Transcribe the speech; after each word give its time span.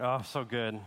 Oh, 0.00 0.22
so 0.22 0.42
good. 0.42 0.80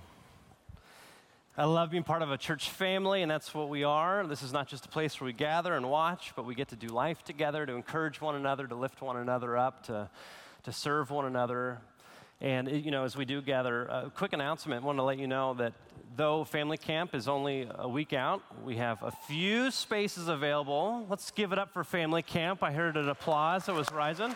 I 1.55 1.65
love 1.65 1.91
being 1.91 2.03
part 2.03 2.23
of 2.23 2.31
a 2.31 2.37
church 2.37 2.71
family, 2.71 3.21
and 3.21 3.29
that's 3.29 3.53
what 3.53 3.69
we 3.69 3.83
are. 3.83 4.25
This 4.25 4.41
is 4.41 4.51
not 4.51 4.67
just 4.67 4.85
a 4.85 4.89
place 4.89 5.21
where 5.21 5.27
we 5.27 5.33
gather 5.33 5.75
and 5.75 5.89
watch, 5.89 6.33
but 6.35 6.43
we 6.43 6.55
get 6.55 6.69
to 6.69 6.75
do 6.75 6.87
life 6.87 7.23
together, 7.23 7.67
to 7.67 7.73
encourage 7.73 8.19
one 8.19 8.35
another, 8.35 8.65
to 8.65 8.73
lift 8.73 9.03
one 9.03 9.17
another 9.17 9.55
up, 9.57 9.83
to, 9.85 10.09
to 10.63 10.71
serve 10.71 11.11
one 11.11 11.25
another. 11.25 11.77
And, 12.41 12.69
you 12.83 12.89
know, 12.89 13.03
as 13.03 13.15
we 13.15 13.25
do 13.25 13.43
gather, 13.43 13.83
a 13.85 14.11
quick 14.13 14.33
announcement. 14.33 14.83
I 14.83 14.85
want 14.85 14.97
to 14.97 15.03
let 15.03 15.19
you 15.19 15.27
know 15.27 15.53
that 15.53 15.73
though 16.15 16.43
family 16.43 16.77
camp 16.77 17.13
is 17.13 17.27
only 17.27 17.69
a 17.75 17.87
week 17.87 18.11
out, 18.11 18.41
we 18.65 18.77
have 18.77 19.03
a 19.03 19.11
few 19.11 19.69
spaces 19.69 20.27
available. 20.27 21.05
Let's 21.07 21.29
give 21.29 21.51
it 21.51 21.59
up 21.59 21.71
for 21.71 21.83
family 21.83 22.23
camp. 22.23 22.63
I 22.63 22.71
heard 22.71 22.97
an 22.97 23.07
applause 23.07 23.67
that 23.67 23.75
was 23.75 23.91
rising. 23.91 24.35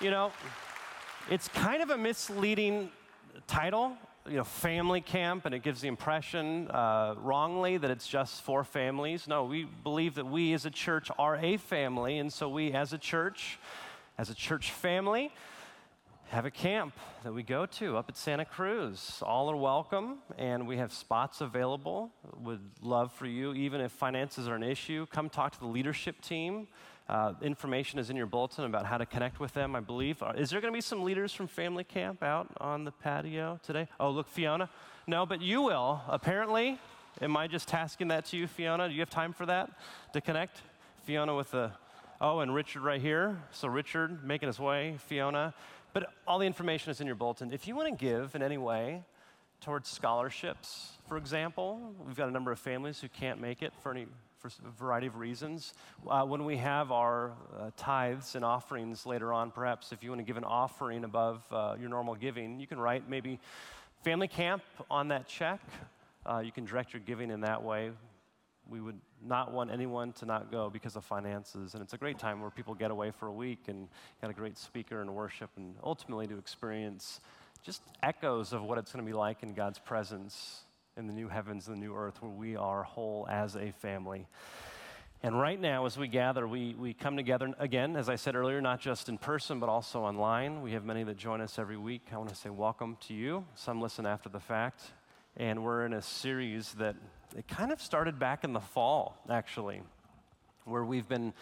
You 0.00 0.12
know, 0.12 0.32
it's 1.28 1.48
kind 1.48 1.82
of 1.82 1.90
a 1.90 1.98
misleading 1.98 2.90
title 3.46 3.96
you 4.28 4.36
know, 4.36 4.44
family 4.44 5.00
camp, 5.00 5.46
and 5.46 5.54
it 5.54 5.62
gives 5.62 5.80
the 5.80 5.88
impression 5.88 6.68
uh, 6.70 7.14
wrongly 7.18 7.76
that 7.76 7.90
it's 7.90 8.08
just 8.08 8.42
for 8.42 8.64
families. 8.64 9.28
No, 9.28 9.44
we 9.44 9.64
believe 9.84 10.16
that 10.16 10.26
we 10.26 10.52
as 10.52 10.66
a 10.66 10.70
church 10.70 11.10
are 11.18 11.36
a 11.36 11.56
family, 11.56 12.18
and 12.18 12.32
so 12.32 12.48
we 12.48 12.72
as 12.72 12.92
a 12.92 12.98
church, 12.98 13.58
as 14.18 14.30
a 14.30 14.34
church 14.34 14.72
family, 14.72 15.32
have 16.30 16.44
a 16.44 16.50
camp 16.50 16.92
that 17.22 17.32
we 17.32 17.44
go 17.44 17.66
to 17.66 17.96
up 17.96 18.08
at 18.08 18.16
Santa 18.16 18.44
Cruz. 18.44 19.22
All 19.24 19.48
are 19.48 19.56
welcome, 19.56 20.18
and 20.36 20.66
we 20.66 20.76
have 20.78 20.92
spots 20.92 21.40
available. 21.40 22.10
Would 22.40 22.62
love 22.82 23.12
for 23.12 23.26
you, 23.26 23.52
even 23.54 23.80
if 23.80 23.92
finances 23.92 24.48
are 24.48 24.56
an 24.56 24.64
issue, 24.64 25.06
come 25.06 25.28
talk 25.28 25.52
to 25.52 25.60
the 25.60 25.66
leadership 25.66 26.20
team. 26.20 26.66
Uh, 27.08 27.34
information 27.40 27.98
is 28.00 28.10
in 28.10 28.16
your 28.16 28.26
bulletin 28.26 28.64
about 28.64 28.84
how 28.84 28.98
to 28.98 29.06
connect 29.06 29.38
with 29.38 29.54
them, 29.54 29.76
I 29.76 29.80
believe. 29.80 30.22
Uh, 30.22 30.32
is 30.36 30.50
there 30.50 30.60
going 30.60 30.72
to 30.72 30.76
be 30.76 30.80
some 30.80 31.04
leaders 31.04 31.32
from 31.32 31.46
family 31.46 31.84
camp 31.84 32.22
out 32.22 32.48
on 32.60 32.84
the 32.84 32.90
patio 32.90 33.60
today? 33.62 33.88
Oh, 34.00 34.10
look, 34.10 34.28
Fiona. 34.28 34.68
No, 35.06 35.24
but 35.24 35.40
you 35.40 35.62
will, 35.62 36.02
apparently. 36.08 36.80
Am 37.22 37.36
I 37.36 37.46
just 37.46 37.68
tasking 37.68 38.08
that 38.08 38.26
to 38.26 38.36
you, 38.36 38.46
Fiona? 38.46 38.88
Do 38.88 38.94
you 38.94 39.00
have 39.00 39.10
time 39.10 39.32
for 39.32 39.46
that 39.46 39.70
to 40.12 40.20
connect? 40.20 40.60
Fiona 41.04 41.34
with 41.34 41.52
the, 41.52 41.70
oh, 42.20 42.40
and 42.40 42.52
Richard 42.52 42.82
right 42.82 43.00
here. 43.00 43.40
So, 43.52 43.68
Richard 43.68 44.24
making 44.24 44.48
his 44.48 44.58
way, 44.58 44.96
Fiona. 45.06 45.54
But 45.92 46.12
all 46.26 46.40
the 46.40 46.46
information 46.46 46.90
is 46.90 47.00
in 47.00 47.06
your 47.06 47.16
bulletin. 47.16 47.52
If 47.52 47.68
you 47.68 47.76
want 47.76 47.96
to 47.96 48.04
give 48.04 48.34
in 48.34 48.42
any 48.42 48.58
way 48.58 49.04
towards 49.60 49.88
scholarships, 49.88 50.90
for 51.08 51.16
example, 51.16 51.94
we've 52.04 52.16
got 52.16 52.28
a 52.28 52.32
number 52.32 52.50
of 52.50 52.58
families 52.58 53.00
who 53.00 53.08
can't 53.08 53.40
make 53.40 53.62
it 53.62 53.72
for 53.80 53.92
any 53.92 54.06
for 54.38 54.48
a 54.48 54.70
variety 54.78 55.06
of 55.06 55.16
reasons. 55.16 55.74
Uh, 56.08 56.24
when 56.24 56.44
we 56.44 56.56
have 56.56 56.92
our 56.92 57.32
uh, 57.58 57.70
tithes 57.76 58.34
and 58.34 58.44
offerings 58.44 59.06
later 59.06 59.32
on, 59.32 59.50
perhaps 59.50 59.92
if 59.92 60.02
you 60.02 60.10
want 60.10 60.20
to 60.20 60.24
give 60.24 60.36
an 60.36 60.44
offering 60.44 61.04
above 61.04 61.42
uh, 61.50 61.74
your 61.80 61.88
normal 61.88 62.14
giving, 62.14 62.60
you 62.60 62.66
can 62.66 62.78
write 62.78 63.08
maybe 63.08 63.38
family 64.04 64.28
camp 64.28 64.62
on 64.90 65.08
that 65.08 65.26
check. 65.26 65.60
Uh, 66.24 66.40
you 66.44 66.52
can 66.52 66.64
direct 66.64 66.92
your 66.92 67.00
giving 67.00 67.30
in 67.30 67.40
that 67.40 67.62
way. 67.62 67.90
We 68.68 68.80
would 68.80 69.00
not 69.24 69.52
want 69.52 69.70
anyone 69.70 70.12
to 70.14 70.26
not 70.26 70.50
go 70.50 70.68
because 70.68 70.96
of 70.96 71.04
finances. 71.04 71.74
And 71.74 71.82
it's 71.82 71.94
a 71.94 71.98
great 71.98 72.18
time 72.18 72.40
where 72.40 72.50
people 72.50 72.74
get 72.74 72.90
away 72.90 73.12
for 73.12 73.28
a 73.28 73.32
week 73.32 73.68
and 73.68 73.88
got 74.20 74.30
a 74.30 74.34
great 74.34 74.58
speaker 74.58 75.00
and 75.00 75.14
worship, 75.14 75.50
and 75.56 75.74
ultimately 75.82 76.26
to 76.26 76.36
experience 76.36 77.20
just 77.64 77.82
echoes 78.02 78.52
of 78.52 78.62
what 78.62 78.78
it's 78.78 78.92
going 78.92 79.04
to 79.04 79.10
be 79.10 79.16
like 79.16 79.42
in 79.42 79.54
God's 79.54 79.78
presence 79.78 80.62
in 80.96 81.06
the 81.06 81.12
new 81.12 81.28
heavens 81.28 81.66
the 81.66 81.76
new 81.76 81.94
earth 81.94 82.22
where 82.22 82.30
we 82.30 82.56
are 82.56 82.82
whole 82.82 83.26
as 83.28 83.54
a 83.54 83.70
family. 83.70 84.26
And 85.22 85.38
right 85.38 85.60
now, 85.60 85.84
as 85.84 85.98
we 85.98 86.08
gather, 86.08 86.48
we, 86.48 86.74
we 86.74 86.94
come 86.94 87.18
together 87.18 87.52
again, 87.58 87.96
as 87.96 88.08
I 88.08 88.16
said 88.16 88.34
earlier, 88.34 88.62
not 88.62 88.80
just 88.80 89.10
in 89.10 89.18
person, 89.18 89.60
but 89.60 89.68
also 89.68 90.00
online. 90.00 90.62
We 90.62 90.72
have 90.72 90.86
many 90.86 91.02
that 91.04 91.18
join 91.18 91.42
us 91.42 91.58
every 91.58 91.76
week. 91.76 92.02
I 92.12 92.16
want 92.16 92.30
to 92.30 92.34
say 92.34 92.48
welcome 92.48 92.96
to 93.08 93.14
you. 93.14 93.44
Some 93.56 93.78
listen 93.78 94.06
after 94.06 94.30
the 94.30 94.40
fact. 94.40 94.84
And 95.36 95.62
we're 95.62 95.84
in 95.84 95.92
a 95.92 96.00
series 96.00 96.72
that 96.74 96.96
it 97.36 97.46
kind 97.46 97.72
of 97.72 97.82
started 97.82 98.18
back 98.18 98.42
in 98.42 98.54
the 98.54 98.60
fall, 98.60 99.18
actually, 99.28 99.82
where 100.64 100.84
we've 100.84 101.08
been 101.08 101.34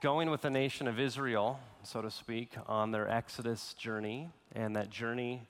going 0.00 0.28
with 0.28 0.42
the 0.42 0.50
nation 0.50 0.88
of 0.88 0.98
Israel, 0.98 1.60
so 1.84 2.02
to 2.02 2.10
speak, 2.10 2.50
on 2.66 2.90
their 2.90 3.08
Exodus 3.08 3.74
journey. 3.74 4.28
And 4.56 4.74
that 4.74 4.90
journey 4.90 5.42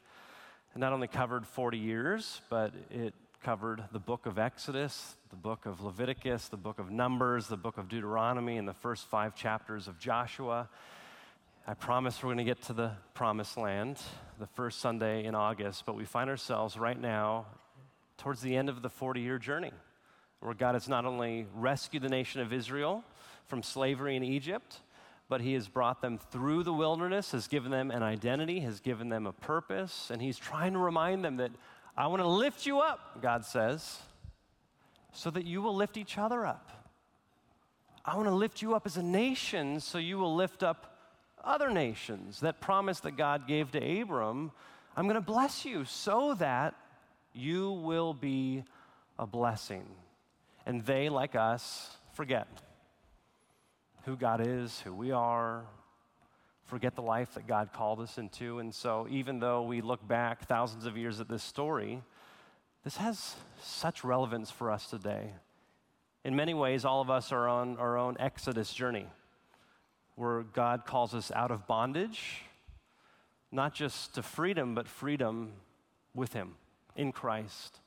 not 0.76 0.92
only 0.92 1.08
covered 1.08 1.46
40 1.46 1.78
years, 1.78 2.42
but 2.50 2.74
it 2.90 3.14
covered 3.42 3.84
the 3.92 3.98
book 3.98 4.26
of 4.26 4.38
Exodus, 4.38 5.16
the 5.30 5.36
book 5.36 5.64
of 5.64 5.80
Leviticus, 5.80 6.48
the 6.48 6.56
book 6.56 6.78
of 6.78 6.90
Numbers, 6.90 7.46
the 7.46 7.56
book 7.56 7.78
of 7.78 7.88
Deuteronomy, 7.88 8.56
and 8.56 8.66
the 8.66 8.74
first 8.74 9.06
five 9.06 9.34
chapters 9.34 9.86
of 9.86 9.98
Joshua. 9.98 10.68
I 11.66 11.74
promise 11.74 12.22
we're 12.22 12.28
going 12.28 12.38
to 12.38 12.44
get 12.44 12.62
to 12.62 12.72
the 12.72 12.92
promised 13.14 13.56
land 13.56 13.98
the 14.40 14.46
first 14.46 14.80
Sunday 14.80 15.24
in 15.24 15.34
August, 15.34 15.86
but 15.86 15.94
we 15.94 16.04
find 16.04 16.28
ourselves 16.28 16.76
right 16.76 17.00
now 17.00 17.46
towards 18.16 18.40
the 18.40 18.56
end 18.56 18.68
of 18.68 18.82
the 18.82 18.88
40 18.88 19.20
year 19.20 19.38
journey 19.38 19.72
where 20.40 20.54
God 20.54 20.74
has 20.74 20.88
not 20.88 21.04
only 21.04 21.46
rescued 21.54 22.02
the 22.02 22.08
nation 22.08 22.40
of 22.40 22.52
Israel 22.52 23.04
from 23.46 23.62
slavery 23.62 24.16
in 24.16 24.22
Egypt, 24.22 24.80
but 25.28 25.40
He 25.40 25.54
has 25.54 25.68
brought 25.68 26.00
them 26.00 26.18
through 26.18 26.62
the 26.62 26.72
wilderness, 26.72 27.32
has 27.32 27.48
given 27.48 27.70
them 27.70 27.90
an 27.90 28.02
identity, 28.02 28.60
has 28.60 28.80
given 28.80 29.08
them 29.08 29.26
a 29.26 29.32
purpose, 29.32 30.10
and 30.10 30.22
He's 30.22 30.38
trying 30.38 30.72
to 30.72 30.78
remind 30.78 31.24
them 31.24 31.36
that 31.36 31.52
I 31.98 32.06
want 32.06 32.22
to 32.22 32.28
lift 32.28 32.64
you 32.64 32.78
up, 32.78 33.20
God 33.20 33.44
says, 33.44 33.98
so 35.12 35.30
that 35.30 35.44
you 35.44 35.60
will 35.60 35.74
lift 35.74 35.96
each 35.96 36.16
other 36.16 36.46
up. 36.46 36.70
I 38.04 38.14
want 38.14 38.28
to 38.28 38.34
lift 38.34 38.62
you 38.62 38.76
up 38.76 38.86
as 38.86 38.96
a 38.96 39.02
nation 39.02 39.80
so 39.80 39.98
you 39.98 40.16
will 40.16 40.36
lift 40.36 40.62
up 40.62 40.96
other 41.42 41.70
nations. 41.70 42.38
That 42.38 42.60
promise 42.60 43.00
that 43.00 43.16
God 43.16 43.48
gave 43.48 43.72
to 43.72 44.00
Abram, 44.00 44.52
I'm 44.96 45.06
going 45.06 45.16
to 45.16 45.20
bless 45.20 45.64
you 45.64 45.84
so 45.84 46.34
that 46.34 46.76
you 47.32 47.72
will 47.72 48.14
be 48.14 48.62
a 49.18 49.26
blessing. 49.26 49.84
And 50.66 50.86
they, 50.86 51.08
like 51.08 51.34
us, 51.34 51.96
forget 52.12 52.46
who 54.04 54.16
God 54.16 54.40
is, 54.46 54.78
who 54.82 54.94
we 54.94 55.10
are, 55.10 55.64
forget 56.68 56.94
the 56.94 57.02
life 57.02 57.34
that 57.34 57.46
God 57.46 57.70
called 57.72 58.00
us 58.00 58.18
into. 58.18 58.58
And 58.58 58.74
so, 58.74 59.06
even 59.10 59.40
though 59.40 59.62
we 59.62 59.80
look 59.80 60.06
back 60.06 60.46
thousands 60.46 60.84
of 60.84 60.96
years 60.96 61.18
at 61.18 61.28
this 61.28 61.42
story, 61.42 62.02
this 62.84 62.98
has 62.98 63.36
such 63.62 64.04
relevance 64.04 64.50
for 64.50 64.70
us 64.70 64.88
today. 64.88 65.32
In 66.24 66.36
many 66.36 66.52
ways, 66.52 66.84
all 66.84 67.00
of 67.00 67.08
us 67.08 67.32
are 67.32 67.48
on 67.48 67.78
our 67.78 67.96
own 67.96 68.16
Exodus 68.20 68.72
journey 68.72 69.06
where 70.14 70.42
God 70.42 70.84
calls 70.84 71.14
us 71.14 71.32
out 71.34 71.50
of 71.50 71.66
bondage, 71.66 72.42
not 73.50 73.72
just 73.72 74.14
to 74.16 74.22
freedom, 74.22 74.74
but 74.74 74.88
freedom 74.88 75.52
with 76.14 76.34
Him 76.34 76.56
in 76.96 77.12
Christ, 77.12 77.78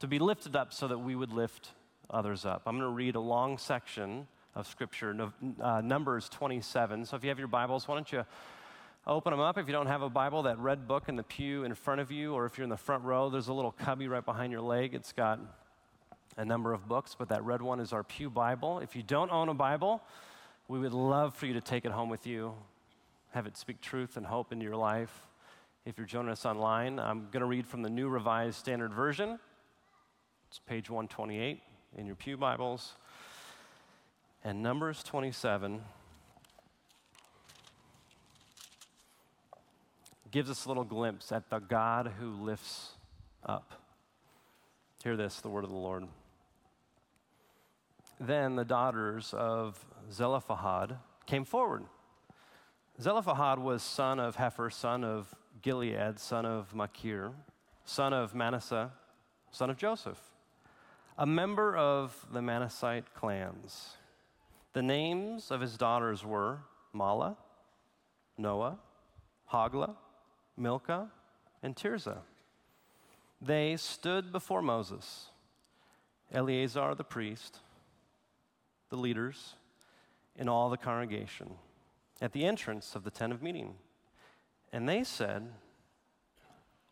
to 0.00 0.06
be 0.06 0.18
lifted 0.18 0.56
up 0.56 0.72
so 0.72 0.88
that 0.88 0.98
we 0.98 1.14
would 1.14 1.32
lift 1.32 1.70
others 2.10 2.44
up. 2.44 2.62
I'm 2.66 2.78
going 2.78 2.90
to 2.90 2.96
read 2.96 3.14
a 3.14 3.20
long 3.20 3.58
section 3.58 4.26
of 4.54 4.66
Scripture, 4.66 5.32
uh, 5.60 5.80
Numbers 5.80 6.28
27. 6.28 7.04
So 7.04 7.16
if 7.16 7.22
you 7.22 7.28
have 7.28 7.38
your 7.38 7.48
Bibles, 7.48 7.86
why 7.86 7.94
don't 7.94 8.10
you 8.10 8.24
open 9.06 9.30
them 9.30 9.40
up? 9.40 9.58
If 9.58 9.66
you 9.66 9.72
don't 9.72 9.86
have 9.86 10.02
a 10.02 10.10
Bible, 10.10 10.42
that 10.42 10.58
red 10.58 10.88
book 10.88 11.08
in 11.08 11.16
the 11.16 11.22
pew 11.22 11.64
in 11.64 11.74
front 11.74 12.00
of 12.00 12.10
you, 12.10 12.34
or 12.34 12.46
if 12.46 12.58
you're 12.58 12.64
in 12.64 12.70
the 12.70 12.76
front 12.76 13.04
row, 13.04 13.30
there's 13.30 13.48
a 13.48 13.52
little 13.52 13.72
cubby 13.72 14.08
right 14.08 14.24
behind 14.24 14.52
your 14.52 14.60
leg. 14.60 14.94
It's 14.94 15.12
got 15.12 15.40
a 16.36 16.44
number 16.44 16.72
of 16.72 16.88
books, 16.88 17.14
but 17.18 17.28
that 17.28 17.44
red 17.44 17.62
one 17.62 17.80
is 17.80 17.92
our 17.92 18.02
Pew 18.02 18.30
Bible. 18.30 18.78
If 18.80 18.94
you 18.94 19.02
don't 19.02 19.30
own 19.30 19.48
a 19.48 19.54
Bible, 19.54 20.02
we 20.68 20.78
would 20.78 20.92
love 20.92 21.34
for 21.34 21.46
you 21.46 21.54
to 21.54 21.60
take 21.60 21.84
it 21.84 21.92
home 21.92 22.08
with 22.08 22.26
you, 22.26 22.54
have 23.30 23.46
it 23.46 23.56
speak 23.56 23.80
truth 23.80 24.16
and 24.16 24.26
hope 24.26 24.52
into 24.52 24.64
your 24.64 24.76
life. 24.76 25.26
If 25.84 25.96
you're 25.96 26.06
joining 26.06 26.30
us 26.30 26.44
online, 26.44 26.98
I'm 26.98 27.28
going 27.30 27.40
to 27.40 27.46
read 27.46 27.66
from 27.66 27.82
the 27.82 27.88
New 27.88 28.08
Revised 28.08 28.56
Standard 28.56 28.92
Version. 28.92 29.38
It's 30.48 30.58
page 30.58 30.90
128 30.90 31.60
in 31.96 32.06
your 32.06 32.16
Pew 32.16 32.36
Bibles. 32.36 32.94
And 34.44 34.62
Numbers 34.62 35.02
27 35.02 35.82
gives 40.30 40.50
us 40.50 40.64
a 40.64 40.68
little 40.68 40.84
glimpse 40.84 41.32
at 41.32 41.50
the 41.50 41.58
God 41.58 42.12
who 42.18 42.30
lifts 42.30 42.92
up. 43.44 43.72
Hear 45.02 45.16
this, 45.16 45.40
the 45.40 45.48
word 45.48 45.64
of 45.64 45.70
the 45.70 45.76
Lord. 45.76 46.04
Then 48.20 48.56
the 48.56 48.64
daughters 48.64 49.32
of 49.36 49.84
Zelophehad 50.10 50.96
came 51.26 51.44
forward. 51.44 51.84
Zelophehad 53.00 53.58
was 53.58 53.82
son 53.82 54.18
of 54.18 54.36
Hepher, 54.36 54.72
son 54.72 55.04
of 55.04 55.34
Gilead, 55.62 56.18
son 56.18 56.44
of 56.44 56.74
Machir, 56.74 57.32
son 57.84 58.12
of 58.12 58.34
Manasseh, 58.34 58.90
son 59.50 59.70
of 59.70 59.76
Joseph, 59.76 60.20
a 61.16 61.26
member 61.26 61.76
of 61.76 62.26
the 62.32 62.42
Manassite 62.42 63.14
clans. 63.14 63.96
The 64.78 64.82
names 64.82 65.50
of 65.50 65.60
his 65.60 65.76
daughters 65.76 66.24
were 66.24 66.60
Mahlah, 66.94 67.36
Noah, 68.36 68.78
Hoglah, 69.52 69.96
Milcah, 70.56 71.08
and 71.64 71.74
Tirzah. 71.74 72.18
They 73.42 73.76
stood 73.76 74.30
before 74.30 74.62
Moses, 74.62 75.30
Eleazar 76.32 76.94
the 76.94 77.02
priest, 77.02 77.58
the 78.88 78.96
leaders, 78.96 79.56
and 80.36 80.48
all 80.48 80.70
the 80.70 80.76
congregation 80.76 81.56
at 82.20 82.32
the 82.32 82.44
entrance 82.44 82.94
of 82.94 83.02
the 83.02 83.10
tent 83.10 83.32
of 83.32 83.42
meeting. 83.42 83.74
And 84.72 84.88
they 84.88 85.02
said, 85.02 85.54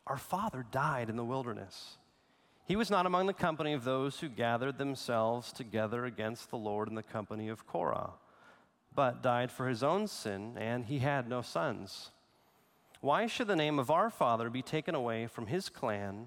Our 0.08 0.18
father 0.18 0.66
died 0.72 1.08
in 1.08 1.14
the 1.14 1.24
wilderness. 1.24 1.98
He 2.66 2.74
was 2.74 2.90
not 2.90 3.06
among 3.06 3.26
the 3.26 3.32
company 3.32 3.72
of 3.74 3.84
those 3.84 4.18
who 4.18 4.28
gathered 4.28 4.76
themselves 4.76 5.52
together 5.52 6.04
against 6.04 6.50
the 6.50 6.58
Lord 6.58 6.88
in 6.88 6.96
the 6.96 7.02
company 7.02 7.48
of 7.48 7.64
Korah, 7.64 8.14
but 8.92 9.22
died 9.22 9.52
for 9.52 9.68
his 9.68 9.84
own 9.84 10.08
sin, 10.08 10.58
and 10.58 10.84
he 10.84 10.98
had 10.98 11.28
no 11.28 11.42
sons. 11.42 12.10
Why 13.00 13.28
should 13.28 13.46
the 13.46 13.54
name 13.54 13.78
of 13.78 13.88
our 13.88 14.10
father 14.10 14.50
be 14.50 14.62
taken 14.62 14.96
away 14.96 15.28
from 15.28 15.46
his 15.46 15.68
clan 15.68 16.26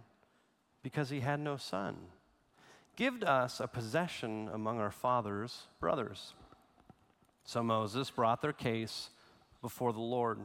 because 0.82 1.10
he 1.10 1.20
had 1.20 1.42
no 1.42 1.58
son? 1.58 1.98
Give 2.96 3.22
us 3.24 3.60
a 3.60 3.68
possession 3.68 4.50
among 4.54 4.80
our 4.80 4.92
father's 4.92 5.68
brothers. 5.82 6.36
So 7.44 7.62
Moses 7.62 8.10
brought 8.12 8.42
their 8.42 8.54
case 8.54 9.10
before 9.62 9.92
the 9.92 10.00
Lord. 10.00 10.40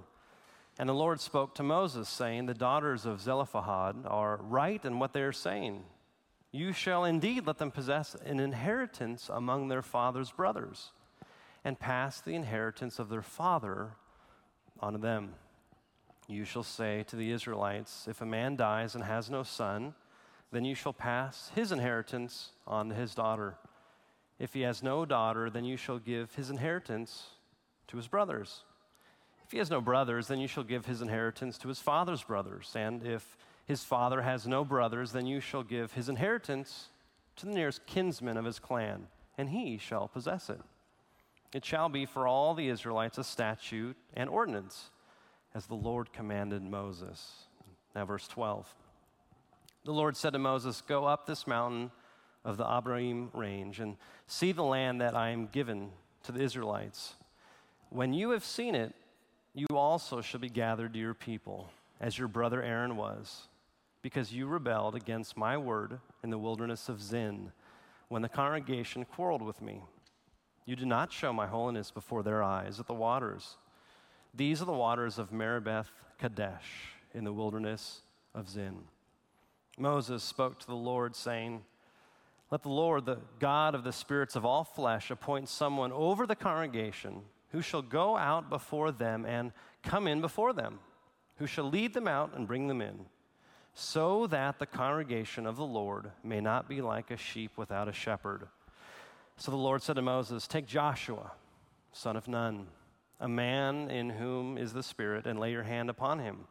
And 0.78 0.88
the 0.88 0.94
Lord 0.94 1.20
spoke 1.20 1.54
to 1.54 1.62
Moses, 1.62 2.08
saying, 2.08 2.46
The 2.46 2.54
daughters 2.54 3.06
of 3.06 3.20
Zelophehad 3.20 4.04
are 4.06 4.38
right 4.42 4.84
in 4.84 4.98
what 4.98 5.12
they 5.12 5.22
are 5.22 5.32
saying. 5.32 5.84
You 6.50 6.72
shall 6.72 7.04
indeed 7.04 7.46
let 7.46 7.58
them 7.58 7.70
possess 7.70 8.14
an 8.14 8.40
inheritance 8.40 9.30
among 9.32 9.68
their 9.68 9.82
father's 9.82 10.32
brothers, 10.32 10.92
and 11.64 11.78
pass 11.78 12.20
the 12.20 12.34
inheritance 12.34 12.98
of 12.98 13.08
their 13.08 13.22
father 13.22 13.92
on 14.80 15.00
them. 15.00 15.34
You 16.26 16.44
shall 16.44 16.62
say 16.62 17.04
to 17.04 17.16
the 17.16 17.30
Israelites, 17.30 18.06
If 18.08 18.20
a 18.20 18.26
man 18.26 18.56
dies 18.56 18.94
and 18.94 19.04
has 19.04 19.30
no 19.30 19.42
son, 19.42 19.94
then 20.50 20.64
you 20.64 20.74
shall 20.74 20.92
pass 20.92 21.50
his 21.54 21.70
inheritance 21.70 22.50
on 22.66 22.88
to 22.88 22.94
his 22.94 23.14
daughter. 23.14 23.56
If 24.38 24.54
he 24.54 24.62
has 24.62 24.82
no 24.82 25.04
daughter, 25.04 25.50
then 25.50 25.64
you 25.64 25.76
shall 25.76 25.98
give 25.98 26.34
his 26.34 26.50
inheritance 26.50 27.26
to 27.88 27.96
his 27.96 28.08
brothers. 28.08 28.64
If 29.44 29.52
he 29.52 29.58
has 29.58 29.70
no 29.70 29.80
brothers, 29.80 30.28
then 30.28 30.40
you 30.40 30.48
shall 30.48 30.64
give 30.64 30.86
his 30.86 31.02
inheritance 31.02 31.58
to 31.58 31.68
his 31.68 31.78
father's 31.78 32.22
brothers. 32.22 32.72
And 32.74 33.06
if 33.06 33.36
his 33.66 33.84
father 33.84 34.22
has 34.22 34.46
no 34.46 34.64
brothers, 34.64 35.12
then 35.12 35.26
you 35.26 35.40
shall 35.40 35.62
give 35.62 35.92
his 35.92 36.08
inheritance 36.08 36.88
to 37.36 37.46
the 37.46 37.52
nearest 37.52 37.86
kinsman 37.86 38.36
of 38.36 38.44
his 38.44 38.58
clan, 38.58 39.06
and 39.36 39.48
he 39.48 39.78
shall 39.78 40.08
possess 40.08 40.48
it. 40.48 40.60
It 41.52 41.64
shall 41.64 41.88
be 41.88 42.06
for 42.06 42.26
all 42.26 42.54
the 42.54 42.68
Israelites 42.68 43.18
a 43.18 43.24
statute 43.24 43.96
and 44.14 44.28
ordinance, 44.28 44.90
as 45.54 45.66
the 45.66 45.74
Lord 45.74 46.12
commanded 46.12 46.62
Moses. 46.62 47.46
Now, 47.94 48.04
verse 48.04 48.26
12. 48.28 48.72
The 49.84 49.92
Lord 49.92 50.16
said 50.16 50.32
to 50.32 50.38
Moses, 50.38 50.80
Go 50.80 51.04
up 51.04 51.26
this 51.26 51.46
mountain 51.46 51.90
of 52.44 52.56
the 52.56 52.64
Abarim 52.64 53.28
range 53.32 53.80
and 53.80 53.96
see 54.26 54.52
the 54.52 54.64
land 54.64 55.00
that 55.00 55.14
I 55.14 55.30
am 55.30 55.46
given 55.46 55.90
to 56.24 56.32
the 56.32 56.40
Israelites. 56.40 57.14
When 57.90 58.12
you 58.12 58.30
have 58.30 58.44
seen 58.44 58.74
it, 58.74 58.94
you 59.54 59.68
also 59.70 60.20
shall 60.20 60.40
be 60.40 60.48
gathered 60.48 60.92
to 60.92 60.98
your 60.98 61.14
people, 61.14 61.70
as 62.00 62.18
your 62.18 62.26
brother 62.26 62.60
Aaron 62.60 62.96
was, 62.96 63.46
because 64.02 64.32
you 64.32 64.46
rebelled 64.46 64.96
against 64.96 65.36
my 65.36 65.56
word 65.56 66.00
in 66.24 66.30
the 66.30 66.38
wilderness 66.38 66.88
of 66.88 67.00
Zin, 67.00 67.52
when 68.08 68.20
the 68.20 68.28
congregation 68.28 69.04
quarreled 69.04 69.42
with 69.42 69.62
me. 69.62 69.80
You 70.66 70.74
did 70.74 70.88
not 70.88 71.12
show 71.12 71.32
my 71.32 71.46
holiness 71.46 71.92
before 71.92 72.22
their 72.22 72.42
eyes 72.42 72.80
at 72.80 72.86
the 72.86 72.94
waters. 72.94 73.56
These 74.34 74.60
are 74.60 74.66
the 74.66 74.72
waters 74.72 75.18
of 75.18 75.30
Meribath 75.30 75.86
Kadesh 76.18 76.88
in 77.14 77.22
the 77.22 77.32
wilderness 77.32 78.00
of 78.34 78.48
Zin. 78.48 78.78
Moses 79.78 80.22
spoke 80.24 80.58
to 80.60 80.66
the 80.66 80.74
Lord, 80.74 81.14
saying, 81.14 81.62
Let 82.50 82.62
the 82.62 82.70
Lord, 82.70 83.06
the 83.06 83.18
God 83.38 83.76
of 83.76 83.84
the 83.84 83.92
spirits 83.92 84.34
of 84.34 84.44
all 84.44 84.64
flesh, 84.64 85.10
appoint 85.10 85.48
someone 85.48 85.92
over 85.92 86.26
the 86.26 86.36
congregation 86.36 87.22
who 87.54 87.62
shall 87.62 87.82
go 87.82 88.16
out 88.16 88.50
before 88.50 88.90
them 88.90 89.24
and 89.24 89.52
come 89.84 90.08
in 90.08 90.20
before 90.20 90.52
them, 90.52 90.80
who 91.36 91.46
shall 91.46 91.70
lead 91.70 91.94
them 91.94 92.08
out 92.08 92.32
and 92.34 92.48
bring 92.48 92.66
them 92.66 92.82
in, 92.82 93.06
so 93.74 94.26
that 94.26 94.58
the 94.58 94.66
congregation 94.66 95.46
of 95.46 95.54
the 95.54 95.64
Lord 95.64 96.10
may 96.24 96.40
not 96.40 96.68
be 96.68 96.80
like 96.80 97.12
a 97.12 97.16
sheep 97.16 97.52
without 97.56 97.86
a 97.86 97.92
shepherd. 97.92 98.48
So 99.36 99.52
the 99.52 99.56
Lord 99.56 99.82
said 99.82 99.94
to 99.94 100.02
Moses, 100.02 100.48
Take 100.48 100.66
Joshua, 100.66 101.30
son 101.92 102.16
of 102.16 102.26
Nun, 102.26 102.66
a 103.20 103.28
man 103.28 103.88
in 103.88 104.10
whom 104.10 104.58
is 104.58 104.72
the 104.72 104.82
Spirit, 104.82 105.24
and 105.24 105.38
lay 105.38 105.52
your 105.52 105.62
hand 105.62 105.88
upon 105.88 106.18
him. 106.18 106.48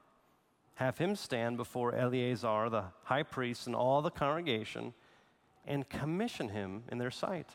Have 0.76 1.00
him 1.00 1.18
stand 1.18 1.58
before 1.58 1.94
Eleazar, 1.94 2.70
the 2.70 2.86
high 3.04 3.24
priest, 3.24 3.68
and 3.68 3.76
all 3.76 4.02
the 4.02 4.10
congregation, 4.10 4.94
and 5.68 5.90
commission 5.90 6.48
him 6.48 6.84
in 6.90 6.98
their 6.98 7.12
sight. 7.12 7.50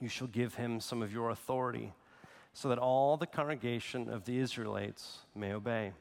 You 0.00 0.08
shall 0.08 0.26
give 0.26 0.56
him 0.56 0.80
some 0.80 1.00
of 1.00 1.14
your 1.14 1.30
authority 1.30 1.94
so 2.52 2.68
that 2.68 2.78
all 2.78 3.16
the 3.16 3.26
congregation 3.26 4.08
of 4.08 4.24
the 4.24 4.38
Israelites 4.38 5.18
may 5.34 5.52
obey. 5.52 5.92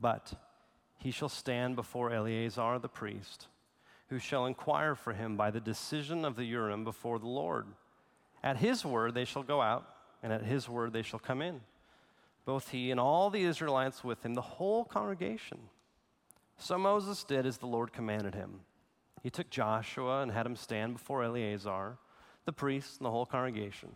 But 0.00 0.34
he 0.98 1.10
shall 1.10 1.28
stand 1.28 1.76
before 1.76 2.12
Eleazar 2.12 2.78
the 2.78 2.88
priest, 2.88 3.48
who 4.08 4.18
shall 4.18 4.46
inquire 4.46 4.94
for 4.94 5.12
him 5.12 5.36
by 5.36 5.50
the 5.50 5.60
decision 5.60 6.24
of 6.24 6.36
the 6.36 6.44
Urim 6.44 6.84
before 6.84 7.18
the 7.18 7.28
Lord. 7.28 7.66
At 8.42 8.58
his 8.58 8.84
word 8.84 9.14
they 9.14 9.24
shall 9.24 9.42
go 9.42 9.60
out, 9.60 9.86
and 10.22 10.32
at 10.32 10.44
his 10.44 10.68
word 10.68 10.92
they 10.92 11.02
shall 11.02 11.18
come 11.18 11.42
in, 11.42 11.60
both 12.44 12.70
he 12.70 12.90
and 12.90 13.00
all 13.00 13.30
the 13.30 13.42
Israelites 13.42 14.04
with 14.04 14.24
him, 14.24 14.34
the 14.34 14.40
whole 14.40 14.84
congregation. 14.84 15.58
So 16.58 16.78
Moses 16.78 17.24
did 17.24 17.46
as 17.46 17.58
the 17.58 17.66
Lord 17.66 17.92
commanded 17.92 18.34
him. 18.34 18.60
He 19.22 19.30
took 19.30 19.50
Joshua 19.50 20.22
and 20.22 20.30
had 20.30 20.46
him 20.46 20.56
stand 20.56 20.94
before 20.94 21.22
Eleazar, 21.24 21.98
the 22.44 22.52
priest, 22.52 22.98
and 22.98 23.06
the 23.06 23.10
whole 23.10 23.26
congregation. 23.26 23.90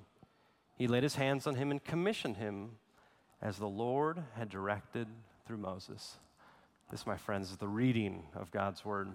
He 0.76 0.86
laid 0.86 1.02
his 1.02 1.16
hands 1.16 1.46
on 1.46 1.54
him 1.54 1.70
and 1.70 1.82
commissioned 1.82 2.36
him 2.36 2.72
as 3.40 3.56
the 3.58 3.66
Lord 3.66 4.22
had 4.36 4.48
directed 4.48 5.08
through 5.46 5.56
Moses. 5.56 6.18
This, 6.90 7.06
my 7.06 7.16
friends, 7.16 7.50
is 7.50 7.56
the 7.56 7.68
reading 7.68 8.24
of 8.34 8.50
God's 8.50 8.84
word. 8.84 9.08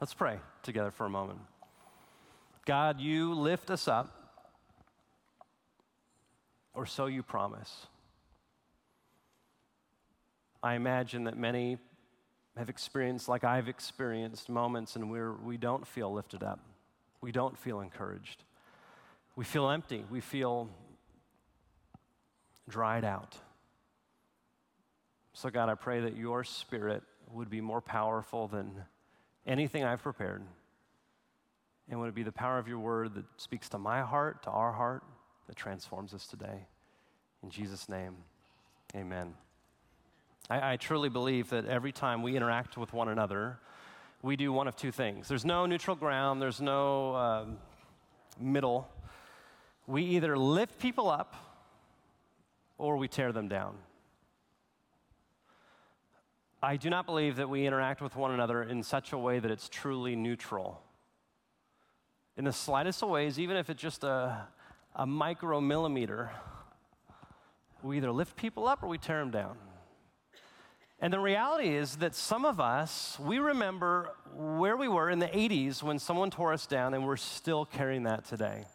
Let's 0.00 0.14
pray 0.14 0.38
together 0.62 0.90
for 0.90 1.06
a 1.06 1.10
moment. 1.10 1.40
God, 2.66 3.00
you 3.00 3.32
lift 3.34 3.70
us 3.70 3.88
up, 3.88 4.14
or 6.74 6.84
so 6.86 7.06
you 7.06 7.22
promise. 7.22 7.86
I 10.62 10.74
imagine 10.74 11.24
that 11.24 11.36
many 11.36 11.78
have 12.56 12.68
experienced, 12.68 13.28
like 13.28 13.42
I've 13.42 13.68
experienced, 13.68 14.48
moments 14.48 14.96
in 14.96 15.08
where 15.08 15.32
we 15.32 15.56
don't 15.56 15.86
feel 15.86 16.12
lifted 16.12 16.42
up, 16.42 16.60
we 17.20 17.32
don't 17.32 17.56
feel 17.58 17.80
encouraged. 17.80 18.44
We 19.38 19.44
feel 19.44 19.70
empty. 19.70 20.04
We 20.10 20.20
feel 20.20 20.68
dried 22.68 23.04
out. 23.04 23.36
So, 25.32 25.48
God, 25.48 25.68
I 25.68 25.76
pray 25.76 26.00
that 26.00 26.16
your 26.16 26.42
spirit 26.42 27.04
would 27.30 27.48
be 27.48 27.60
more 27.60 27.80
powerful 27.80 28.48
than 28.48 28.82
anything 29.46 29.84
I've 29.84 30.02
prepared. 30.02 30.42
And 31.88 32.00
would 32.00 32.08
it 32.08 32.16
be 32.16 32.24
the 32.24 32.32
power 32.32 32.58
of 32.58 32.66
your 32.66 32.80
word 32.80 33.14
that 33.14 33.26
speaks 33.36 33.68
to 33.68 33.78
my 33.78 34.00
heart, 34.00 34.42
to 34.42 34.50
our 34.50 34.72
heart, 34.72 35.04
that 35.46 35.54
transforms 35.54 36.14
us 36.14 36.26
today? 36.26 36.66
In 37.44 37.50
Jesus' 37.50 37.88
name, 37.88 38.16
amen. 38.96 39.34
I, 40.50 40.72
I 40.72 40.76
truly 40.78 41.10
believe 41.10 41.50
that 41.50 41.64
every 41.66 41.92
time 41.92 42.24
we 42.24 42.36
interact 42.36 42.76
with 42.76 42.92
one 42.92 43.08
another, 43.08 43.60
we 44.20 44.34
do 44.34 44.52
one 44.52 44.66
of 44.66 44.74
two 44.74 44.90
things. 44.90 45.28
There's 45.28 45.44
no 45.44 45.64
neutral 45.64 45.94
ground, 45.94 46.42
there's 46.42 46.60
no 46.60 47.14
um, 47.14 47.58
middle 48.40 48.88
we 49.88 50.02
either 50.04 50.36
lift 50.36 50.78
people 50.78 51.08
up 51.10 51.34
or 52.76 52.98
we 52.98 53.08
tear 53.08 53.32
them 53.32 53.48
down. 53.48 53.74
I 56.62 56.76
do 56.76 56.90
not 56.90 57.06
believe 57.06 57.36
that 57.36 57.48
we 57.48 57.66
interact 57.66 58.02
with 58.02 58.14
one 58.14 58.32
another 58.32 58.62
in 58.62 58.82
such 58.82 59.12
a 59.12 59.18
way 59.18 59.38
that 59.38 59.50
it's 59.50 59.68
truly 59.68 60.14
neutral. 60.14 60.82
In 62.36 62.44
the 62.44 62.52
slightest 62.52 63.02
of 63.02 63.08
ways, 63.08 63.38
even 63.40 63.56
if 63.56 63.70
it's 63.70 63.80
just 63.80 64.04
a, 64.04 64.46
a 64.94 65.06
micromillimeter, 65.06 66.28
we 67.82 67.96
either 67.96 68.12
lift 68.12 68.36
people 68.36 68.68
up 68.68 68.82
or 68.82 68.88
we 68.88 68.98
tear 68.98 69.20
them 69.20 69.30
down. 69.30 69.56
And 71.00 71.12
the 71.12 71.20
reality 71.20 71.74
is 71.74 71.96
that 71.96 72.14
some 72.14 72.44
of 72.44 72.60
us, 72.60 73.18
we 73.18 73.38
remember 73.38 74.10
where 74.34 74.76
we 74.76 74.88
were 74.88 75.08
in 75.08 75.18
the 75.18 75.28
80s 75.28 75.82
when 75.82 75.98
someone 75.98 76.30
tore 76.30 76.52
us 76.52 76.66
down, 76.66 76.92
and 76.92 77.06
we're 77.06 77.16
still 77.16 77.64
carrying 77.64 78.02
that 78.02 78.26
today. 78.26 78.66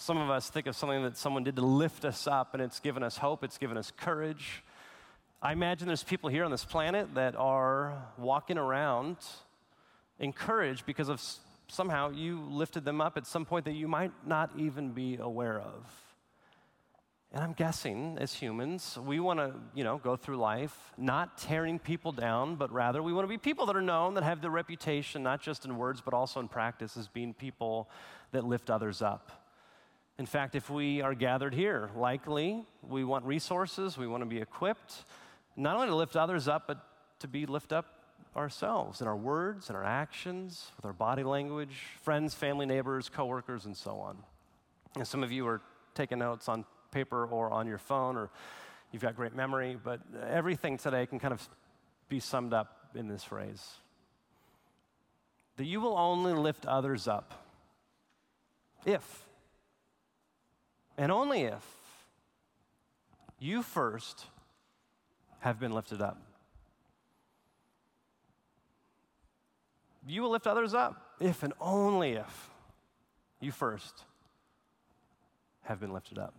Some 0.00 0.16
of 0.18 0.30
us 0.30 0.48
think 0.48 0.68
of 0.68 0.76
something 0.76 1.02
that 1.02 1.16
someone 1.16 1.42
did 1.42 1.56
to 1.56 1.62
lift 1.62 2.04
us 2.04 2.28
up, 2.28 2.54
and 2.54 2.62
it's 2.62 2.78
given 2.78 3.02
us 3.02 3.18
hope, 3.18 3.42
it's 3.42 3.58
given 3.58 3.76
us 3.76 3.90
courage. 3.90 4.62
I 5.42 5.50
imagine 5.50 5.88
there's 5.88 6.04
people 6.04 6.30
here 6.30 6.44
on 6.44 6.52
this 6.52 6.64
planet 6.64 7.16
that 7.16 7.34
are 7.34 8.00
walking 8.16 8.58
around 8.58 9.16
encouraged 10.20 10.86
because 10.86 11.08
of 11.08 11.20
somehow 11.66 12.10
you 12.10 12.40
lifted 12.48 12.84
them 12.84 13.00
up 13.00 13.16
at 13.16 13.26
some 13.26 13.44
point 13.44 13.64
that 13.64 13.72
you 13.72 13.88
might 13.88 14.12
not 14.24 14.50
even 14.56 14.92
be 14.92 15.16
aware 15.16 15.58
of. 15.58 15.84
And 17.32 17.42
I'm 17.42 17.52
guessing 17.52 18.18
as 18.20 18.32
humans, 18.32 18.96
we 19.04 19.18
want 19.18 19.40
to, 19.40 19.52
you 19.74 19.82
know, 19.82 19.98
go 19.98 20.14
through 20.14 20.36
life 20.36 20.92
not 20.96 21.38
tearing 21.38 21.80
people 21.80 22.12
down, 22.12 22.54
but 22.54 22.72
rather 22.72 23.02
we 23.02 23.12
want 23.12 23.24
to 23.24 23.28
be 23.28 23.36
people 23.36 23.66
that 23.66 23.74
are 23.74 23.82
known, 23.82 24.14
that 24.14 24.22
have 24.22 24.42
the 24.42 24.50
reputation, 24.50 25.24
not 25.24 25.42
just 25.42 25.64
in 25.64 25.76
words, 25.76 26.00
but 26.00 26.14
also 26.14 26.38
in 26.38 26.46
practice, 26.46 26.96
as 26.96 27.08
being 27.08 27.34
people 27.34 27.90
that 28.30 28.44
lift 28.44 28.70
others 28.70 29.02
up. 29.02 29.37
In 30.18 30.26
fact, 30.26 30.56
if 30.56 30.68
we 30.68 31.00
are 31.00 31.14
gathered 31.14 31.54
here, 31.54 31.90
likely 31.96 32.64
we 32.82 33.04
want 33.04 33.24
resources, 33.24 33.96
we 33.96 34.08
want 34.08 34.22
to 34.22 34.28
be 34.28 34.40
equipped, 34.40 35.04
not 35.56 35.76
only 35.76 35.88
to 35.88 35.94
lift 35.94 36.16
others 36.16 36.48
up, 36.48 36.64
but 36.66 36.84
to 37.20 37.28
be 37.28 37.46
lift 37.46 37.72
up 37.72 37.86
ourselves 38.36 39.00
in 39.00 39.06
our 39.06 39.16
words, 39.16 39.70
in 39.70 39.76
our 39.76 39.84
actions, 39.84 40.70
with 40.76 40.84
our 40.84 40.92
body 40.92 41.22
language, 41.22 41.76
friends, 42.02 42.34
family, 42.34 42.66
neighbors, 42.66 43.08
coworkers, 43.08 43.64
and 43.64 43.76
so 43.76 43.98
on. 43.98 44.18
And 44.96 45.06
some 45.06 45.22
of 45.22 45.30
you 45.30 45.46
are 45.46 45.60
taking 45.94 46.18
notes 46.18 46.48
on 46.48 46.64
paper 46.90 47.24
or 47.26 47.50
on 47.52 47.66
your 47.66 47.78
phone, 47.78 48.16
or 48.16 48.30
you've 48.90 49.02
got 49.02 49.14
great 49.14 49.36
memory, 49.36 49.76
but 49.82 50.00
everything 50.28 50.78
today 50.78 51.06
can 51.06 51.20
kind 51.20 51.32
of 51.32 51.48
be 52.08 52.18
summed 52.18 52.52
up 52.52 52.90
in 52.94 53.06
this 53.06 53.22
phrase 53.22 53.76
that 55.56 55.66
you 55.66 55.80
will 55.80 55.98
only 55.98 56.32
lift 56.32 56.66
others 56.66 57.08
up 57.08 57.34
if, 58.86 59.27
and 60.98 61.12
only 61.12 61.42
if, 61.42 61.64
you 63.38 63.62
first 63.62 64.26
have 65.38 65.60
been 65.60 65.72
lifted 65.72 66.02
up. 66.02 66.20
You 70.06 70.22
will 70.22 70.30
lift 70.30 70.46
others 70.46 70.74
up 70.74 71.14
if 71.20 71.42
and 71.42 71.52
only 71.60 72.12
if 72.12 72.50
you 73.40 73.52
first 73.52 74.04
have 75.62 75.78
been 75.78 75.92
lifted 75.92 76.18
up. 76.18 76.34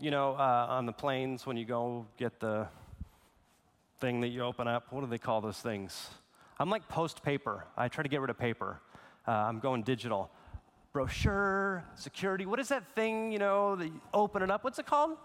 You 0.00 0.10
know, 0.10 0.32
uh, 0.32 0.66
on 0.70 0.86
the 0.86 0.92
planes, 0.92 1.46
when 1.46 1.56
you 1.56 1.64
go 1.64 2.06
get 2.16 2.40
the 2.40 2.68
thing 4.00 4.20
that 4.22 4.28
you 4.28 4.42
open 4.42 4.68
up, 4.68 4.86
what 4.90 5.02
do 5.02 5.06
they 5.06 5.18
call 5.18 5.40
those 5.40 5.58
things? 5.58 6.08
I'm 6.58 6.70
like 6.70 6.88
post 6.88 7.22
paper. 7.22 7.64
I 7.76 7.88
try 7.88 8.02
to 8.02 8.08
get 8.08 8.20
rid 8.20 8.30
of 8.30 8.38
paper. 8.38 8.80
Uh, 9.26 9.32
I'm 9.32 9.58
going 9.58 9.82
digital. 9.82 10.30
Brochure, 10.96 11.84
security. 11.94 12.46
What 12.46 12.58
is 12.58 12.68
that 12.68 12.82
thing, 12.94 13.30
you 13.30 13.38
know, 13.38 13.76
that 13.76 13.84
you 13.84 14.00
open 14.14 14.40
it 14.40 14.50
up? 14.50 14.64
What's 14.64 14.78
it 14.78 14.86
called? 14.86 15.18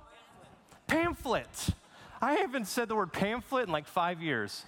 Pamphlet. 0.85 1.45
pamphlet. 1.45 1.69
I 2.21 2.33
haven't 2.33 2.67
said 2.67 2.89
the 2.89 2.95
word 2.97 3.13
pamphlet 3.13 3.67
in 3.67 3.71
like 3.71 3.87
five 3.87 4.21
years. 4.21 4.65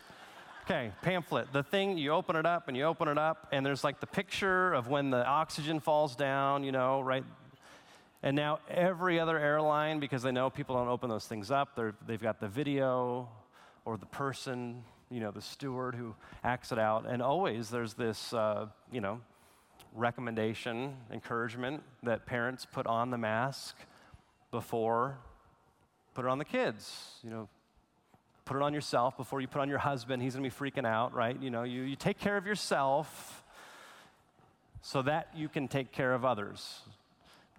Okay, 0.63 0.93
pamphlet. 1.01 1.51
The 1.51 1.61
thing, 1.61 1.97
you 1.97 2.11
open 2.11 2.37
it 2.37 2.45
up 2.45 2.69
and 2.69 2.77
you 2.77 2.85
open 2.85 3.09
it 3.09 3.17
up, 3.17 3.49
and 3.51 3.65
there's 3.65 3.83
like 3.83 3.99
the 3.99 4.07
picture 4.07 4.71
of 4.71 4.87
when 4.87 5.09
the 5.09 5.27
oxygen 5.27 5.81
falls 5.81 6.15
down, 6.15 6.63
you 6.63 6.71
know, 6.71 7.01
right? 7.01 7.25
And 8.21 8.33
now 8.33 8.59
every 8.69 9.19
other 9.19 9.37
airline, 9.37 9.99
because 9.99 10.23
they 10.23 10.31
know 10.31 10.49
people 10.49 10.77
don't 10.77 10.87
open 10.87 11.09
those 11.09 11.27
things 11.27 11.51
up, 11.51 11.77
they've 12.07 12.21
got 12.21 12.39
the 12.39 12.47
video 12.47 13.27
or 13.83 13.97
the 13.97 14.05
person 14.05 14.85
you 15.13 15.19
know, 15.19 15.29
the 15.29 15.41
steward 15.41 15.93
who 15.93 16.15
acts 16.43 16.71
it 16.71 16.79
out. 16.79 17.05
And 17.07 17.21
always 17.21 17.69
there's 17.69 17.93
this, 17.93 18.33
uh, 18.33 18.65
you 18.91 18.99
know, 18.99 19.21
recommendation, 19.93 20.95
encouragement 21.11 21.83
that 22.03 22.25
parents 22.25 22.65
put 22.65 22.87
on 22.87 23.11
the 23.11 23.17
mask 23.17 23.75
before 24.51 25.17
put 26.13 26.25
it 26.25 26.27
on 26.27 26.37
the 26.37 26.45
kids. 26.45 27.19
You 27.23 27.29
know, 27.29 27.49
put 28.45 28.57
it 28.57 28.61
on 28.61 28.73
yourself 28.73 29.17
before 29.17 29.41
you 29.41 29.47
put 29.47 29.61
on 29.61 29.69
your 29.69 29.79
husband. 29.79 30.21
He's 30.21 30.35
going 30.35 30.47
to 30.47 30.55
be 30.55 30.71
freaking 30.71 30.85
out, 30.85 31.13
right? 31.13 31.39
You 31.41 31.49
know, 31.49 31.63
you, 31.63 31.81
you 31.81 31.95
take 31.95 32.19
care 32.19 32.37
of 32.37 32.45
yourself 32.45 33.43
so 34.81 35.01
that 35.01 35.29
you 35.35 35.49
can 35.49 35.67
take 35.67 35.91
care 35.91 36.13
of 36.13 36.23
others 36.23 36.81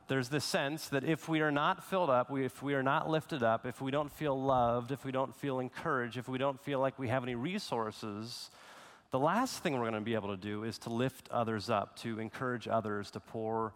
there's 0.08 0.28
this 0.28 0.44
sense 0.44 0.88
that 0.88 1.04
if 1.04 1.28
we 1.28 1.40
are 1.40 1.50
not 1.50 1.84
filled 1.84 2.10
up, 2.10 2.30
we, 2.30 2.44
if 2.44 2.62
we 2.62 2.74
are 2.74 2.82
not 2.82 3.08
lifted 3.08 3.42
up, 3.42 3.64
if 3.64 3.80
we 3.80 3.90
don't 3.90 4.12
feel 4.12 4.40
loved, 4.40 4.92
if 4.92 5.04
we 5.04 5.12
don't 5.12 5.34
feel 5.34 5.60
encouraged, 5.60 6.16
if 6.16 6.28
we 6.28 6.38
don't 6.38 6.60
feel 6.60 6.78
like 6.78 6.98
we 6.98 7.08
have 7.08 7.22
any 7.22 7.34
resources, 7.34 8.50
the 9.14 9.20
last 9.20 9.62
thing 9.62 9.74
we're 9.74 9.88
going 9.88 9.92
to 9.92 10.00
be 10.00 10.16
able 10.16 10.30
to 10.30 10.36
do 10.36 10.64
is 10.64 10.76
to 10.76 10.90
lift 10.90 11.28
others 11.30 11.70
up, 11.70 11.96
to 12.00 12.18
encourage 12.18 12.66
others, 12.66 13.12
to 13.12 13.20
pour 13.20 13.72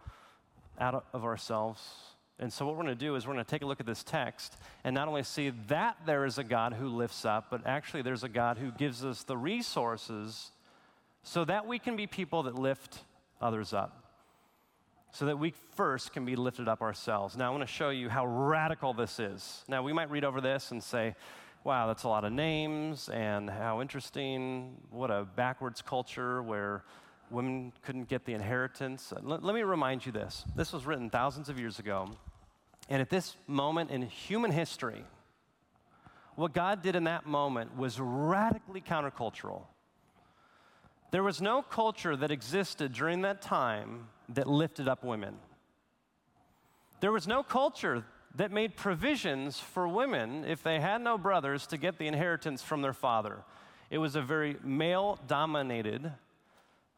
out 0.81 1.05
of 1.13 1.25
ourselves. 1.25 1.81
And 2.41 2.53
so, 2.53 2.67
what 2.67 2.75
we're 2.75 2.83
going 2.83 2.99
to 2.99 3.05
do 3.05 3.15
is 3.15 3.25
we're 3.25 3.35
going 3.35 3.45
to 3.45 3.49
take 3.49 3.63
a 3.63 3.67
look 3.67 3.79
at 3.79 3.87
this 3.87 4.03
text 4.03 4.57
and 4.83 4.97
not 4.97 5.07
only 5.07 5.23
see 5.23 5.53
that 5.69 5.97
there 6.07 6.25
is 6.25 6.39
a 6.39 6.43
God 6.43 6.73
who 6.73 6.89
lifts 6.89 7.25
up, 7.25 7.53
but 7.53 7.65
actually 7.69 8.03
there's 8.03 8.25
a 8.25 8.29
God 8.29 8.59
who 8.59 8.73
gives 8.73 9.05
us 9.05 9.23
the 9.23 9.37
resources 9.37 10.51
so 11.23 11.45
that 11.45 11.69
we 11.69 11.79
can 11.79 11.95
be 11.95 12.09
people 12.09 12.43
that 12.43 12.57
lift 12.57 13.05
others 13.41 13.73
up 13.73 14.09
so 15.13 15.27
that 15.27 15.39
we 15.39 15.53
first 15.75 16.13
can 16.13 16.25
be 16.25 16.37
lifted 16.37 16.69
up 16.69 16.83
ourselves. 16.83 17.37
Now, 17.37 17.47
I 17.47 17.51
want 17.51 17.63
to 17.63 17.73
show 17.73 17.91
you 17.91 18.09
how 18.09 18.27
radical 18.27 18.93
this 18.93 19.19
is. 19.19 19.65
Now, 19.67 19.83
we 19.83 19.93
might 19.93 20.11
read 20.11 20.25
over 20.25 20.41
this 20.41 20.71
and 20.71 20.83
say, 20.83 21.15
wow, 21.69 21.87
that's 21.87 22.05
a 22.05 22.09
lot 22.09 22.25
of 22.25 22.33
names, 22.33 23.11
and 23.11 23.51
how 23.51 23.83
interesting. 23.83 24.75
What 24.91 25.11
a 25.11 25.27
backwards 25.37 25.83
culture 25.83 26.43
where 26.43 26.83
women 27.31 27.75
couldn't 27.83 28.09
get 28.09 28.25
the 28.25 28.33
inheritance. 28.33 29.13
Let, 29.21 29.45
let 29.45 29.55
me 29.55 29.61
remind 29.61 30.07
you 30.07 30.11
this 30.11 30.47
this 30.57 30.73
was 30.73 30.87
written 30.87 31.11
thousands 31.11 31.51
of 31.51 31.61
years 31.61 31.79
ago. 31.79 32.09
And 32.89 33.03
at 33.03 33.11
this 33.11 33.37
moment 33.47 33.91
in 33.91 34.01
human 34.01 34.51
history, 34.51 35.05
what 36.37 36.55
God 36.55 36.83
did 36.83 36.97
in 36.97 37.05
that 37.05 37.27
moment 37.27 37.77
was 37.77 38.01
radically 38.01 38.81
countercultural. 38.81 39.61
There 41.11 41.23
was 41.23 41.43
no 41.43 41.61
culture 41.61 42.17
that 42.17 42.31
existed 42.31 42.95
during 42.95 43.21
that 43.23 43.43
time 43.43 44.09
that 44.31 44.47
lifted 44.47 44.89
up 44.89 45.05
women. 45.05 45.37
There 47.01 47.13
was 47.13 47.27
no 47.27 47.43
culture 47.43 48.07
that 48.35 48.53
made 48.53 48.77
provisions 48.77 49.59
for 49.59 49.89
women, 49.89 50.45
if 50.45 50.63
they 50.63 50.81
had 50.81 51.01
no 51.01 51.19
brothers, 51.19 51.67
to 51.69 51.77
get 51.77 51.99
the 51.99 52.07
inheritance 52.07 52.63
from 52.63 52.83
their 52.83 52.93
father. 52.93 53.43
It 53.91 53.99
was 53.99 54.17
a 54.17 54.23
very 54.23 54.57
male 54.63 55.19
dominated, 55.27 56.13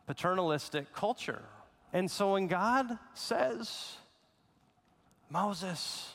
paternalistic 0.07 0.93
culture. 0.93 1.43
And 1.93 2.11
so 2.11 2.33
when 2.33 2.47
God 2.47 2.99
says, 3.15 3.97
Moses, 5.31 6.15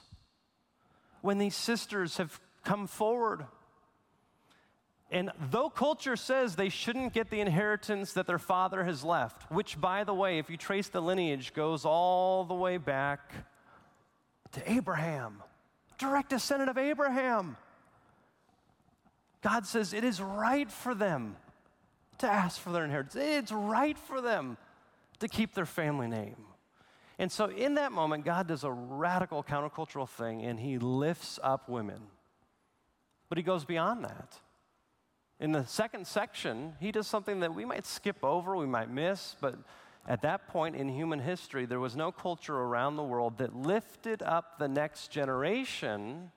when 1.22 1.38
these 1.38 1.55
sisters 1.55 2.17
have 2.17 2.39
come 2.63 2.88
forward 2.88 3.45
and 5.12 5.31
though 5.51 5.69
culture 5.69 6.15
says 6.15 6.55
they 6.55 6.69
shouldn't 6.69 7.13
get 7.13 7.29
the 7.29 7.39
inheritance 7.39 8.13
that 8.13 8.27
their 8.27 8.39
father 8.39 8.84
has 8.84 9.03
left, 9.03 9.50
which, 9.51 9.79
by 9.79 10.03
the 10.03 10.13
way, 10.13 10.39
if 10.39 10.50
you 10.50 10.57
trace 10.57 10.89
the 10.89 11.01
lineage, 11.01 11.53
goes 11.53 11.86
all 11.86 12.43
the 12.43 12.53
way 12.53 12.77
back 12.77 13.31
to 14.55 14.71
Abraham, 14.71 15.43
direct 15.97 16.29
descendant 16.29 16.69
of 16.69 16.77
Abraham, 16.77 17.57
God 19.41 19.65
says 19.65 19.93
it 19.93 20.03
is 20.03 20.21
right 20.21 20.71
for 20.71 20.95
them 20.95 21.35
to 22.19 22.27
ask 22.27 22.59
for 22.59 22.71
their 22.71 22.85
inheritance. 22.85 23.15
It's 23.15 23.51
right 23.51 23.97
for 23.97 24.21
them 24.21 24.57
to 25.19 25.27
keep 25.27 25.53
their 25.53 25.65
family 25.65 26.07
name. 26.07 26.38
And 27.19 27.31
so, 27.31 27.50
in 27.50 27.75
that 27.75 27.91
moment, 27.91 28.25
God 28.25 28.47
does 28.47 28.63
a 28.63 28.71
radical 28.71 29.43
countercultural 29.43 30.09
thing 30.09 30.41
and 30.41 30.59
he 30.59 30.77
lifts 30.79 31.38
up 31.43 31.69
women. 31.69 32.01
But 33.29 33.38
he 33.38 33.43
goes 33.43 33.65
beyond 33.65 34.05
that. 34.05 34.39
In 35.39 35.51
the 35.51 35.65
second 35.65 36.07
section, 36.07 36.75
he 36.79 36.91
does 36.91 37.07
something 37.07 37.41
that 37.41 37.53
we 37.53 37.65
might 37.65 37.85
skip 37.85 38.24
over, 38.24 38.55
we 38.55 38.65
might 38.65 38.89
miss, 38.89 39.35
but 39.41 39.55
at 40.07 40.21
that 40.21 40.47
point 40.47 40.75
in 40.75 40.88
human 40.88 41.19
history, 41.19 41.65
there 41.65 41.79
was 41.79 41.95
no 41.95 42.12
culture 42.12 42.55
around 42.55 42.95
the 42.95 43.03
world 43.03 43.39
that 43.39 43.55
lifted 43.55 44.21
up 44.21 44.59
the 44.59 44.67
next 44.67 45.09
generation 45.09 46.31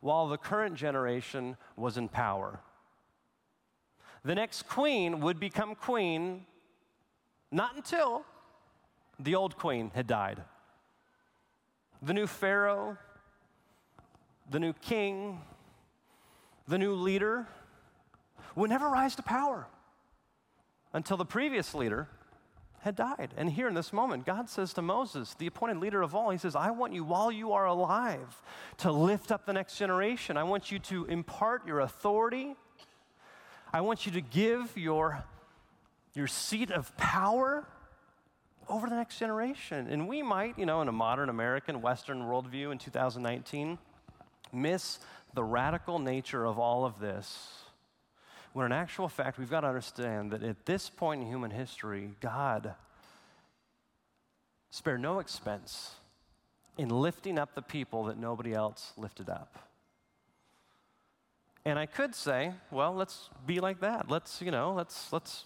while 0.00 0.28
the 0.28 0.36
current 0.36 0.74
generation 0.74 1.56
was 1.76 1.96
in 1.96 2.08
power. 2.08 2.60
The 4.24 4.34
next 4.34 4.68
queen 4.68 5.20
would 5.20 5.40
become 5.40 5.74
queen 5.74 6.44
not 7.50 7.76
until 7.76 8.24
the 9.18 9.34
old 9.34 9.56
queen 9.56 9.90
had 9.94 10.06
died. 10.06 10.42
The 12.02 12.12
new 12.12 12.26
Pharaoh, 12.26 12.98
the 14.50 14.58
new 14.58 14.72
king, 14.74 15.40
the 16.68 16.78
new 16.78 16.94
leader, 16.94 17.46
would 18.54 18.70
never 18.70 18.88
rise 18.88 19.14
to 19.16 19.22
power 19.22 19.66
until 20.92 21.16
the 21.16 21.24
previous 21.24 21.74
leader 21.74 22.08
had 22.82 22.96
died. 22.96 23.32
And 23.36 23.48
here 23.48 23.68
in 23.68 23.74
this 23.74 23.92
moment, 23.92 24.26
God 24.26 24.50
says 24.50 24.72
to 24.74 24.82
Moses, 24.82 25.34
the 25.34 25.46
appointed 25.46 25.78
leader 25.78 26.02
of 26.02 26.14
all, 26.14 26.30
He 26.30 26.38
says, 26.38 26.56
I 26.56 26.70
want 26.72 26.92
you 26.92 27.04
while 27.04 27.30
you 27.30 27.52
are 27.52 27.64
alive 27.64 28.42
to 28.78 28.90
lift 28.90 29.30
up 29.30 29.46
the 29.46 29.52
next 29.52 29.78
generation. 29.78 30.36
I 30.36 30.42
want 30.42 30.72
you 30.72 30.80
to 30.80 31.04
impart 31.04 31.66
your 31.66 31.80
authority. 31.80 32.56
I 33.72 33.82
want 33.82 34.04
you 34.04 34.12
to 34.12 34.20
give 34.20 34.76
your, 34.76 35.24
your 36.14 36.26
seat 36.26 36.72
of 36.72 36.94
power 36.96 37.64
over 38.68 38.88
the 38.88 38.96
next 38.96 39.18
generation. 39.18 39.86
And 39.88 40.08
we 40.08 40.22
might, 40.22 40.58
you 40.58 40.66
know, 40.66 40.82
in 40.82 40.88
a 40.88 40.92
modern 40.92 41.28
American 41.28 41.82
Western 41.82 42.22
worldview 42.22 42.72
in 42.72 42.78
2019, 42.78 43.78
miss 44.52 44.98
the 45.34 45.44
radical 45.44 46.00
nature 46.00 46.44
of 46.44 46.58
all 46.58 46.84
of 46.84 46.98
this 46.98 47.61
when 48.52 48.66
in 48.66 48.72
actual 48.72 49.08
fact, 49.08 49.38
we've 49.38 49.50
got 49.50 49.60
to 49.60 49.68
understand 49.68 50.32
that 50.32 50.42
at 50.42 50.66
this 50.66 50.90
point 50.90 51.22
in 51.22 51.28
human 51.28 51.50
history, 51.50 52.10
God 52.20 52.74
spared 54.70 55.00
no 55.00 55.18
expense 55.18 55.92
in 56.76 56.88
lifting 56.88 57.38
up 57.38 57.54
the 57.54 57.62
people 57.62 58.04
that 58.04 58.18
nobody 58.18 58.54
else 58.54 58.92
lifted 58.96 59.28
up. 59.28 59.58
And 61.64 61.78
I 61.78 61.86
could 61.86 62.14
say, 62.14 62.52
well, 62.70 62.92
let's 62.92 63.30
be 63.46 63.60
like 63.60 63.80
that. 63.80 64.10
Let's, 64.10 64.42
you 64.42 64.50
know, 64.50 64.72
let's 64.72 65.12
let's 65.12 65.44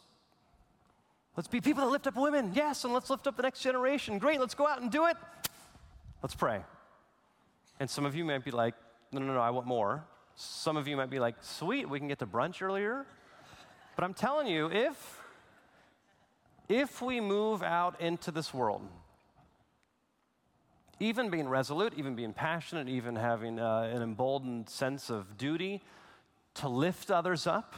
let's 1.36 1.48
be 1.48 1.60
people 1.60 1.84
that 1.84 1.90
lift 1.90 2.06
up 2.06 2.16
women. 2.16 2.52
Yes, 2.54 2.84
and 2.84 2.94
let's 2.94 3.10
lift 3.10 3.26
up 3.26 3.36
the 3.36 3.42
next 3.42 3.60
generation. 3.60 4.18
Great, 4.18 4.40
let's 4.40 4.54
go 4.54 4.66
out 4.66 4.80
and 4.80 4.90
do 4.90 5.06
it. 5.06 5.16
Let's 6.22 6.34
pray. 6.34 6.60
And 7.78 7.90
some 7.90 8.06
of 8.06 8.14
you 8.14 8.25
might 8.25 8.44
be 8.44 8.50
like, 8.50 8.75
no, 9.12 9.20
no, 9.20 9.34
no, 9.34 9.40
I 9.40 9.50
want 9.50 9.66
more. 9.66 10.04
Some 10.37 10.76
of 10.76 10.87
you 10.87 10.97
might 10.99 11.09
be 11.09 11.19
like, 11.19 11.37
sweet, 11.40 11.88
we 11.88 11.99
can 11.99 12.09
get 12.09 12.19
to 12.19 12.26
brunch 12.26 12.61
earlier. 12.61 13.07
But 13.97 14.05
I'm 14.05 14.12
telling 14.12 14.47
you, 14.47 14.71
if, 14.71 15.23
if 16.69 17.00
we 17.00 17.21
move 17.23 17.62
out 17.62 17.99
into 18.02 18.31
this 18.31 18.52
world, 18.52 18.83
even 21.00 21.31
being 21.31 21.49
resolute, 21.49 21.95
even 21.97 22.14
being 22.14 22.35
passionate, 22.35 22.87
even 22.87 23.16
having 23.16 23.59
uh, 23.59 23.90
an 23.93 24.02
emboldened 24.02 24.69
sense 24.69 25.09
of 25.09 25.38
duty 25.38 25.83
to 26.55 26.69
lift 26.69 27.11
others 27.11 27.47
up, 27.47 27.75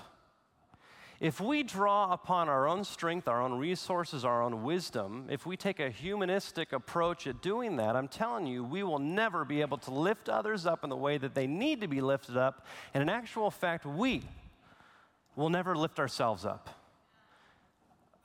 if 1.20 1.40
we 1.40 1.64
draw 1.64 2.12
upon 2.12 2.48
our 2.48 2.68
own 2.68 2.84
strength, 2.84 3.26
our 3.26 3.42
own 3.42 3.58
resources, 3.58 4.24
our 4.24 4.40
own 4.40 4.62
wisdom, 4.62 5.26
if 5.30 5.46
we 5.46 5.56
take 5.56 5.80
a 5.80 5.90
humanistic 5.90 6.72
approach 6.72 7.26
at 7.26 7.42
doing 7.42 7.76
that, 7.76 7.96
I'm 7.96 8.06
telling 8.06 8.46
you, 8.46 8.62
we 8.62 8.84
will 8.84 9.00
never 9.00 9.44
be 9.44 9.60
able 9.60 9.78
to 9.78 9.90
lift 9.90 10.28
others 10.28 10.64
up 10.64 10.84
in 10.84 10.90
the 10.90 10.96
way 10.96 11.18
that 11.18 11.34
they 11.34 11.48
need 11.48 11.80
to 11.80 11.88
be 11.88 12.00
lifted 12.00 12.36
up. 12.36 12.64
And 12.94 13.02
in 13.02 13.08
actual 13.08 13.50
fact, 13.50 13.84
we 13.84 14.22
will 15.34 15.50
never 15.50 15.74
lift 15.74 15.98
ourselves 15.98 16.44
up. 16.44 16.70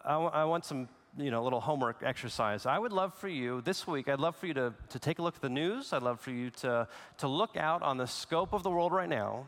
I, 0.06 0.14
w- 0.14 0.32
I 0.32 0.44
want 0.46 0.64
some 0.64 0.88
you 1.18 1.32
know, 1.32 1.44
little 1.44 1.62
homework 1.62 2.04
exercise. 2.04 2.68
I 2.68 2.78
would 2.78 2.92
love 2.92 3.16
for 3.16 3.28
you 3.28 3.62
this 3.62 3.88
week, 3.88 4.08
I'd 4.08 4.20
love 4.20 4.36
for 4.36 4.46
you 4.46 4.54
to, 4.54 4.74
to 4.90 5.00
take 5.00 5.18
a 5.18 5.24
look 5.24 5.36
at 5.36 5.42
the 5.42 5.50
news. 5.50 5.94
I'd 5.94 6.04
love 6.04 6.20
for 6.20 6.32
you 6.32 6.52
to, 6.52 6.88
to 7.18 7.28
look 7.28 7.58
out 7.58 7.82
on 7.82 7.98
the 7.98 8.08
scope 8.08 8.54
of 8.54 8.62
the 8.62 8.70
world 8.70 8.92
right 8.92 9.10
now 9.10 9.48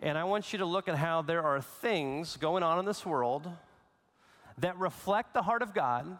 and 0.00 0.18
I 0.18 0.24
want 0.24 0.52
you 0.52 0.58
to 0.58 0.66
look 0.66 0.88
at 0.88 0.96
how 0.96 1.22
there 1.22 1.42
are 1.42 1.60
things 1.60 2.36
going 2.36 2.62
on 2.62 2.78
in 2.78 2.84
this 2.84 3.06
world 3.06 3.50
that 4.58 4.78
reflect 4.78 5.32
the 5.34 5.42
heart 5.42 5.62
of 5.62 5.72
God, 5.72 6.18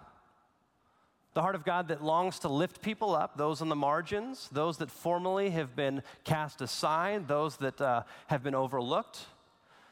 the 1.34 1.42
heart 1.42 1.54
of 1.54 1.64
God 1.64 1.88
that 1.88 2.02
longs 2.02 2.38
to 2.40 2.48
lift 2.48 2.80
people 2.80 3.14
up, 3.14 3.36
those 3.36 3.60
on 3.60 3.68
the 3.68 3.76
margins, 3.76 4.48
those 4.50 4.78
that 4.78 4.90
formerly 4.90 5.50
have 5.50 5.76
been 5.76 6.02
cast 6.24 6.62
aside, 6.62 7.28
those 7.28 7.58
that 7.58 7.78
uh, 7.80 8.02
have 8.28 8.42
been 8.42 8.54
overlooked, 8.54 9.20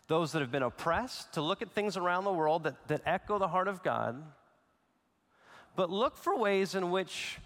those 0.09 0.33
that 0.33 0.41
have 0.41 0.51
been 0.51 0.63
oppressed, 0.63 1.35
to 1.35 1.43
look 1.43 1.61
at 1.61 1.71
things 1.71 1.99
around 1.99 2.25
the 2.25 2.33
world 2.33 2.65
that, 2.65 2.89
that 2.89 3.03
echo 3.05 3.39
the 3.39 3.49
heart 3.49 3.69
of 3.69 3.83
God. 3.83 4.23
But 5.77 5.91
look 5.91 6.17
for 6.17 6.37
ways 6.37 6.75
in 6.75 6.91
which 6.91 7.39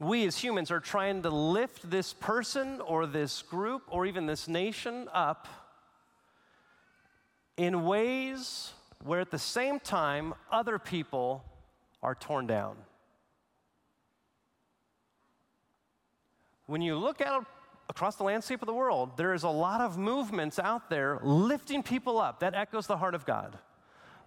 we 0.00 0.24
as 0.24 0.38
humans 0.38 0.70
are 0.70 0.80
trying 0.80 1.22
to 1.22 1.30
lift 1.30 1.88
this 1.88 2.14
person 2.14 2.80
or 2.80 3.06
this 3.06 3.42
group 3.42 3.82
or 3.88 4.06
even 4.06 4.24
this 4.24 4.48
nation 4.48 5.08
up 5.12 5.46
in 7.58 7.84
ways 7.84 8.72
where 9.04 9.20
at 9.20 9.30
the 9.30 9.38
same 9.38 9.78
time 9.78 10.32
other 10.50 10.78
people 10.78 11.44
are 12.02 12.14
torn 12.14 12.46
down. 12.46 12.76
When 16.66 16.80
you 16.80 16.96
look 16.96 17.20
out 17.20 17.44
across 17.90 18.16
the 18.16 18.24
landscape 18.24 18.62
of 18.62 18.66
the 18.66 18.72
world, 18.72 19.18
there 19.18 19.34
is 19.34 19.42
a 19.42 19.50
lot 19.50 19.82
of 19.82 19.98
movements 19.98 20.58
out 20.58 20.88
there 20.88 21.18
lifting 21.22 21.82
people 21.82 22.18
up. 22.18 22.40
That 22.40 22.54
echoes 22.54 22.86
the 22.86 22.96
heart 22.96 23.14
of 23.14 23.26
God. 23.26 23.58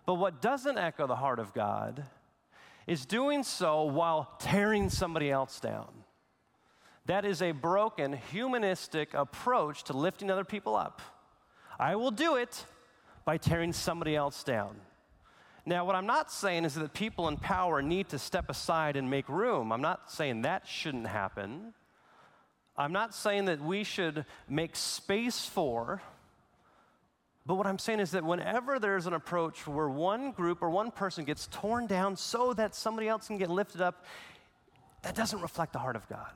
But 0.05 0.15
what 0.15 0.39
doesn't 0.39 0.77
echo 0.77 1.07
the 1.07 1.15
heart 1.15 1.39
of 1.39 1.53
God 1.53 2.05
is 2.87 3.05
doing 3.05 3.43
so 3.43 3.83
while 3.83 4.35
tearing 4.39 4.89
somebody 4.89 5.31
else 5.31 5.59
down. 5.59 5.89
That 7.05 7.25
is 7.25 7.41
a 7.41 7.51
broken, 7.51 8.13
humanistic 8.13 9.13
approach 9.13 9.83
to 9.85 9.93
lifting 9.93 10.31
other 10.31 10.45
people 10.45 10.75
up. 10.75 11.01
I 11.79 11.95
will 11.95 12.11
do 12.11 12.35
it 12.35 12.65
by 13.25 13.37
tearing 13.37 13.73
somebody 13.73 14.15
else 14.15 14.43
down. 14.43 14.75
Now, 15.65 15.85
what 15.85 15.95
I'm 15.95 16.05
not 16.05 16.31
saying 16.31 16.65
is 16.65 16.75
that 16.75 16.93
people 16.93 17.27
in 17.29 17.37
power 17.37 17.81
need 17.81 18.09
to 18.09 18.19
step 18.19 18.49
aside 18.49 18.97
and 18.97 19.09
make 19.09 19.29
room. 19.29 19.71
I'm 19.71 19.81
not 19.81 20.11
saying 20.11 20.41
that 20.41 20.67
shouldn't 20.67 21.07
happen. 21.07 21.73
I'm 22.75 22.91
not 22.91 23.13
saying 23.13 23.45
that 23.45 23.61
we 23.61 23.83
should 23.83 24.25
make 24.49 24.75
space 24.75 25.45
for 25.45 26.01
but 27.45 27.55
what 27.55 27.67
I'm 27.67 27.79
saying 27.79 27.99
is 27.99 28.11
that 28.11 28.23
whenever 28.23 28.79
there's 28.79 29.05
an 29.05 29.13
approach 29.13 29.67
where 29.67 29.89
one 29.89 30.31
group 30.31 30.61
or 30.61 30.69
one 30.69 30.91
person 30.91 31.25
gets 31.25 31.47
torn 31.47 31.87
down 31.87 32.15
so 32.15 32.53
that 32.53 32.73
somebody 32.73 33.09
else 33.09 33.27
can 33.27 33.37
get 33.37 33.49
lifted 33.49 33.81
up, 33.81 34.05
that 35.01 35.13
doesn't 35.13 35.41
reflect 35.41 35.73
the 35.73 35.79
heart 35.79 35.97
of 35.97 36.07
God. 36.07 36.31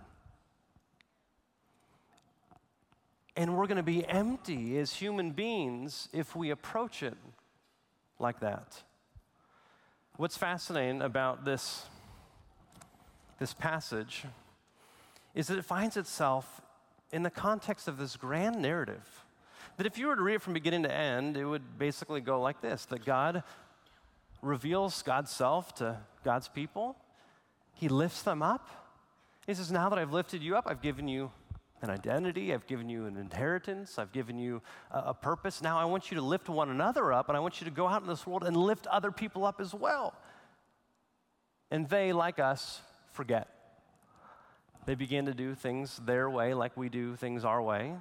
And 3.37 3.55
we're 3.55 3.67
going 3.67 3.77
to 3.77 3.83
be 3.83 4.05
empty 4.05 4.77
as 4.79 4.91
human 4.93 5.31
beings 5.31 6.09
if 6.11 6.35
we 6.35 6.49
approach 6.49 7.03
it 7.03 7.15
like 8.19 8.41
that. 8.41 8.83
What's 10.17 10.35
fascinating 10.35 11.01
about 11.01 11.45
this, 11.45 11.85
this 13.39 13.53
passage 13.53 14.25
is 15.35 15.47
that 15.47 15.57
it 15.57 15.65
finds 15.65 15.95
itself 15.95 16.61
in 17.13 17.23
the 17.23 17.29
context 17.29 17.87
of 17.87 17.97
this 17.97 18.17
grand 18.17 18.61
narrative 18.61 19.23
that 19.77 19.85
if 19.85 19.97
you 19.97 20.07
were 20.07 20.15
to 20.15 20.21
read 20.21 20.35
it 20.35 20.41
from 20.41 20.53
beginning 20.53 20.83
to 20.83 20.91
end, 20.91 21.37
it 21.37 21.45
would 21.45 21.77
basically 21.77 22.19
go 22.19 22.41
like 22.41 22.61
this 22.61 22.85
that 22.85 23.05
God 23.05 23.43
reveals 24.41 25.01
God's 25.03 25.31
self 25.31 25.75
to 25.75 25.97
God's 26.23 26.47
people, 26.47 26.95
He 27.73 27.87
lifts 27.87 28.23
them 28.23 28.41
up. 28.41 28.69
He 29.45 29.53
says, 29.53 29.71
Now 29.71 29.89
that 29.89 29.97
I've 29.97 30.11
lifted 30.11 30.43
you 30.43 30.57
up, 30.57 30.65
I've 30.67 30.81
given 30.81 31.07
you 31.07 31.31
an 31.81 31.91
identity, 31.91 32.53
I've 32.53 32.65
given 32.65 32.89
you 32.89 33.05
an 33.05 33.17
inheritance, 33.17 33.99
I've 33.99 34.11
given 34.11 34.39
you 34.39 34.61
a, 34.91 34.99
a 34.99 35.13
purpose. 35.13 35.61
Now 35.61 35.77
I 35.77 35.85
want 35.85 36.11
you 36.11 36.15
to 36.15 36.23
lift 36.23 36.49
one 36.49 36.69
another 36.69 37.13
up, 37.13 37.29
and 37.29 37.37
I 37.37 37.39
want 37.39 37.61
you 37.61 37.65
to 37.65 37.71
go 37.71 37.87
out 37.87 38.01
in 38.01 38.07
this 38.07 38.25
world 38.25 38.43
and 38.43 38.57
lift 38.57 38.87
other 38.87 39.11
people 39.11 39.45
up 39.45 39.61
as 39.61 39.73
well. 39.73 40.13
And 41.69 41.87
they, 41.87 42.13
like 42.13 42.39
us, 42.39 42.81
forget. 43.11 43.47
They 44.85 44.95
begin 44.95 45.25
to 45.25 45.33
do 45.33 45.53
things 45.53 45.99
their 46.03 46.29
way, 46.29 46.53
like 46.53 46.75
we 46.75 46.89
do 46.89 47.15
things 47.15 47.45
our 47.45 47.61
way 47.61 47.93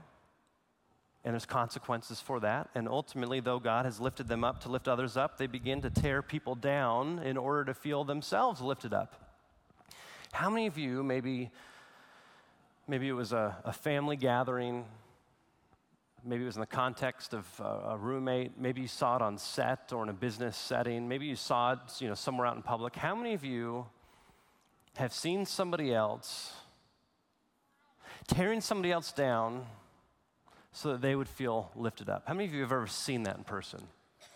and 1.26 1.34
there's 1.34 1.44
consequences 1.44 2.20
for 2.20 2.38
that. 2.38 2.70
And 2.76 2.88
ultimately, 2.88 3.40
though 3.40 3.58
God 3.58 3.84
has 3.84 3.98
lifted 3.98 4.28
them 4.28 4.44
up 4.44 4.60
to 4.60 4.68
lift 4.68 4.86
others 4.86 5.16
up, 5.16 5.38
they 5.38 5.48
begin 5.48 5.82
to 5.82 5.90
tear 5.90 6.22
people 6.22 6.54
down 6.54 7.18
in 7.18 7.36
order 7.36 7.64
to 7.64 7.74
feel 7.74 8.04
themselves 8.04 8.60
lifted 8.60 8.94
up. 8.94 9.34
How 10.30 10.48
many 10.48 10.68
of 10.68 10.78
you, 10.78 11.02
maybe, 11.02 11.50
maybe 12.86 13.08
it 13.08 13.12
was 13.12 13.32
a, 13.32 13.56
a 13.64 13.72
family 13.72 14.14
gathering, 14.14 14.84
maybe 16.24 16.44
it 16.44 16.46
was 16.46 16.54
in 16.54 16.60
the 16.60 16.66
context 16.66 17.34
of 17.34 17.44
a, 17.58 17.90
a 17.90 17.96
roommate, 17.96 18.52
maybe 18.56 18.82
you 18.82 18.88
saw 18.88 19.16
it 19.16 19.22
on 19.22 19.36
set 19.36 19.92
or 19.92 20.04
in 20.04 20.08
a 20.08 20.12
business 20.12 20.56
setting, 20.56 21.08
maybe 21.08 21.26
you 21.26 21.34
saw 21.34 21.72
it 21.72 21.80
you 21.98 22.06
know, 22.06 22.14
somewhere 22.14 22.46
out 22.46 22.54
in 22.54 22.62
public. 22.62 22.94
How 22.94 23.16
many 23.16 23.34
of 23.34 23.44
you 23.44 23.86
have 24.96 25.12
seen 25.12 25.44
somebody 25.44 25.92
else 25.92 26.54
tearing 28.28 28.60
somebody 28.60 28.92
else 28.92 29.10
down? 29.10 29.66
So 30.76 30.92
that 30.92 31.00
they 31.00 31.16
would 31.16 31.26
feel 31.26 31.70
lifted 31.74 32.10
up. 32.10 32.24
How 32.26 32.34
many 32.34 32.44
of 32.44 32.52
you 32.52 32.60
have 32.60 32.70
ever 32.70 32.86
seen 32.86 33.22
that 33.22 33.38
in 33.38 33.44
person? 33.44 33.80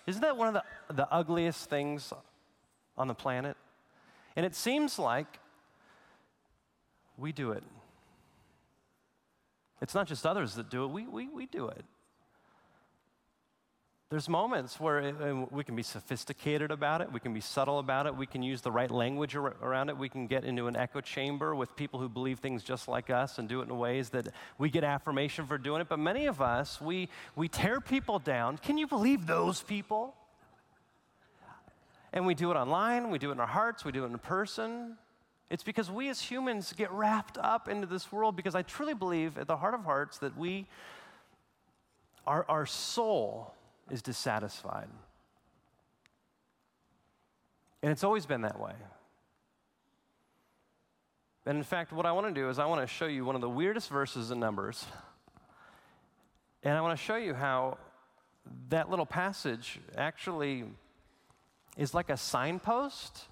Isn't 0.07 0.23
that 0.23 0.39
one 0.39 0.49
of 0.49 0.55
the, 0.55 0.95
the 0.95 1.13
ugliest 1.13 1.69
things 1.69 2.15
on 2.97 3.09
the 3.09 3.15
planet? 3.15 3.59
And 4.37 4.47
it 4.47 4.55
seems 4.55 4.99
like 4.99 5.39
we 7.19 7.31
do 7.31 7.53
it. 7.53 7.63
It's 9.83 9.95
not 9.95 10.07
just 10.07 10.25
others 10.25 10.55
that 10.55 10.71
do 10.71 10.85
it, 10.85 10.87
we, 10.87 11.07
we, 11.07 11.29
we 11.29 11.45
do 11.45 11.69
it. 11.69 11.85
There's 14.11 14.29
moments 14.29 14.81
where 14.81 14.99
it, 14.99 15.53
we 15.53 15.63
can 15.63 15.77
be 15.77 15.85
sophisticated 15.85 16.73
about 16.73 17.01
it, 17.01 17.13
we 17.13 17.21
can 17.21 17.33
be 17.33 17.41
subtle 17.41 17.79
about 17.79 18.09
it, 18.09 18.17
we 18.17 18.27
can 18.27 18.43
use 18.43 18.61
the 18.61 18.73
right 18.73 18.91
language 18.91 19.37
ar- 19.37 19.55
around 19.63 19.89
it, 19.89 19.97
we 19.97 20.09
can 20.09 20.27
get 20.27 20.45
into 20.45 20.67
an 20.67 20.75
echo 20.75 21.01
chamber 21.01 21.55
with 21.55 21.77
people 21.77 22.01
who 22.01 22.09
believe 22.09 22.41
things 22.41 22.65
just 22.65 22.89
like 22.89 23.09
us 23.09 23.39
and 23.39 23.49
do 23.49 23.61
it 23.61 23.69
in 23.69 23.79
ways 23.79 24.11
that 24.11 24.27
we 24.59 24.69
get 24.69 24.83
affirmation 24.83 25.47
for 25.47 25.59
doing 25.59 25.81
it. 25.81 25.89
But 25.89 26.01
many 26.01 26.27
of 26.27 26.43
us, 26.43 26.81
we, 26.81 27.09
we 27.37 27.47
tear 27.47 27.81
people 27.81 28.19
down. 28.19 28.59
Can 28.59 28.79
you 28.79 28.89
believe 28.89 29.29
those 29.29 29.63
people? 29.63 30.17
And 32.13 32.27
we 32.27 32.35
do 32.35 32.51
it 32.51 32.57
online, 32.57 33.11
we 33.11 33.19
do 33.21 33.29
it 33.29 33.35
in 33.35 33.41
our 33.41 33.47
hearts, 33.47 33.85
we 33.85 33.93
do 33.93 34.03
it 34.03 34.09
in 34.09 34.19
person. 34.19 34.97
It's 35.51 35.63
because 35.63 35.89
we 35.89 36.09
as 36.09 36.21
humans 36.21 36.75
get 36.77 36.91
wrapped 36.91 37.39
up 37.39 37.69
into 37.69 37.87
this 37.87 38.11
world 38.11 38.35
because 38.35 38.57
I 38.57 38.63
truly 38.63 38.95
believe 38.95 39.39
at 39.39 39.47
the 39.47 39.57
heart 39.57 39.75
of 39.75 39.85
hearts 39.85 40.19
that 40.19 40.37
we, 40.37 40.67
our, 42.27 42.45
our 42.49 42.67
soul, 42.67 43.55
is 43.91 44.03
dissatisfied. 44.03 44.89
And 47.83 47.91
it's 47.91 48.05
always 48.05 48.27
been 48.27 48.43
that 48.43 48.61
way. 48.61 48.75
And 51.47 51.57
in 51.57 51.65
fact, 51.65 51.93
what 51.93 52.07
I 52.07 52.13
want 52.13 52.27
to 52.27 52.33
do 52.33 52.49
is 52.49 52.59
I 52.59 52.67
want 52.67 52.83
to 52.83 52.87
show 52.87 53.07
you 53.07 53.25
one 53.25 53.35
of 53.35 53.41
the 53.41 53.49
weirdest 53.49 53.89
verses 53.89 54.31
in 54.31 54.39
Numbers. 54.39 54.85
And 56.63 56.77
I 56.77 56.81
want 56.83 56.99
to 56.99 57.03
show 57.03 57.17
you 57.17 57.35
how 57.35 57.79
that 58.69 58.91
little 58.91 59.07
passage 59.07 59.81
actually 59.97 60.65
is 61.77 61.95
like 61.95 62.11
a 62.11 62.17
signpost 62.17 63.25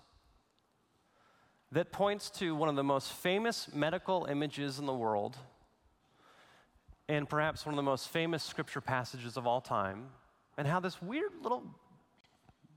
that 1.73 1.93
points 1.93 2.31
to 2.31 2.55
one 2.55 2.69
of 2.69 2.77
the 2.77 2.85
most 2.85 3.13
famous 3.13 3.73
medical 3.75 4.25
images 4.25 4.79
in 4.79 4.87
the 4.87 4.95
world 4.95 5.37
and 7.09 7.29
perhaps 7.29 7.65
one 7.65 7.75
of 7.75 7.77
the 7.77 7.83
most 7.83 8.09
famous 8.09 8.43
scripture 8.43 8.81
passages 8.81 9.37
of 9.37 9.47
all 9.47 9.61
time 9.61 10.07
and 10.59 10.67
how 10.67 10.81
this 10.81 11.01
weird 11.01 11.31
little 11.41 11.63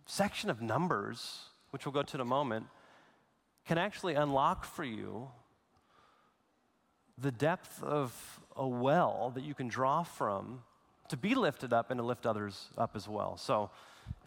section 0.05 0.51
of 0.51 0.61
numbers, 0.61 1.39
which 1.71 1.83
we'll 1.85 1.91
go 1.91 2.03
to 2.03 2.15
in 2.17 2.21
a 2.21 2.25
moment, 2.25 2.67
can 3.65 3.79
actually 3.79 4.13
unlock 4.13 4.65
for 4.65 4.83
you 4.83 5.27
the 7.17 7.31
depth 7.31 7.81
of 7.81 8.39
a 8.55 8.67
well 8.67 9.31
that 9.33 9.43
you 9.43 9.55
can 9.55 9.67
draw 9.67 10.03
from 10.03 10.61
to 11.09 11.17
be 11.17 11.33
lifted 11.33 11.73
up 11.73 11.89
and 11.89 11.97
to 11.97 12.03
lift 12.03 12.25
others 12.25 12.67
up 12.77 12.91
as 12.95 13.07
well. 13.07 13.35
So, 13.35 13.71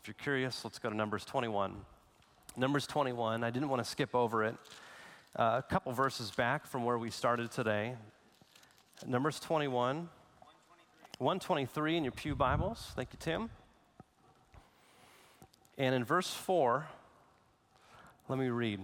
if 0.01 0.09
you're 0.09 0.15
curious, 0.15 0.65
let's 0.65 0.79
go 0.79 0.91
to 0.91 0.97
Numbers 0.97 1.25
21. 1.25 1.77
Numbers 2.57 2.87
21, 2.87 3.45
I 3.45 3.51
didn't 3.51 3.69
want 3.69 3.83
to 3.83 3.89
skip 3.89 4.15
over 4.15 4.45
it. 4.45 4.57
Uh, 5.37 5.61
a 5.61 5.63
couple 5.63 5.93
verses 5.93 6.31
back 6.31 6.67
from 6.67 6.85
where 6.85 6.99
we 6.99 7.11
started 7.11 7.51
today. 7.51 7.95
Numbers 9.07 9.41
21, 9.41 10.09
123 11.19 11.97
in 11.97 12.03
your 12.03 12.11
Pew 12.11 12.35
Bibles. 12.35 12.91
Thank 12.97 13.13
you, 13.13 13.19
Tim. 13.21 13.49
And 15.79 15.95
in 15.95 16.05
verse 16.05 16.29
4, 16.29 16.89
let 18.29 18.37
me 18.37 18.49
read 18.49 18.81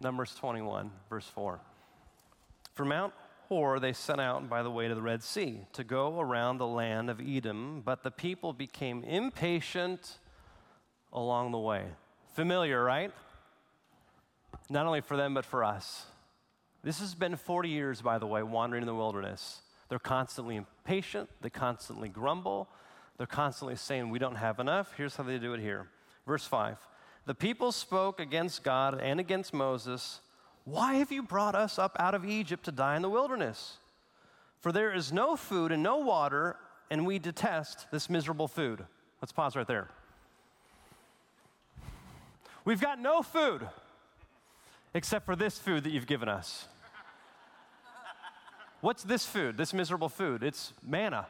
Numbers 0.00 0.34
21, 0.36 0.92
verse 1.10 1.26
4. 1.26 1.58
From 2.74 2.88
Mount 2.88 3.12
Hor 3.48 3.80
they 3.80 3.92
set 3.92 4.20
out 4.20 4.48
by 4.48 4.62
the 4.62 4.70
way 4.70 4.86
to 4.86 4.94
the 4.94 5.02
Red 5.02 5.20
Sea 5.24 5.66
to 5.72 5.82
go 5.82 6.20
around 6.20 6.58
the 6.58 6.66
land 6.66 7.10
of 7.10 7.20
Edom, 7.20 7.82
but 7.84 8.04
the 8.04 8.12
people 8.12 8.52
became 8.52 9.02
impatient 9.02 10.18
along 11.12 11.50
the 11.50 11.58
way. 11.58 11.86
Familiar, 12.34 12.84
right? 12.84 13.10
Not 14.70 14.86
only 14.86 15.00
for 15.00 15.16
them, 15.16 15.34
but 15.34 15.44
for 15.44 15.64
us. 15.64 16.06
This 16.84 17.00
has 17.00 17.16
been 17.16 17.34
40 17.34 17.68
years, 17.68 18.00
by 18.00 18.18
the 18.18 18.26
way, 18.26 18.44
wandering 18.44 18.82
in 18.82 18.86
the 18.86 18.94
wilderness. 18.94 19.62
They're 19.88 19.98
constantly 19.98 20.56
impatient, 20.56 21.30
they 21.40 21.50
constantly 21.50 22.08
grumble, 22.08 22.68
they're 23.16 23.26
constantly 23.26 23.76
saying, 23.76 24.10
We 24.10 24.18
don't 24.18 24.36
have 24.36 24.60
enough. 24.60 24.92
Here's 24.96 25.16
how 25.16 25.24
they 25.24 25.38
do 25.38 25.54
it 25.54 25.60
here. 25.60 25.88
Verse 26.26 26.44
5 26.44 26.78
The 27.26 27.34
people 27.34 27.72
spoke 27.72 28.20
against 28.20 28.62
God 28.62 29.00
and 29.00 29.18
against 29.18 29.52
Moses. 29.52 30.20
Why 30.64 30.94
have 30.94 31.10
you 31.10 31.22
brought 31.22 31.54
us 31.54 31.78
up 31.78 31.96
out 31.98 32.14
of 32.14 32.26
Egypt 32.26 32.64
to 32.66 32.72
die 32.72 32.96
in 32.96 33.02
the 33.02 33.08
wilderness? 33.08 33.78
For 34.60 34.70
there 34.70 34.92
is 34.92 35.12
no 35.12 35.34
food 35.34 35.72
and 35.72 35.82
no 35.82 35.96
water, 35.96 36.56
and 36.90 37.06
we 37.06 37.18
detest 37.18 37.86
this 37.90 38.10
miserable 38.10 38.48
food. 38.48 38.84
Let's 39.22 39.32
pause 39.32 39.56
right 39.56 39.66
there. 39.66 39.88
We've 42.64 42.80
got 42.80 43.00
no 43.00 43.22
food 43.22 43.66
except 44.92 45.24
for 45.24 45.34
this 45.34 45.58
food 45.58 45.84
that 45.84 45.90
you've 45.90 46.06
given 46.06 46.28
us. 46.28 46.66
What's 48.80 49.02
this 49.02 49.26
food, 49.26 49.56
this 49.56 49.74
miserable 49.74 50.08
food? 50.08 50.42
It's 50.42 50.72
manna. 50.82 51.26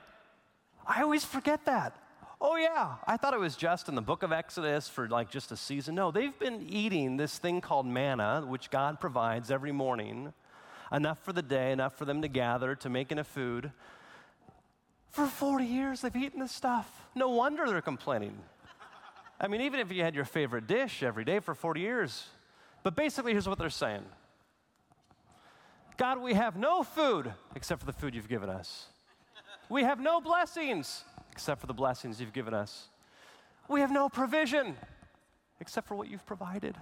I 0.87 1.03
always 1.03 1.25
forget 1.25 1.65
that. 1.65 1.97
Oh, 2.41 2.57
yeah, 2.57 2.97
I 3.07 3.17
thought 3.17 3.35
it 3.35 3.41
was 3.41 3.57
just 3.57 3.89
in 3.89 3.95
the 3.95 4.03
book 4.03 4.23
of 4.23 4.31
Exodus 4.31 4.89
for 4.89 5.09
like 5.09 5.31
just 5.31 5.51
a 5.51 5.57
season. 5.57 5.95
No, 5.95 6.11
they've 6.11 6.39
been 6.39 6.67
eating 6.69 7.17
this 7.17 7.39
thing 7.39 7.61
called 7.61 7.87
manna, 7.87 8.45
which 8.47 8.71
God 8.71 9.01
provides 9.01 9.51
every 9.51 9.73
morning, 9.73 10.33
enough 10.93 11.19
for 11.25 11.33
the 11.33 11.43
day, 11.43 11.73
enough 11.73 11.97
for 11.97 12.05
them 12.05 12.23
to 12.23 12.29
gather 12.29 12.77
to 12.77 12.89
make 12.89 13.11
enough 13.11 13.27
food. 13.27 13.73
For 15.11 15.27
40 15.27 15.65
years, 15.65 16.03
they've 16.03 16.15
eaten 16.15 16.39
this 16.39 16.53
stuff. 16.53 17.09
No 17.15 17.31
wonder 17.31 17.67
they're 17.67 17.81
complaining. 17.81 18.39
I 19.41 19.49
mean, 19.49 19.63
even 19.63 19.81
if 19.81 19.91
you 19.91 20.03
had 20.03 20.15
your 20.15 20.25
favorite 20.25 20.67
dish 20.67 21.03
every 21.03 21.25
day 21.25 21.41
for 21.41 21.55
40 21.55 21.81
years. 21.81 22.27
But 22.83 22.95
basically, 22.95 23.33
here's 23.33 23.49
what 23.49 23.59
they're 23.59 23.71
saying 23.71 24.05
God, 25.99 26.23
we 26.23 26.35
have 26.35 26.57
no 26.57 26.85
food 26.85 27.33
except 27.57 27.81
for 27.81 27.87
the 27.87 27.93
food 27.93 28.15
you've 28.15 28.29
given 28.29 28.49
us. 28.49 28.87
We 29.69 29.83
have 29.83 30.01
no 30.01 30.21
blessings 30.21 31.03
except 31.33 31.61
for 31.61 31.67
the 31.67 31.75
blessings 31.75 32.21
you've 32.21 32.33
given 32.33 32.55
us. 32.55 32.89
We 33.69 33.81
have 33.81 33.91
no 33.91 34.09
provision 34.09 34.77
except 35.61 35.89
for 35.89 35.97
what 35.97 36.09
you've 36.09 36.25
provided. 36.25 36.77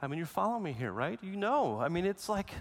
I 0.00 0.06
mean, 0.06 0.18
you 0.18 0.26
follow 0.26 0.60
me 0.60 0.72
here, 0.72 0.92
right? 0.92 1.18
You 1.22 1.36
know. 1.36 1.80
I 1.80 1.88
mean, 1.88 2.04
it's 2.04 2.28
like 2.28 2.52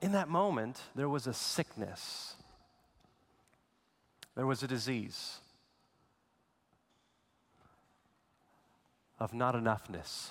in 0.00 0.12
that 0.12 0.28
moment, 0.28 0.80
there 0.94 1.08
was 1.08 1.26
a 1.26 1.34
sickness, 1.34 2.34
there 4.36 4.46
was 4.46 4.62
a 4.62 4.68
disease 4.68 5.38
of 9.18 9.34
not 9.34 9.56
enoughness. 9.56 10.28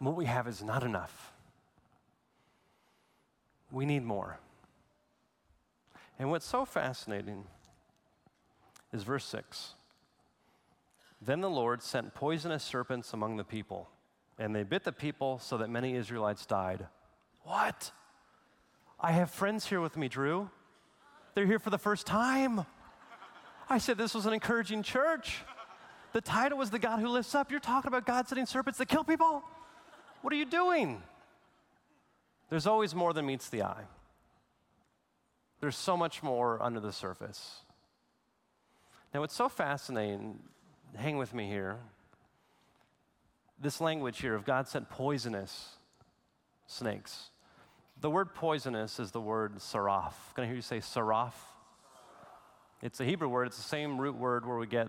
What 0.00 0.16
we 0.16 0.24
have 0.24 0.48
is 0.48 0.62
not 0.62 0.82
enough. 0.82 1.32
We 3.70 3.86
need 3.86 4.02
more. 4.02 4.40
And 6.18 6.30
what's 6.30 6.46
so 6.46 6.64
fascinating 6.64 7.44
is 8.92 9.02
verse 9.04 9.24
6. 9.26 9.74
Then 11.22 11.42
the 11.42 11.50
Lord 11.50 11.82
sent 11.82 12.14
poisonous 12.14 12.64
serpents 12.64 13.12
among 13.12 13.36
the 13.36 13.44
people, 13.44 13.90
and 14.38 14.56
they 14.56 14.62
bit 14.62 14.84
the 14.84 14.92
people 14.92 15.38
so 15.38 15.58
that 15.58 15.68
many 15.68 15.94
Israelites 15.94 16.46
died. 16.46 16.86
What? 17.42 17.92
I 18.98 19.12
have 19.12 19.30
friends 19.30 19.66
here 19.66 19.82
with 19.82 19.98
me, 19.98 20.08
Drew. 20.08 20.50
They're 21.34 21.46
here 21.46 21.58
for 21.58 21.70
the 21.70 21.78
first 21.78 22.06
time. 22.06 22.64
I 23.68 23.78
said 23.78 23.98
this 23.98 24.14
was 24.14 24.24
an 24.24 24.32
encouraging 24.32 24.82
church. 24.82 25.42
The 26.12 26.22
title 26.22 26.58
was 26.58 26.70
The 26.70 26.78
God 26.78 27.00
Who 27.00 27.08
Lifts 27.08 27.34
Up. 27.34 27.50
You're 27.50 27.60
talking 27.60 27.88
about 27.88 28.06
God 28.06 28.26
sending 28.26 28.46
serpents 28.46 28.78
that 28.78 28.88
kill 28.88 29.04
people? 29.04 29.44
What 30.22 30.32
are 30.32 30.36
you 30.36 30.44
doing? 30.44 31.02
There's 32.50 32.66
always 32.66 32.94
more 32.94 33.12
than 33.12 33.26
meets 33.26 33.48
the 33.48 33.62
eye. 33.62 33.84
There's 35.60 35.76
so 35.76 35.96
much 35.96 36.22
more 36.22 36.62
under 36.62 36.80
the 36.80 36.92
surface. 36.92 37.60
Now, 39.12 39.20
what's 39.20 39.34
so 39.34 39.48
fascinating, 39.48 40.38
hang 40.96 41.18
with 41.18 41.34
me 41.34 41.48
here, 41.48 41.78
this 43.60 43.80
language 43.80 44.20
here 44.20 44.34
of 44.34 44.44
God 44.44 44.68
sent 44.68 44.88
poisonous 44.88 45.76
snakes. 46.66 47.30
The 48.00 48.10
word 48.10 48.34
poisonous 48.34 48.98
is 48.98 49.10
the 49.10 49.20
word 49.20 49.56
saraf. 49.56 50.14
Can 50.34 50.44
I 50.44 50.46
hear 50.46 50.56
you 50.56 50.62
say 50.62 50.78
saraf? 50.78 51.34
It's 52.82 53.00
a 53.00 53.04
Hebrew 53.04 53.28
word, 53.28 53.48
it's 53.48 53.58
the 53.58 53.62
same 53.62 54.00
root 54.00 54.16
word 54.16 54.46
where 54.46 54.56
we 54.56 54.66
get 54.66 54.88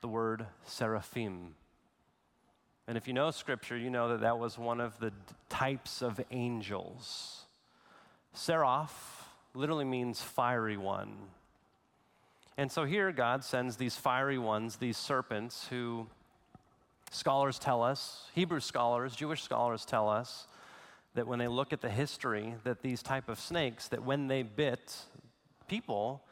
the 0.00 0.08
word 0.08 0.46
seraphim. 0.64 1.56
And 2.86 2.96
if 2.98 3.08
you 3.08 3.14
know 3.14 3.30
scripture, 3.30 3.76
you 3.76 3.90
know 3.90 4.08
that 4.08 4.20
that 4.20 4.38
was 4.38 4.58
one 4.58 4.80
of 4.80 4.98
the 4.98 5.12
types 5.48 6.02
of 6.02 6.20
angels. 6.30 7.42
Seraph 8.34 9.28
literally 9.54 9.84
means 9.84 10.20
fiery 10.20 10.76
one. 10.76 11.16
And 12.56 12.70
so 12.70 12.84
here 12.84 13.10
God 13.10 13.42
sends 13.42 13.76
these 13.76 13.96
fiery 13.96 14.38
ones, 14.38 14.76
these 14.76 14.96
serpents, 14.96 15.66
who 15.68 16.06
scholars 17.10 17.58
tell 17.58 17.82
us, 17.82 18.28
Hebrew 18.34 18.60
scholars, 18.60 19.16
Jewish 19.16 19.42
scholars 19.42 19.84
tell 19.84 20.08
us, 20.08 20.46
that 21.14 21.26
when 21.26 21.38
they 21.38 21.48
look 21.48 21.72
at 21.72 21.80
the 21.80 21.90
history, 21.90 22.54
that 22.64 22.82
these 22.82 23.02
type 23.02 23.28
of 23.28 23.38
snakes, 23.38 23.88
that 23.88 24.04
when 24.04 24.26
they 24.26 24.42
bit 24.42 24.96
people, 25.68 26.22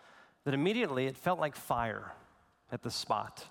that 0.44 0.54
immediately 0.54 1.06
it 1.06 1.16
felt 1.16 1.38
like 1.38 1.56
fire 1.56 2.12
at 2.70 2.82
the 2.82 2.90
spot. 2.90 3.46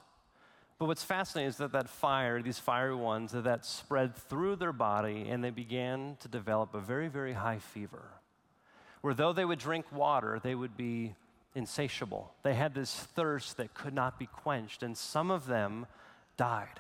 But 0.82 0.88
what's 0.88 1.04
fascinating 1.04 1.48
is 1.48 1.58
that 1.58 1.74
that 1.74 1.88
fire, 1.88 2.42
these 2.42 2.58
fiery 2.58 2.96
ones, 2.96 3.34
that, 3.34 3.44
that 3.44 3.68
spread 3.68 4.16
through 4.16 4.56
their 4.56 4.74
body 4.74 5.28
and 5.30 5.44
they 5.44 5.52
began 5.52 6.18
to 6.22 6.28
develop 6.28 6.74
a 6.74 6.80
very, 6.80 7.08
very 7.08 7.34
high 7.34 7.60
fever. 7.60 8.06
Where 9.02 9.14
though 9.14 9.32
they 9.32 9.46
would 9.46 9.60
drink 9.60 9.86
water, 9.92 10.40
they 10.42 10.56
would 10.56 10.76
be 10.76 11.14
insatiable. 11.54 12.34
They 12.42 12.56
had 12.56 12.74
this 12.74 12.96
thirst 12.96 13.58
that 13.58 13.76
could 13.76 13.94
not 13.94 14.18
be 14.18 14.26
quenched, 14.26 14.82
and 14.82 14.98
some 14.98 15.30
of 15.30 15.46
them 15.46 15.86
died. 16.36 16.80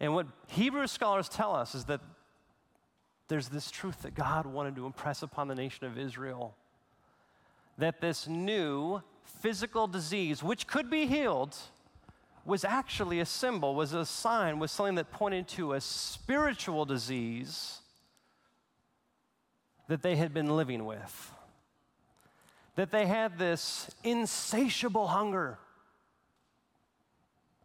And 0.00 0.14
what 0.14 0.28
Hebrew 0.46 0.86
scholars 0.86 1.28
tell 1.28 1.54
us 1.54 1.74
is 1.74 1.84
that 1.84 2.00
there's 3.28 3.50
this 3.50 3.70
truth 3.70 4.00
that 4.00 4.14
God 4.14 4.46
wanted 4.46 4.76
to 4.76 4.86
impress 4.86 5.22
upon 5.22 5.46
the 5.46 5.54
nation 5.54 5.84
of 5.84 5.98
Israel 5.98 6.54
that 7.76 8.00
this 8.00 8.26
new 8.26 9.02
physical 9.42 9.86
disease, 9.86 10.42
which 10.42 10.66
could 10.66 10.88
be 10.88 11.04
healed, 11.04 11.54
was 12.44 12.64
actually 12.64 13.20
a 13.20 13.26
symbol, 13.26 13.74
was 13.74 13.92
a 13.92 14.04
sign, 14.04 14.58
was 14.58 14.72
something 14.72 14.96
that 14.96 15.10
pointed 15.12 15.46
to 15.48 15.74
a 15.74 15.80
spiritual 15.80 16.84
disease 16.84 17.78
that 19.88 20.02
they 20.02 20.16
had 20.16 20.34
been 20.34 20.56
living 20.56 20.84
with. 20.84 21.32
That 22.76 22.90
they 22.90 23.06
had 23.06 23.38
this 23.38 23.90
insatiable 24.02 25.08
hunger 25.08 25.58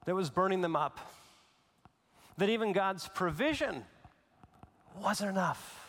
that 0.05 0.13
was 0.13 0.29
burning 0.29 0.61
them 0.61 0.75
up. 0.75 0.99
That 2.37 2.49
even 2.49 2.71
God's 2.71 3.07
provision 3.07 3.83
wasn't 5.01 5.31
enough. 5.31 5.86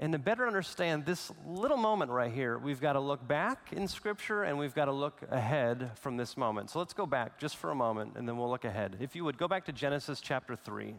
And 0.00 0.14
to 0.14 0.18
better 0.18 0.46
understand 0.46 1.04
this 1.04 1.30
little 1.46 1.76
moment 1.76 2.10
right 2.10 2.32
here, 2.32 2.56
we've 2.56 2.80
got 2.80 2.94
to 2.94 3.00
look 3.00 3.28
back 3.28 3.68
in 3.70 3.86
Scripture 3.86 4.44
and 4.44 4.58
we've 4.58 4.74
got 4.74 4.86
to 4.86 4.92
look 4.92 5.20
ahead 5.30 5.90
from 5.96 6.16
this 6.16 6.38
moment. 6.38 6.70
So 6.70 6.78
let's 6.78 6.94
go 6.94 7.04
back 7.04 7.38
just 7.38 7.58
for 7.58 7.70
a 7.70 7.74
moment 7.74 8.14
and 8.16 8.26
then 8.26 8.38
we'll 8.38 8.48
look 8.48 8.64
ahead. 8.64 8.96
If 8.98 9.14
you 9.14 9.24
would 9.24 9.36
go 9.36 9.46
back 9.46 9.66
to 9.66 9.72
Genesis 9.72 10.22
chapter 10.22 10.56
3. 10.56 10.94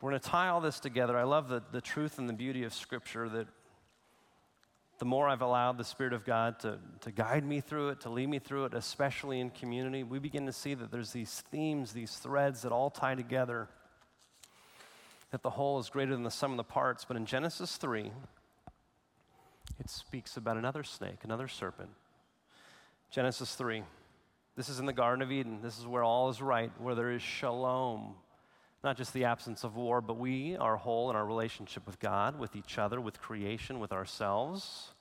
We're 0.00 0.10
going 0.10 0.20
to 0.20 0.28
tie 0.28 0.48
all 0.48 0.60
this 0.60 0.80
together. 0.80 1.16
I 1.16 1.22
love 1.22 1.48
the, 1.48 1.62
the 1.70 1.80
truth 1.80 2.18
and 2.18 2.28
the 2.28 2.32
beauty 2.32 2.64
of 2.64 2.74
Scripture 2.74 3.28
that 3.28 3.46
the 4.98 5.04
more 5.04 5.28
I've 5.28 5.42
allowed 5.42 5.78
the 5.78 5.84
Spirit 5.84 6.12
of 6.12 6.24
God 6.24 6.58
to, 6.60 6.80
to 7.02 7.12
guide 7.12 7.44
me 7.44 7.60
through 7.60 7.90
it, 7.90 8.00
to 8.00 8.10
lead 8.10 8.28
me 8.28 8.40
through 8.40 8.64
it, 8.64 8.74
especially 8.74 9.38
in 9.38 9.50
community, 9.50 10.02
we 10.02 10.18
begin 10.18 10.46
to 10.46 10.52
see 10.52 10.74
that 10.74 10.90
there's 10.90 11.12
these 11.12 11.44
themes, 11.52 11.92
these 11.92 12.16
threads 12.16 12.62
that 12.62 12.72
all 12.72 12.90
tie 12.90 13.14
together, 13.14 13.68
that 15.32 15.42
the 15.42 15.50
whole 15.50 15.80
is 15.80 15.88
greater 15.90 16.12
than 16.12 16.22
the 16.22 16.30
sum 16.30 16.52
of 16.52 16.58
the 16.58 16.64
parts. 16.64 17.04
But 17.04 17.16
in 17.16 17.26
Genesis 17.26 17.76
3, 17.76 18.12
it 19.80 19.90
speaks 19.90 20.36
about 20.36 20.56
another 20.56 20.84
snake, 20.84 21.24
another 21.24 21.48
serpent. 21.48 21.90
Genesis 23.10 23.54
3. 23.54 23.82
This 24.54 24.68
is 24.68 24.78
in 24.78 24.86
the 24.86 24.92
Garden 24.92 25.22
of 25.22 25.32
Eden. 25.32 25.60
This 25.62 25.78
is 25.78 25.86
where 25.86 26.04
all 26.04 26.28
is 26.28 26.42
right, 26.42 26.70
where 26.78 26.94
there 26.94 27.10
is 27.10 27.22
shalom, 27.22 28.14
not 28.84 28.98
just 28.98 29.14
the 29.14 29.24
absence 29.24 29.64
of 29.64 29.74
war, 29.74 30.02
but 30.02 30.18
we 30.18 30.56
are 30.56 30.76
whole 30.76 31.08
in 31.08 31.16
our 31.16 31.24
relationship 31.24 31.86
with 31.86 31.98
God, 31.98 32.38
with 32.38 32.54
each 32.54 32.76
other, 32.76 33.00
with 33.00 33.18
creation, 33.18 33.80
with 33.80 33.92
ourselves. 33.92 34.92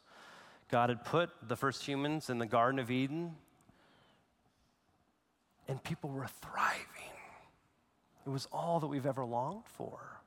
God 0.69 0.87
had 0.87 1.03
put 1.03 1.29
the 1.45 1.57
first 1.57 1.85
humans 1.85 2.29
in 2.29 2.37
the 2.37 2.45
Garden 2.45 2.79
of 2.79 2.89
Eden, 2.89 3.35
and 5.67 5.83
people 5.83 6.09
were 6.09 6.27
thriving. 6.27 6.85
It 8.25 8.29
was 8.29 8.47
all 8.53 8.79
that 8.79 8.87
we've 8.87 9.05
ever 9.05 9.25
longed 9.25 9.65
for. 9.65 10.20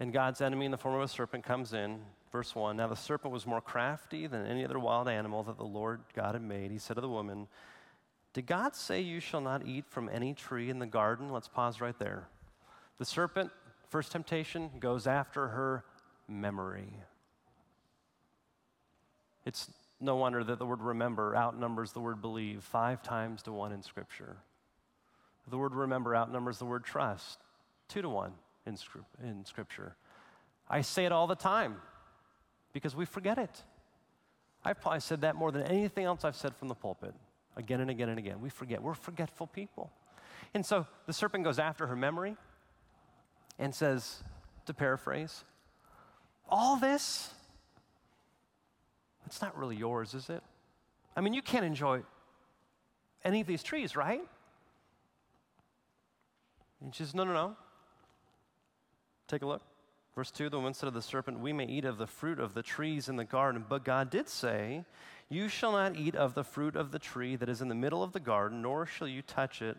And 0.00 0.12
God's 0.12 0.40
enemy 0.40 0.64
in 0.66 0.70
the 0.70 0.78
form 0.78 0.96
of 0.96 1.02
a 1.02 1.08
serpent 1.08 1.44
comes 1.44 1.72
in. 1.72 2.00
Verse 2.32 2.54
1 2.54 2.76
Now 2.76 2.88
the 2.88 2.96
serpent 2.96 3.32
was 3.32 3.46
more 3.46 3.60
crafty 3.60 4.26
than 4.26 4.46
any 4.46 4.64
other 4.64 4.78
wild 4.78 5.08
animal 5.08 5.42
that 5.44 5.56
the 5.56 5.64
Lord 5.64 6.00
God 6.14 6.34
had 6.34 6.42
made. 6.42 6.70
He 6.70 6.78
said 6.78 6.94
to 6.94 7.00
the 7.00 7.08
woman, 7.08 7.46
did 8.34 8.46
God 8.46 8.74
say 8.74 9.00
you 9.00 9.20
shall 9.20 9.40
not 9.40 9.64
eat 9.64 9.86
from 9.88 10.08
any 10.08 10.34
tree 10.34 10.68
in 10.68 10.80
the 10.80 10.86
garden? 10.86 11.30
Let's 11.30 11.46
pause 11.46 11.80
right 11.80 11.96
there. 12.00 12.26
The 12.98 13.04
serpent, 13.04 13.50
first 13.88 14.10
temptation, 14.10 14.70
goes 14.80 15.06
after 15.06 15.48
her 15.48 15.84
memory. 16.28 16.92
It's 19.46 19.70
no 20.00 20.16
wonder 20.16 20.42
that 20.42 20.58
the 20.58 20.66
word 20.66 20.80
remember 20.80 21.36
outnumbers 21.36 21.92
the 21.92 22.00
word 22.00 22.20
believe 22.20 22.64
five 22.64 23.02
times 23.02 23.42
to 23.44 23.52
one 23.52 23.70
in 23.70 23.82
Scripture. 23.82 24.36
The 25.48 25.58
word 25.58 25.74
remember 25.74 26.16
outnumbers 26.16 26.58
the 26.58 26.64
word 26.64 26.84
trust 26.84 27.38
two 27.88 28.02
to 28.02 28.08
one 28.08 28.32
in, 28.66 28.76
in 29.22 29.44
Scripture. 29.44 29.96
I 30.68 30.80
say 30.80 31.04
it 31.04 31.12
all 31.12 31.26
the 31.26 31.34
time 31.34 31.76
because 32.72 32.96
we 32.96 33.04
forget 33.04 33.38
it. 33.38 33.62
I've 34.64 34.80
probably 34.80 35.00
said 35.00 35.20
that 35.22 35.36
more 35.36 35.52
than 35.52 35.62
anything 35.62 36.04
else 36.04 36.24
I've 36.24 36.36
said 36.36 36.56
from 36.56 36.68
the 36.68 36.74
pulpit 36.74 37.14
again 37.56 37.80
and 37.80 37.90
again 37.90 38.08
and 38.08 38.18
again. 38.18 38.40
We 38.40 38.48
forget. 38.48 38.82
We're 38.82 38.94
forgetful 38.94 39.48
people. 39.48 39.90
And 40.54 40.64
so 40.64 40.86
the 41.06 41.12
serpent 41.12 41.44
goes 41.44 41.58
after 41.58 41.86
her 41.86 41.96
memory 41.96 42.36
and 43.58 43.74
says, 43.74 44.22
to 44.66 44.74
paraphrase, 44.74 45.44
all 46.48 46.76
this, 46.76 47.30
it's 49.26 49.42
not 49.42 49.56
really 49.58 49.76
yours, 49.76 50.14
is 50.14 50.30
it? 50.30 50.42
I 51.16 51.20
mean, 51.20 51.34
you 51.34 51.42
can't 51.42 51.64
enjoy 51.64 52.02
any 53.24 53.40
of 53.40 53.46
these 53.46 53.62
trees, 53.62 53.96
right? 53.96 54.22
And 56.80 56.94
she 56.94 57.02
says, 57.02 57.14
no, 57.14 57.24
no, 57.24 57.32
no. 57.32 57.56
Take 59.28 59.42
a 59.42 59.46
look. 59.46 59.62
Verse 60.14 60.30
2 60.30 60.48
The 60.48 60.56
woman 60.58 60.74
said 60.74 60.86
to 60.86 60.90
the 60.92 61.02
serpent, 61.02 61.40
We 61.40 61.52
may 61.52 61.66
eat 61.66 61.84
of 61.84 61.98
the 61.98 62.06
fruit 62.06 62.38
of 62.38 62.54
the 62.54 62.62
trees 62.62 63.08
in 63.08 63.16
the 63.16 63.24
garden, 63.24 63.64
but 63.68 63.84
God 63.84 64.10
did 64.10 64.28
say, 64.28 64.84
you 65.28 65.48
shall 65.48 65.72
not 65.72 65.96
eat 65.96 66.14
of 66.14 66.34
the 66.34 66.44
fruit 66.44 66.76
of 66.76 66.90
the 66.90 66.98
tree 66.98 67.36
that 67.36 67.48
is 67.48 67.62
in 67.62 67.68
the 67.68 67.74
middle 67.74 68.02
of 68.02 68.12
the 68.12 68.20
garden, 68.20 68.62
nor 68.62 68.86
shall 68.86 69.08
you 69.08 69.22
touch 69.22 69.62
it, 69.62 69.76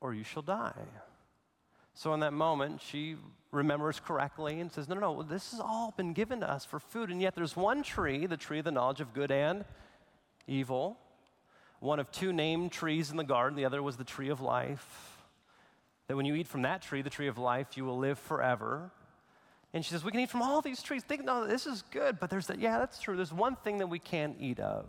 or 0.00 0.14
you 0.14 0.24
shall 0.24 0.42
die. 0.42 0.86
So, 1.94 2.12
in 2.14 2.20
that 2.20 2.32
moment, 2.32 2.80
she 2.80 3.16
remembers 3.50 4.00
correctly 4.00 4.60
and 4.60 4.70
says, 4.70 4.88
No, 4.88 4.94
no, 4.94 5.14
no, 5.14 5.22
this 5.22 5.50
has 5.52 5.60
all 5.60 5.92
been 5.96 6.12
given 6.12 6.40
to 6.40 6.50
us 6.50 6.64
for 6.64 6.78
food. 6.78 7.10
And 7.10 7.20
yet, 7.20 7.34
there's 7.34 7.56
one 7.56 7.82
tree, 7.82 8.26
the 8.26 8.36
tree 8.36 8.58
of 8.58 8.64
the 8.64 8.70
knowledge 8.70 9.00
of 9.00 9.12
good 9.12 9.30
and 9.30 9.64
evil, 10.46 10.98
one 11.80 11.98
of 11.98 12.10
two 12.10 12.32
named 12.32 12.72
trees 12.72 13.10
in 13.10 13.16
the 13.16 13.24
garden, 13.24 13.56
the 13.56 13.64
other 13.64 13.82
was 13.82 13.96
the 13.96 14.04
tree 14.04 14.28
of 14.28 14.40
life. 14.40 15.11
That 16.08 16.16
when 16.16 16.26
you 16.26 16.34
eat 16.34 16.46
from 16.46 16.62
that 16.62 16.82
tree, 16.82 17.02
the 17.02 17.10
tree 17.10 17.28
of 17.28 17.38
life, 17.38 17.76
you 17.76 17.84
will 17.84 17.98
live 17.98 18.18
forever. 18.18 18.90
And 19.72 19.84
she 19.84 19.90
says, 19.90 20.04
We 20.04 20.10
can 20.10 20.20
eat 20.20 20.30
from 20.30 20.42
all 20.42 20.60
these 20.60 20.82
trees. 20.82 21.02
Think, 21.02 21.24
no, 21.24 21.46
this 21.46 21.66
is 21.66 21.82
good. 21.90 22.18
But 22.20 22.30
there's 22.30 22.46
that, 22.48 22.58
yeah, 22.58 22.78
that's 22.78 23.00
true. 23.00 23.16
There's 23.16 23.32
one 23.32 23.56
thing 23.56 23.78
that 23.78 23.86
we 23.86 23.98
can't 23.98 24.36
eat 24.38 24.60
of. 24.60 24.86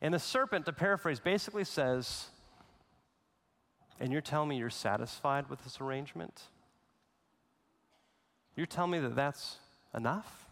And 0.00 0.14
the 0.14 0.18
serpent, 0.18 0.66
to 0.66 0.72
paraphrase, 0.72 1.20
basically 1.20 1.64
says, 1.64 2.26
And 4.00 4.12
you're 4.12 4.22
telling 4.22 4.48
me 4.48 4.56
you're 4.56 4.70
satisfied 4.70 5.50
with 5.50 5.62
this 5.64 5.80
arrangement? 5.80 6.42
You're 8.56 8.66
telling 8.66 8.92
me 8.92 9.00
that 9.00 9.16
that's 9.16 9.56
enough? 9.94 10.46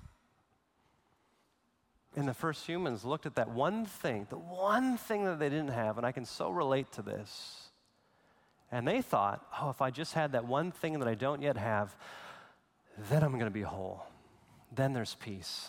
And 2.15 2.29
the 2.29 2.35
first 2.35 2.67
humans 2.67 3.05
looked 3.05 3.25
at 3.25 3.37
that 3.37 3.49
one 3.49 3.87
thing, 3.87 4.27
the 4.29 4.37
one 4.37 4.99
thing 4.99 5.25
that 5.25 5.39
they 5.39 5.49
didn't 5.49 5.69
have, 5.69 5.97
and 5.97 6.07
I 6.07 6.13
can 6.13 6.27
so 6.27 6.51
relate 6.51 6.93
to 6.93 7.03
this. 7.03 7.69
And 8.73 8.89
they 8.89 9.03
thought, 9.03 9.47
oh, 9.61 9.69
if 9.69 9.83
I 9.83 9.91
just 9.91 10.15
had 10.15 10.33
that 10.33 10.47
one 10.47 10.73
thing 10.73 10.99
that 10.99 11.07
I 11.07 11.15
don't 11.15 11.43
yet 11.43 11.59
have, 11.59 11.95
then 13.11 13.23
I'm 13.23 13.33
going 13.33 13.45
to 13.45 13.51
be 13.51 13.61
whole. 13.63 14.07
Then 14.75 14.95
there's 14.95 15.15
peace. 15.15 15.69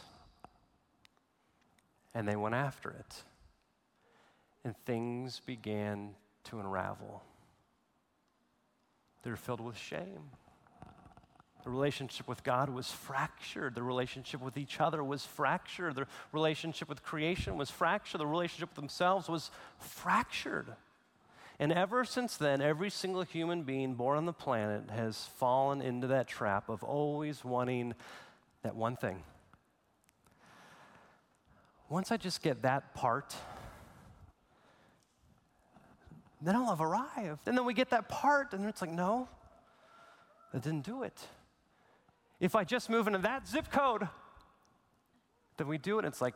And 2.15 2.25
they 2.25 2.37
went 2.37 2.55
after 2.55 2.91
it. 2.91 3.23
And 4.63 4.75
things 4.85 5.41
began 5.45 6.11
to 6.45 6.59
unravel. 6.59 7.21
They 9.23 9.29
were 9.29 9.35
filled 9.35 9.59
with 9.59 9.77
shame. 9.77 10.31
The 11.65 11.69
relationship 11.69 12.27
with 12.27 12.43
God 12.43 12.69
was 12.69 12.89
fractured. 12.91 13.75
The 13.75 13.83
relationship 13.83 14.41
with 14.41 14.57
each 14.57 14.79
other 14.79 15.03
was 15.03 15.25
fractured. 15.25 15.95
The 15.95 16.07
relationship 16.31 16.87
with 16.87 17.03
creation 17.03 17.57
was 17.57 17.69
fractured. 17.69 18.19
The 18.19 18.27
relationship 18.27 18.69
with 18.69 18.75
themselves 18.75 19.27
was 19.27 19.49
fractured. 19.79 20.67
And 21.59 21.71
ever 21.71 22.03
since 22.03 22.35
then, 22.37 22.61
every 22.61 22.89
single 22.89 23.21
human 23.21 23.63
being 23.63 23.93
born 23.93 24.17
on 24.17 24.25
the 24.25 24.33
planet 24.33 24.89
has 24.89 25.29
fallen 25.37 25.81
into 25.81 26.07
that 26.07 26.27
trap 26.27 26.67
of 26.67 26.83
always 26.83 27.45
wanting 27.45 27.93
that 28.63 28.75
one 28.75 28.95
thing. 28.95 29.23
Once 31.89 32.11
I 32.11 32.17
just 32.17 32.41
get 32.41 32.63
that 32.63 32.95
part, 32.95 33.35
then 36.41 36.55
I'll 36.55 36.69
have 36.69 36.81
arrived. 36.81 37.47
And 37.47 37.57
then 37.57 37.65
we 37.65 37.73
get 37.73 37.91
that 37.91 38.09
part, 38.09 38.53
and 38.53 38.65
it's 38.65 38.81
like, 38.81 38.91
no, 38.91 39.27
that 40.51 40.63
didn't 40.63 40.85
do 40.85 41.03
it. 41.03 41.27
If 42.39 42.55
I 42.55 42.63
just 42.63 42.89
move 42.89 43.05
into 43.07 43.19
that 43.19 43.47
zip 43.47 43.71
code, 43.71 44.07
then 45.57 45.67
we 45.67 45.77
do 45.77 45.99
it. 45.99 46.05
It's 46.05 46.19
like, 46.19 46.33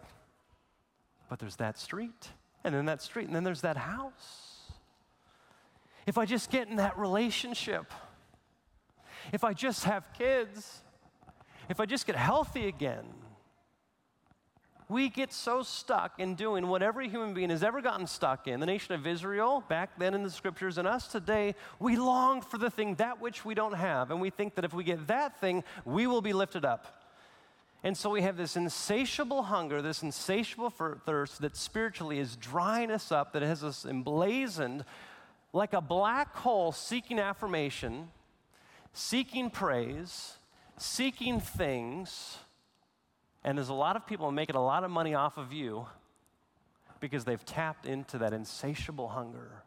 but 1.27 1.39
there's 1.39 1.55
that 1.55 1.79
street, 1.79 2.29
and 2.63 2.73
then 2.73 2.85
that 2.85 3.01
street, 3.01 3.25
and 3.25 3.35
then 3.35 3.43
there's 3.43 3.61
that 3.61 3.77
house 3.77 4.46
if 6.07 6.17
I 6.17 6.25
just 6.25 6.49
get 6.49 6.69
in 6.69 6.77
that 6.77 6.97
relationship, 6.97 7.93
if 9.33 9.43
I 9.43 9.53
just 9.53 9.83
have 9.83 10.05
kids, 10.17 10.81
if 11.69 11.79
I 11.81 11.85
just 11.85 12.07
get 12.07 12.15
healthy 12.15 12.67
again, 12.67 13.05
we 14.89 15.09
get 15.09 15.33
so 15.33 15.63
stuck 15.63 16.17
in 16.17 16.35
doing 16.35 16.67
what 16.67 16.81
every 16.81 17.09
human 17.09 17.33
being 17.33 17.49
has 17.49 17.61
ever 17.61 17.81
gotten 17.81 18.07
stuck 18.07 18.47
in. 18.47 18.61
The 18.61 18.65
nation 18.65 18.95
of 18.95 19.05
Israel, 19.05 19.61
back 19.67 19.99
then 19.99 20.13
in 20.13 20.23
the 20.23 20.29
scriptures, 20.29 20.77
and 20.77 20.87
us 20.87 21.09
today, 21.09 21.55
we 21.77 21.97
long 21.97 22.41
for 22.41 22.57
the 22.57 22.71
thing, 22.71 22.95
that 22.95 23.19
which 23.19 23.43
we 23.43 23.53
don't 23.53 23.73
have. 23.73 24.09
And 24.11 24.21
we 24.21 24.29
think 24.29 24.55
that 24.55 24.63
if 24.63 24.73
we 24.73 24.85
get 24.85 25.07
that 25.07 25.41
thing, 25.41 25.65
we 25.83 26.07
will 26.07 26.21
be 26.21 26.31
lifted 26.31 26.63
up. 26.63 27.03
And 27.83 27.97
so 27.97 28.09
we 28.09 28.21
have 28.21 28.37
this 28.37 28.55
insatiable 28.55 29.43
hunger, 29.43 29.81
this 29.81 30.03
insatiable 30.03 30.69
thirst 30.69 31.41
that 31.41 31.57
spiritually 31.57 32.19
is 32.19 32.37
drying 32.37 32.89
us 32.89 33.11
up, 33.11 33.33
that 33.33 33.41
has 33.41 33.65
us 33.65 33.85
emblazoned 33.85 34.85
like 35.53 35.73
a 35.73 35.81
black 35.81 36.35
hole 36.35 36.71
seeking 36.71 37.19
affirmation, 37.19 38.09
seeking 38.93 39.49
praise, 39.49 40.37
seeking 40.77 41.39
things. 41.39 42.37
And 43.43 43.57
there's 43.57 43.69
a 43.69 43.73
lot 43.73 43.95
of 43.95 44.05
people 44.05 44.31
making 44.31 44.55
a 44.55 44.63
lot 44.63 44.83
of 44.83 44.91
money 44.91 45.13
off 45.13 45.37
of 45.37 45.53
you 45.53 45.87
because 46.99 47.25
they've 47.25 47.45
tapped 47.45 47.85
into 47.85 48.17
that 48.17 48.33
insatiable 48.33 49.09
hunger. 49.09 49.63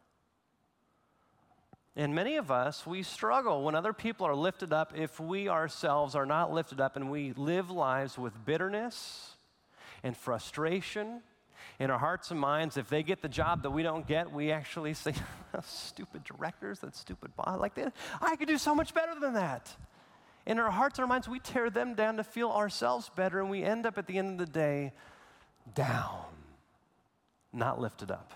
And 1.95 2.15
many 2.15 2.37
of 2.37 2.51
us, 2.51 2.85
we 2.85 3.03
struggle 3.03 3.63
when 3.63 3.75
other 3.75 3.91
people 3.91 4.25
are 4.25 4.35
lifted 4.35 4.71
up 4.71 4.93
if 4.95 5.19
we 5.19 5.49
ourselves 5.49 6.15
are 6.15 6.25
not 6.25 6.53
lifted 6.53 6.79
up 6.79 6.95
and 6.95 7.11
we 7.11 7.33
live 7.33 7.69
lives 7.69 8.17
with 8.17 8.45
bitterness 8.45 9.35
and 10.03 10.15
frustration 10.15 11.21
in 11.79 11.89
our 11.89 11.97
hearts 11.97 12.31
and 12.31 12.39
minds, 12.39 12.77
if 12.77 12.89
they 12.89 13.03
get 13.03 13.21
the 13.21 13.29
job 13.29 13.63
that 13.63 13.71
we 13.71 13.83
don't 13.83 14.07
get, 14.07 14.31
we 14.31 14.51
actually 14.51 14.93
say, 14.93 15.13
stupid 15.65 16.23
directors, 16.23 16.79
that 16.79 16.95
stupid 16.95 17.35
boss, 17.35 17.59
like 17.59 17.75
that. 17.75 17.93
I 18.21 18.35
could 18.35 18.47
do 18.47 18.57
so 18.57 18.75
much 18.75 18.93
better 18.93 19.19
than 19.19 19.33
that. 19.33 19.75
In 20.45 20.59
our 20.59 20.71
hearts 20.71 20.97
and 20.99 21.03
our 21.03 21.07
minds, 21.07 21.27
we 21.27 21.39
tear 21.39 21.69
them 21.69 21.95
down 21.95 22.17
to 22.17 22.23
feel 22.23 22.49
ourselves 22.49 23.09
better, 23.15 23.39
and 23.39 23.49
we 23.49 23.63
end 23.63 23.85
up 23.85 23.97
at 23.97 24.07
the 24.07 24.17
end 24.17 24.39
of 24.39 24.45
the 24.45 24.51
day 24.51 24.91
down, 25.73 26.25
not 27.53 27.79
lifted 27.79 28.11
up. 28.11 28.33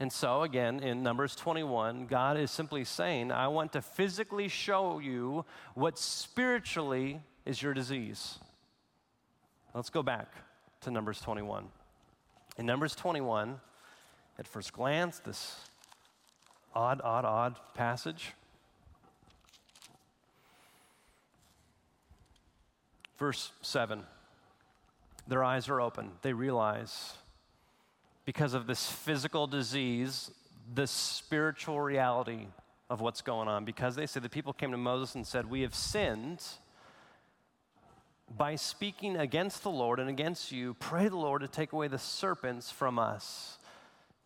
And 0.00 0.12
so, 0.12 0.42
again, 0.42 0.80
in 0.80 1.02
Numbers 1.02 1.36
21, 1.36 2.06
God 2.06 2.38
is 2.38 2.50
simply 2.50 2.84
saying, 2.84 3.30
I 3.30 3.48
want 3.48 3.72
to 3.74 3.82
physically 3.82 4.48
show 4.48 4.98
you 4.98 5.44
what 5.74 5.98
spiritually 5.98 7.20
is 7.44 7.60
your 7.60 7.74
disease. 7.74 8.38
Let's 9.74 9.90
go 9.90 10.02
back 10.02 10.32
to 10.82 10.90
Numbers 10.90 11.20
21. 11.20 11.66
In 12.56 12.66
Numbers 12.66 12.94
21, 12.94 13.60
at 14.38 14.46
first 14.46 14.72
glance, 14.72 15.18
this 15.18 15.68
odd, 16.74 17.00
odd, 17.02 17.24
odd 17.24 17.56
passage. 17.74 18.32
Verse 23.18 23.52
7 23.60 24.02
Their 25.28 25.44
eyes 25.44 25.68
are 25.68 25.80
open. 25.80 26.12
They 26.22 26.32
realize 26.32 27.14
because 28.24 28.54
of 28.54 28.66
this 28.66 28.90
physical 28.90 29.46
disease, 29.46 30.30
the 30.74 30.86
spiritual 30.86 31.80
reality 31.80 32.46
of 32.88 33.00
what's 33.00 33.22
going 33.22 33.48
on. 33.48 33.64
Because 33.64 33.96
they 33.96 34.06
say 34.06 34.20
the 34.20 34.28
people 34.28 34.52
came 34.52 34.70
to 34.70 34.78
Moses 34.78 35.14
and 35.14 35.26
said, 35.26 35.50
We 35.50 35.62
have 35.62 35.74
sinned 35.74 36.42
by 38.36 38.54
speaking 38.54 39.16
against 39.16 39.62
the 39.62 39.70
Lord 39.70 39.98
and 39.98 40.08
against 40.08 40.52
you. 40.52 40.74
Pray 40.74 41.08
the 41.08 41.16
Lord 41.16 41.42
to 41.42 41.48
take 41.48 41.72
away 41.72 41.88
the 41.88 41.98
serpents 41.98 42.70
from 42.70 42.98
us. 42.98 43.58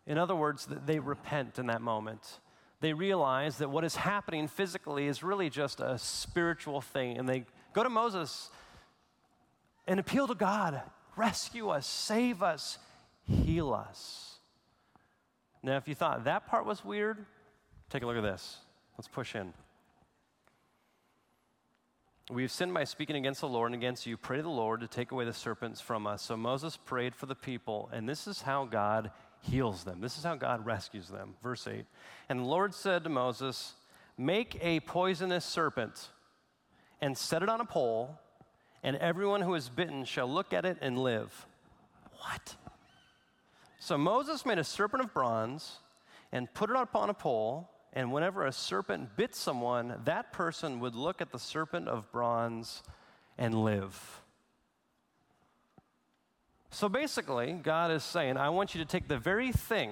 In 0.05 0.17
other 0.17 0.35
words, 0.35 0.67
they 0.85 0.99
repent 0.99 1.57
in 1.57 1.67
that 1.67 1.81
moment. 1.81 2.39
They 2.81 2.93
realize 2.93 3.57
that 3.57 3.69
what 3.69 3.83
is 3.83 3.95
happening 3.95 4.47
physically 4.47 5.07
is 5.07 5.23
really 5.23 5.49
just 5.49 5.79
a 5.79 5.97
spiritual 5.97 6.81
thing. 6.81 7.17
And 7.17 7.27
they 7.27 7.45
go 7.73 7.83
to 7.83 7.89
Moses 7.89 8.51
and 9.87 9.99
appeal 9.99 10.27
to 10.27 10.35
God 10.35 10.81
rescue 11.15 11.69
us, 11.69 11.87
save 11.87 12.43
us, 12.43 12.77
heal 13.23 13.73
us. 13.73 14.39
Now, 15.63 15.77
if 15.77 15.87
you 15.87 15.95
thought 15.95 16.25
that 16.25 16.47
part 16.47 16.65
was 16.65 16.85
weird, 16.85 17.25
take 17.89 18.03
a 18.03 18.05
look 18.05 18.17
at 18.17 18.23
this. 18.23 18.57
Let's 18.97 19.07
push 19.07 19.35
in. 19.35 19.53
We 22.31 22.41
have 22.41 22.51
sinned 22.51 22.73
by 22.73 22.85
speaking 22.85 23.15
against 23.17 23.41
the 23.41 23.47
Lord 23.47 23.71
and 23.71 23.79
against 23.79 24.07
you. 24.07 24.17
Pray 24.17 24.37
to 24.37 24.43
the 24.43 24.49
Lord 24.49 24.79
to 24.81 24.87
take 24.87 25.11
away 25.11 25.25
the 25.25 25.33
serpents 25.33 25.79
from 25.79 26.07
us. 26.07 26.23
So 26.23 26.35
Moses 26.35 26.75
prayed 26.75 27.13
for 27.13 27.27
the 27.27 27.35
people, 27.35 27.87
and 27.93 28.09
this 28.09 28.25
is 28.25 28.41
how 28.41 28.65
God 28.65 29.11
heals 29.41 29.83
them. 29.83 30.01
This 30.01 30.17
is 30.17 30.23
how 30.23 30.33
God 30.33 30.65
rescues 30.65 31.07
them. 31.07 31.35
Verse 31.43 31.67
8. 31.67 31.85
And 32.27 32.39
the 32.39 32.45
Lord 32.45 32.73
said 32.73 33.03
to 33.03 33.11
Moses, 33.11 33.73
Make 34.17 34.57
a 34.59 34.79
poisonous 34.79 35.45
serpent 35.45 36.09
and 36.99 37.15
set 37.15 37.43
it 37.43 37.49
on 37.49 37.61
a 37.61 37.65
pole, 37.65 38.17
and 38.81 38.95
everyone 38.97 39.41
who 39.41 39.53
is 39.53 39.69
bitten 39.69 40.03
shall 40.03 40.27
look 40.27 40.51
at 40.51 40.65
it 40.65 40.79
and 40.81 40.97
live. 40.97 41.45
What? 42.21 42.55
So 43.77 43.99
Moses 43.99 44.47
made 44.47 44.57
a 44.57 44.63
serpent 44.63 45.03
of 45.03 45.13
bronze 45.13 45.77
and 46.31 46.51
put 46.55 46.71
it 46.71 46.75
upon 46.75 47.11
a 47.11 47.13
pole, 47.13 47.69
and 47.95 48.11
whenever 48.11 48.45
a 48.45 48.51
serpent 48.51 49.15
bit 49.15 49.33
someone, 49.33 50.01
that 50.03 50.33
person 50.33 50.81
would 50.81 50.95
look 50.95 51.21
at 51.21 51.31
the 51.31 51.39
serpent 51.39 51.87
of 51.87 52.11
bronze 52.11 52.83
and 53.37 53.63
live. 53.63 54.21
So 56.69 56.89
basically, 56.89 57.53
God 57.53 57.91
is 57.91 58.03
saying, 58.03 58.35
I 58.35 58.49
want 58.49 58.75
you 58.75 58.83
to 58.83 58.87
take 58.87 59.07
the 59.07 59.17
very 59.17 59.53
thing 59.53 59.91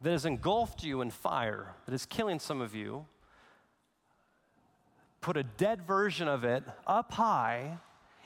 that 0.00 0.12
has 0.12 0.24
engulfed 0.24 0.82
you 0.82 1.02
in 1.02 1.10
fire, 1.10 1.74
that 1.84 1.94
is 1.94 2.06
killing 2.06 2.38
some 2.38 2.62
of 2.62 2.74
you, 2.74 3.04
put 5.20 5.36
a 5.36 5.42
dead 5.42 5.82
version 5.82 6.26
of 6.26 6.44
it 6.44 6.64
up 6.86 7.12
high, 7.12 7.76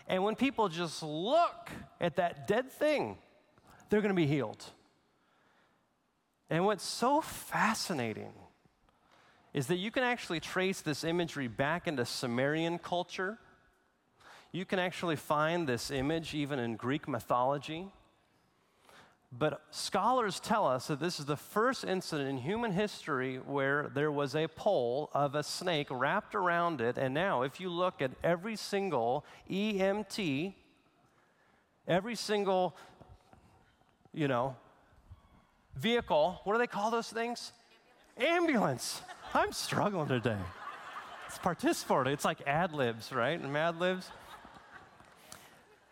and 0.06 0.22
when 0.22 0.36
people 0.36 0.68
just 0.68 1.02
look 1.02 1.68
at 2.00 2.14
that 2.16 2.46
dead 2.46 2.70
thing, 2.70 3.16
they're 3.88 4.00
going 4.00 4.10
to 4.10 4.14
be 4.14 4.28
healed. 4.28 4.64
And 6.54 6.64
what's 6.64 6.84
so 6.84 7.20
fascinating 7.20 8.32
is 9.52 9.66
that 9.66 9.76
you 9.76 9.90
can 9.90 10.04
actually 10.04 10.38
trace 10.38 10.80
this 10.80 11.02
imagery 11.02 11.48
back 11.48 11.88
into 11.88 12.04
Sumerian 12.04 12.78
culture 12.78 13.38
you 14.54 14.64
can 14.64 14.78
actually 14.78 15.16
find 15.16 15.66
this 15.66 15.90
image 15.90 16.32
even 16.32 16.60
in 16.60 16.76
Greek 16.76 17.08
mythology. 17.08 17.88
But 19.36 19.60
scholars 19.72 20.38
tell 20.38 20.64
us 20.64 20.86
that 20.86 21.00
this 21.00 21.18
is 21.18 21.26
the 21.26 21.36
first 21.36 21.82
incident 21.82 22.30
in 22.30 22.38
human 22.38 22.70
history 22.70 23.38
where 23.38 23.90
there 23.92 24.12
was 24.12 24.36
a 24.36 24.46
pole 24.46 25.10
of 25.12 25.34
a 25.34 25.42
snake 25.42 25.88
wrapped 25.90 26.36
around 26.36 26.80
it. 26.80 26.98
And 26.98 27.12
now, 27.12 27.42
if 27.42 27.58
you 27.58 27.68
look 27.68 28.00
at 28.00 28.12
every 28.22 28.54
single 28.54 29.24
EMT, 29.50 30.54
every 31.88 32.14
single, 32.14 32.76
you 34.12 34.28
know, 34.28 34.54
vehicle, 35.76 36.40
what 36.44 36.54
do 36.54 36.58
they 36.58 36.66
call 36.66 36.90
those 36.90 37.08
things? 37.08 37.52
Ambulance. 38.18 39.02
I'm 39.32 39.52
struggling 39.52 40.08
today. 40.08 40.38
It's 41.26 41.38
participatory. 41.38 42.12
It's 42.12 42.24
like 42.24 42.46
ad 42.46 42.72
libs, 42.72 43.12
right? 43.12 43.38
And 43.38 43.52
mad 43.52 43.80
libs 43.80 44.10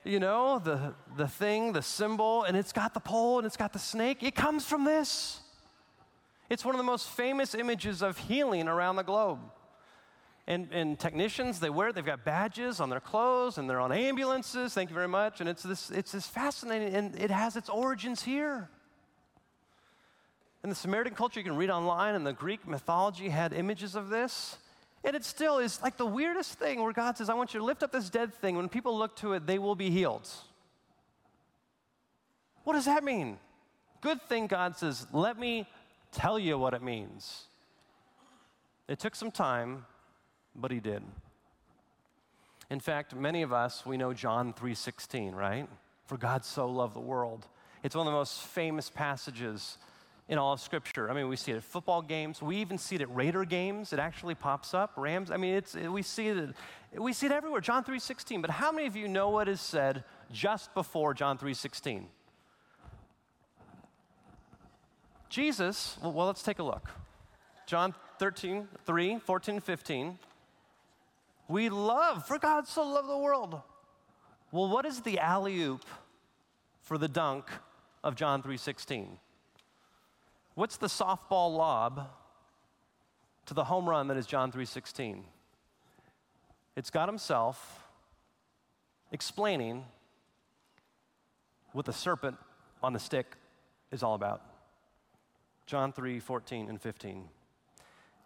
you 0.04 0.18
know, 0.18 0.58
the, 0.58 0.94
the 1.16 1.28
thing, 1.28 1.72
the 1.72 1.82
symbol, 1.82 2.42
and 2.44 2.56
it's 2.56 2.72
got 2.72 2.94
the 2.94 3.00
pole 3.00 3.38
and 3.38 3.46
it's 3.46 3.56
got 3.56 3.72
the 3.72 3.78
snake. 3.78 4.22
It 4.22 4.34
comes 4.34 4.64
from 4.64 4.84
this. 4.84 5.40
It's 6.50 6.64
one 6.64 6.74
of 6.74 6.78
the 6.78 6.84
most 6.84 7.08
famous 7.08 7.54
images 7.54 8.02
of 8.02 8.18
healing 8.18 8.68
around 8.68 8.96
the 8.96 9.04
globe. 9.04 9.38
And, 10.48 10.68
and 10.72 10.98
technicians, 10.98 11.60
they 11.60 11.70
wear, 11.70 11.92
they've 11.92 12.04
got 12.04 12.24
badges 12.24 12.80
on 12.80 12.90
their 12.90 13.00
clothes 13.00 13.58
and 13.58 13.70
they're 13.70 13.80
on 13.80 13.92
ambulances. 13.92 14.74
Thank 14.74 14.90
you 14.90 14.94
very 14.94 15.08
much. 15.08 15.40
And 15.40 15.48
it's 15.48 15.62
this, 15.62 15.90
it's 15.90 16.12
this 16.12 16.26
fascinating, 16.26 16.94
and 16.94 17.16
it 17.16 17.30
has 17.30 17.54
its 17.54 17.68
origins 17.68 18.22
here. 18.22 18.68
In 20.62 20.70
the 20.70 20.76
Sumerian 20.76 21.14
culture, 21.14 21.40
you 21.40 21.44
can 21.44 21.56
read 21.56 21.70
online, 21.70 22.14
and 22.14 22.26
the 22.26 22.32
Greek 22.32 22.66
mythology 22.66 23.28
had 23.28 23.52
images 23.52 23.94
of 23.94 24.10
this. 24.10 24.56
And 25.04 25.16
it 25.16 25.24
still 25.24 25.58
is 25.58 25.82
like 25.82 25.96
the 25.96 26.06
weirdest 26.06 26.54
thing 26.54 26.80
where 26.82 26.92
God 26.92 27.18
says, 27.18 27.28
I 27.28 27.34
want 27.34 27.52
you 27.52 27.60
to 27.60 27.66
lift 27.66 27.82
up 27.82 27.90
this 27.90 28.08
dead 28.08 28.32
thing. 28.34 28.56
When 28.56 28.68
people 28.68 28.96
look 28.96 29.16
to 29.16 29.32
it, 29.32 29.46
they 29.46 29.58
will 29.58 29.74
be 29.74 29.90
healed. 29.90 30.28
What 32.62 32.74
does 32.74 32.84
that 32.84 33.02
mean? 33.02 33.38
Good 34.00 34.22
thing 34.22 34.46
God 34.46 34.76
says, 34.76 35.06
let 35.12 35.38
me 35.38 35.66
tell 36.12 36.38
you 36.38 36.56
what 36.58 36.74
it 36.74 36.82
means. 36.82 37.46
It 38.86 39.00
took 39.00 39.16
some 39.16 39.32
time, 39.32 39.86
but 40.54 40.70
he 40.70 40.78
did. 40.78 41.02
In 42.70 42.78
fact, 42.78 43.14
many 43.14 43.42
of 43.42 43.52
us, 43.52 43.84
we 43.84 43.96
know 43.96 44.12
John 44.12 44.52
3:16, 44.52 45.34
right? 45.34 45.68
For 46.06 46.16
God 46.16 46.44
so 46.44 46.66
loved 46.66 46.94
the 46.94 47.00
world. 47.00 47.46
It's 47.82 47.94
one 47.94 48.06
of 48.06 48.12
the 48.12 48.16
most 48.16 48.42
famous 48.42 48.88
passages 48.88 49.78
in 50.32 50.38
all 50.38 50.54
of 50.54 50.60
Scripture. 50.60 51.10
I 51.10 51.12
mean, 51.12 51.28
we 51.28 51.36
see 51.36 51.52
it 51.52 51.56
at 51.56 51.62
football 51.62 52.00
games. 52.00 52.40
We 52.40 52.56
even 52.56 52.78
see 52.78 52.94
it 52.94 53.02
at 53.02 53.14
Raider 53.14 53.44
games. 53.44 53.92
It 53.92 53.98
actually 53.98 54.34
pops 54.34 54.72
up. 54.72 54.94
Rams. 54.96 55.30
I 55.30 55.36
mean, 55.36 55.54
it's, 55.56 55.74
we 55.74 56.00
see 56.00 56.28
it. 56.28 56.54
We 56.96 57.12
see 57.12 57.26
it 57.26 57.32
everywhere. 57.32 57.60
John 57.60 57.84
3:16. 57.84 58.40
But 58.40 58.50
how 58.50 58.72
many 58.72 58.86
of 58.86 58.96
you 58.96 59.08
know 59.08 59.28
what 59.28 59.46
is 59.46 59.60
said 59.60 60.04
just 60.32 60.72
before 60.72 61.12
John 61.12 61.36
3:16? 61.36 62.06
Jesus. 65.28 65.98
Well, 66.00 66.12
well, 66.14 66.26
let's 66.28 66.42
take 66.42 66.60
a 66.60 66.62
look. 66.62 66.88
John 67.66 67.94
13, 68.18 68.68
3, 68.86 69.18
14, 69.18 69.60
15. 69.60 70.18
We 71.46 71.68
love, 71.68 72.26
for 72.26 72.38
God 72.38 72.66
so 72.66 72.88
loved 72.88 73.10
the 73.10 73.18
world. 73.18 73.60
Well, 74.50 74.70
what 74.70 74.86
is 74.86 75.02
the 75.02 75.18
alley 75.18 75.60
oop 75.60 75.84
for 76.80 76.96
the 76.96 77.08
dunk 77.08 77.50
of 78.02 78.14
John 78.14 78.42
3:16? 78.42 79.18
What's 80.54 80.76
the 80.76 80.86
softball 80.86 81.56
lob 81.56 82.10
to 83.46 83.54
the 83.54 83.64
home 83.64 83.88
run 83.88 84.08
that 84.08 84.16
is 84.16 84.26
John 84.26 84.52
3:16? 84.52 85.24
It's 86.76 86.90
God 86.90 87.08
himself 87.08 87.88
explaining 89.10 89.84
what 91.72 91.86
the 91.86 91.92
serpent 91.92 92.38
on 92.82 92.92
the 92.92 92.98
stick 92.98 93.36
is 93.90 94.02
all 94.02 94.14
about. 94.14 94.42
John 95.66 95.92
3 95.92 96.20
14 96.20 96.68
and 96.68 96.80
15. 96.80 97.28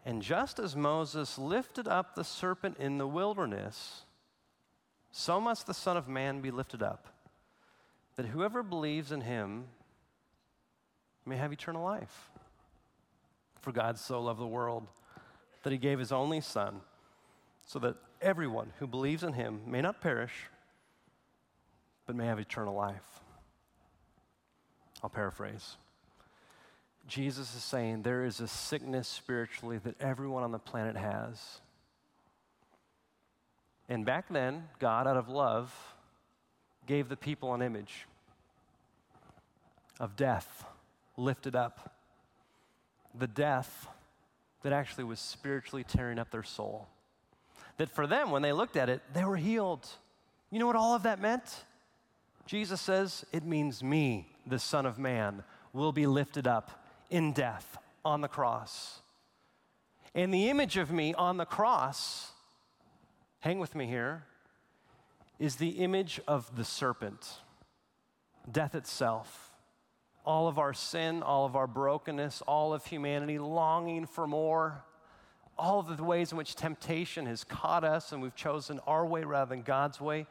And 0.05 0.23
just 0.23 0.59
as 0.59 0.77
Moses 0.77 1.39
lifted 1.39 1.89
up 1.89 2.15
the 2.15 2.25
serpent 2.25 2.77
in 2.79 2.99
the 2.99 3.09
wilderness, 3.09 4.05
so 5.11 5.41
must 5.41 5.67
the 5.67 5.75
Son 5.75 5.97
of 5.97 6.09
Man 6.09 6.41
be 6.41 6.51
lifted 6.51 6.83
up, 6.83 7.09
that 8.15 8.27
whoever 8.27 8.63
believes 8.63 9.11
in 9.11 9.23
him 9.23 9.67
may 11.27 11.37
have 11.37 11.53
eternal 11.53 11.85
life. 11.85 12.31
For 13.61 13.73
God 13.73 13.99
so 13.99 14.23
loved 14.23 14.41
the 14.41 14.47
world 14.47 14.87
that 15.65 15.73
he 15.73 15.79
gave 15.79 15.99
his 15.99 16.13
only 16.13 16.41
Son, 16.41 16.81
so 17.67 17.81
that 17.81 17.97
everyone 18.23 18.73
who 18.79 18.87
believes 18.87 19.25
in 19.25 19.33
him 19.33 19.61
may 19.67 19.81
not 19.81 20.01
perish, 20.01 20.33
but 22.07 22.15
may 22.15 22.27
have 22.27 22.39
eternal 22.39 22.75
life. 22.75 23.21
I'll 25.03 25.11
paraphrase. 25.11 25.77
Jesus 27.09 27.55
is 27.55 27.63
saying 27.63 28.03
there 28.03 28.25
is 28.25 28.41
a 28.41 28.49
sickness 28.49 29.09
spiritually 29.09 29.79
that 29.79 30.01
everyone 30.01 30.43
on 30.43 30.53
the 30.53 30.59
planet 30.59 30.97
has. 30.97 31.61
And 33.89 34.05
back 34.05 34.27
then, 34.31 34.69
God, 34.79 35.07
out 35.07 35.17
of 35.17 35.29
love, 35.29 35.75
gave 36.87 37.09
the 37.09 37.17
people 37.17 37.55
an 37.55 37.63
image 37.63 38.07
of 39.99 40.17
death 40.17 40.65
lifted 41.17 41.57
up. 41.57 41.97
The 43.15 43.27
death 43.27 43.89
that 44.63 44.73
actually 44.73 45.05
was 45.05 45.21
spiritually 45.21 45.85
tearing 45.85 46.19
up 46.19 46.31
their 46.31 46.43
soul. 46.43 46.89
That 47.79 47.91
for 47.91 48.07
them, 48.07 48.31
when 48.31 48.43
they 48.43 48.53
looked 48.53 48.77
at 48.77 48.89
it, 48.89 49.03
they 49.13 49.25
were 49.25 49.37
healed. 49.37 49.87
You 50.51 50.59
know 50.59 50.67
what 50.67 50.77
all 50.77 50.95
of 50.95 51.03
that 51.05 51.21
meant? 51.21 51.65
Jesus 52.47 52.81
says, 52.81 53.25
It 53.33 53.45
means 53.45 53.83
me, 53.83 54.29
the 54.47 54.59
Son 54.59 54.87
of 54.87 54.99
Man, 54.99 55.43
will 55.73 55.93
be 55.93 56.07
lifted 56.07 56.47
up 56.47 56.85
in 57.11 57.33
death 57.33 57.77
on 58.05 58.21
the 58.21 58.29
cross. 58.29 59.01
And 60.15 60.33
the 60.33 60.49
image 60.49 60.77
of 60.77 60.91
me 60.91 61.13
on 61.15 61.37
the 61.37 61.45
cross, 61.45 62.31
hang 63.41 63.59
with 63.59 63.75
me 63.75 63.87
here, 63.87 64.25
is 65.39 65.57
the 65.57 65.71
image 65.71 66.21
of 66.27 66.57
the 66.57 66.65
serpent, 66.65 67.29
death 68.51 68.75
itself. 68.75 69.46
All 70.27 70.49
of 70.49 70.59
our 70.59 70.75
sin, 70.75 71.23
all 71.23 71.47
of 71.47 71.57
our 71.57 71.67
brokenness, 71.67 72.43
all 72.43 72.75
of 72.75 72.85
humanity 72.85 73.39
longing 73.39 74.07
for 74.07 74.27
more, 74.27 74.85
all 75.59 75.79
of 75.81 75.97
the 75.97 76.03
ways 76.03 76.33
in 76.33 76.39
which 76.39 76.55
temptation 76.55 77.27
has 77.27 77.45
caught 77.45 77.85
us 77.85 78.13
and 78.13 78.21
we've 78.21 78.35
chosen 78.35 78.81
our 78.87 79.07
way 79.07 79.25
rather 79.25 79.51
than 79.51 79.63
God's 79.63 80.01
way. 80.01 80.27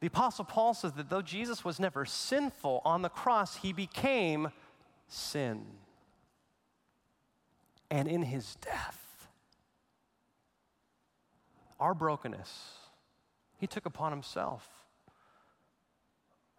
The 0.00 0.06
Apostle 0.06 0.44
Paul 0.44 0.74
says 0.74 0.92
that 0.94 1.10
though 1.10 1.22
Jesus 1.22 1.64
was 1.64 1.78
never 1.78 2.04
sinful 2.04 2.82
on 2.84 3.02
the 3.02 3.08
cross, 3.08 3.56
he 3.56 3.72
became 3.72 4.50
sin. 5.08 5.64
And 7.90 8.08
in 8.08 8.22
his 8.22 8.56
death, 8.56 9.28
our 11.78 11.94
brokenness, 11.94 12.72
he 13.58 13.66
took 13.66 13.86
upon 13.86 14.12
himself. 14.12 14.68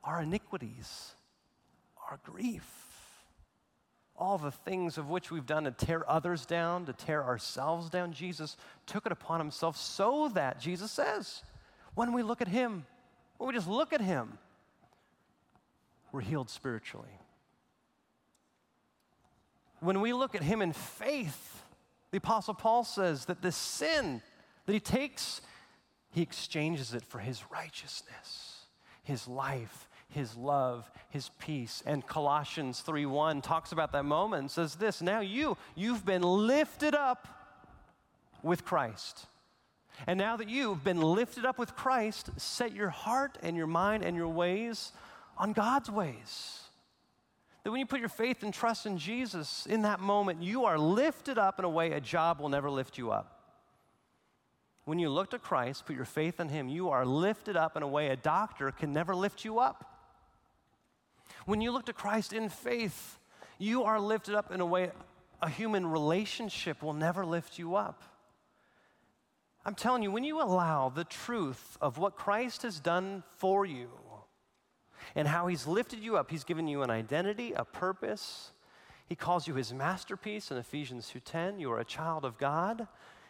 Our 0.04 0.22
iniquities, 0.22 1.16
our 2.10 2.20
grief, 2.24 2.64
all 4.16 4.38
the 4.38 4.52
things 4.52 4.98
of 4.98 5.10
which 5.10 5.32
we've 5.32 5.46
done 5.46 5.64
to 5.64 5.72
tear 5.72 6.10
others 6.10 6.46
down, 6.46 6.86
to 6.86 6.94
tear 6.94 7.24
ourselves 7.24 7.90
down, 7.90 8.14
Jesus 8.14 8.58
took 8.86 9.06
it 9.06 9.12
upon 9.12 9.40
himself 9.40 9.76
so 9.78 10.30
that, 10.30 10.60
Jesus 10.60 10.92
says, 10.92 11.44
when 11.96 12.14
we 12.14 12.24
look 12.24 12.42
at 12.42 12.48
him, 12.48 12.86
when 13.38 13.48
we 13.48 13.54
just 13.54 13.68
look 13.68 13.94
at 13.94 14.02
him, 14.02 14.38
we're 16.12 16.22
healed 16.22 16.50
spiritually. 16.50 17.20
When 19.80 20.00
we 20.00 20.14
look 20.14 20.36
at 20.36 20.44
him 20.44 20.62
in 20.62 20.72
faith, 20.72 21.64
the 22.12 22.18
Apostle 22.18 22.54
Paul 22.54 22.84
says 22.84 23.26
that 23.26 23.42
the 23.42 23.52
sin 23.52 24.22
that 24.66 24.74
he 24.74 24.80
takes, 24.80 25.42
he 26.12 26.22
exchanges 26.22 26.94
it 26.94 27.04
for 27.04 27.20
his 27.20 27.44
righteousness, 27.52 28.66
his 29.04 29.28
life, 29.28 29.90
his 30.14 30.36
love, 30.36 30.90
his 31.10 31.30
peace. 31.40 31.84
And 31.86 32.06
Colossians 32.06 32.82
3:1 32.82 33.42
talks 33.42 33.72
about 33.72 33.92
that 33.92 34.06
moment 34.06 34.42
and 34.42 34.52
says 34.52 34.76
this, 34.76 35.02
now 35.02 35.20
you 35.20 35.58
you've 35.76 36.06
been 36.06 36.22
lifted 36.22 36.96
up 36.96 37.28
with 38.42 38.66
Christ. 38.66 39.26
And 40.08 40.18
now 40.18 40.38
that 40.38 40.50
you've 40.50 40.84
been 40.84 41.02
lifted 41.02 41.46
up 41.46 41.60
with 41.60 41.76
Christ, 41.76 42.30
set 42.38 42.74
your 42.74 42.90
heart 42.90 43.38
and 43.44 43.56
your 43.56 43.68
mind 43.68 44.04
and 44.04 44.16
your 44.16 44.28
ways 44.28 44.92
on 45.38 45.54
God's 45.54 45.90
ways. 45.90 46.62
That 47.64 47.72
when 47.72 47.80
you 47.80 47.86
put 47.86 48.00
your 48.00 48.10
faith 48.10 48.44
and 48.44 48.54
trust 48.54 48.86
in 48.86 48.98
Jesus, 48.98 49.66
in 49.66 49.84
that 49.84 50.00
moment, 50.00 50.42
you 50.42 50.66
are 50.66 50.78
lifted 50.78 51.38
up 51.38 51.60
in 51.60 51.66
a 51.66 51.70
way 51.70 51.92
a 51.92 52.02
job 52.02 52.40
will 52.40 52.50
never 52.50 52.70
lift 52.70 52.98
you 52.98 53.12
up. 53.12 53.40
When 54.86 55.00
you 55.00 55.10
look 55.10 55.30
to 55.30 55.40
Christ, 55.40 55.86
put 55.86 55.96
your 55.96 56.06
faith 56.06 56.42
in 56.42 56.50
Him, 56.50 56.68
you 56.68 56.90
are 56.90 57.06
lifted 57.06 57.56
up 57.56 57.78
in 57.78 57.84
a 57.84 57.88
way 57.88 58.10
a 58.10 58.18
doctor 58.18 58.72
can 58.72 58.92
never 58.92 59.16
lift 59.16 59.46
you 59.46 59.60
up. 59.60 59.93
When 61.46 61.62
you 61.62 61.72
look 61.72 61.86
to 61.86 61.94
Christ 61.94 62.34
in 62.34 62.50
faith, 62.50 63.20
you 63.58 63.84
are 63.84 64.00
lifted 64.00 64.36
up 64.36 64.52
in 64.52 64.62
a 64.62 64.66
way 64.66 64.92
a 65.42 65.50
human 65.50 65.86
relationship 65.86 66.82
will 66.82 66.94
never 66.94 67.26
lift 67.26 67.60
you 67.60 67.76
up. 67.76 68.02
I'm 69.66 69.76
telling 69.76 70.04
you, 70.04 70.12
when 70.12 70.24
you 70.24 70.42
allow 70.42 70.90
the 70.90 71.04
truth 71.04 71.78
of 71.82 71.98
what 71.98 72.16
Christ 72.16 72.64
has 72.64 72.80
done 72.80 73.24
for 73.38 73.66
you 73.66 73.90
and 75.16 75.28
how 75.28 75.48
he's 75.48 75.68
lifted 75.68 76.00
you 76.00 76.18
up, 76.18 76.32
he's 76.32 76.44
given 76.44 76.68
you 76.68 76.82
an 76.82 76.90
identity, 76.90 77.54
a 77.54 77.64
purpose. 77.64 78.52
He 79.06 79.16
calls 79.16 79.48
you 79.48 79.54
his 79.56 79.74
masterpiece 79.74 80.52
in 80.52 80.58
Ephesians 80.58 81.10
2:10. 81.10 81.60
You 81.60 81.72
are 81.72 81.80
a 81.80 81.86
child 81.86 82.26
of 82.26 82.38
God 82.38 82.88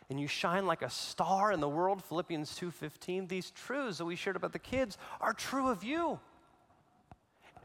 and 0.09 0.19
you 0.19 0.27
shine 0.27 0.65
like 0.65 0.81
a 0.81 0.89
star 0.89 1.51
in 1.51 1.59
the 1.59 1.69
world, 1.69 2.03
Philippians 2.03 2.55
2:15. 2.55 3.27
These 3.27 3.51
truths 3.51 3.97
that 3.97 4.05
we 4.05 4.15
shared 4.15 4.35
about 4.35 4.53
the 4.53 4.59
kids 4.59 4.97
are 5.21 5.33
true 5.33 5.69
of 5.69 5.83
you. 5.83 6.19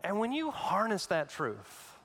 And 0.05 0.18
when 0.18 0.32
you 0.32 0.51
harness 0.51 1.07
that 1.07 1.28
truth, 1.28 1.99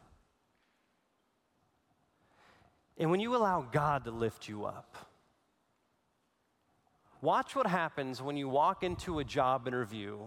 and 2.97 3.11
when 3.11 3.19
you 3.19 3.35
allow 3.35 3.61
God 3.61 4.05
to 4.05 4.11
lift 4.11 4.47
you 4.47 4.65
up, 4.65 4.95
Watch 7.23 7.55
what 7.55 7.67
happens 7.67 8.21
when 8.21 8.35
you 8.35 8.49
walk 8.49 8.83
into 8.83 9.19
a 9.19 9.23
job 9.23 9.65
interview 9.65 10.17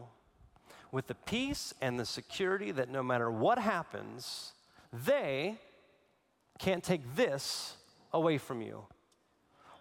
with 0.91 1.09
the 1.09 1.15
peace 1.15 1.75
and 1.83 2.01
the 2.01 2.07
security 2.07 2.73
that 2.73 2.89
no 2.89 3.03
matter 3.03 3.31
what 3.31 3.59
happens, 3.59 4.55
they 5.05 5.59
can't 6.59 6.83
take 6.83 7.03
this 7.15 7.77
away 8.15 8.39
from 8.39 8.63
you. 8.63 8.87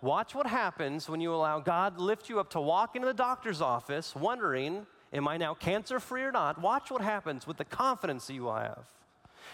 Watch 0.01 0.35
what 0.35 0.45
happens 0.45 1.07
when 1.07 1.21
you 1.21 1.33
allow 1.33 1.61
God 1.61 1.95
to 1.95 2.03
lift 2.03 2.27
you 2.27 2.37
up 2.37 2.49
to 2.49 2.59
walk 2.59 2.97
into 2.97 3.07
the 3.07 3.13
doctor's 3.13 3.61
office 3.61 4.13
wondering, 4.13 4.85
am 5.15 5.27
I 5.27 5.37
now 5.37 5.53
cancer 5.53 5.99
free 5.99 6.23
or 6.23 6.31
not? 6.31 6.61
Watch 6.61 6.91
what 6.91 7.01
happens 7.01 7.47
with 7.47 7.57
the 7.57 7.65
confidence 7.65 8.27
that 8.27 8.33
you 8.33 8.47
have. 8.47 8.85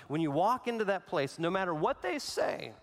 When 0.08 0.22
you 0.22 0.32
walk 0.32 0.68
into 0.68 0.86
that 0.86 1.08
place, 1.08 1.38
no 1.40 1.50
matter 1.50 1.74
what 1.74 2.02
they 2.02 2.20
say, 2.20 2.74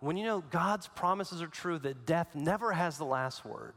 when 0.00 0.16
you 0.16 0.24
know 0.24 0.42
God's 0.50 0.88
promises 0.88 1.40
are 1.40 1.46
true, 1.46 1.78
that 1.78 2.04
death 2.06 2.34
never 2.34 2.72
has 2.72 2.98
the 2.98 3.04
last 3.04 3.44
word. 3.44 3.74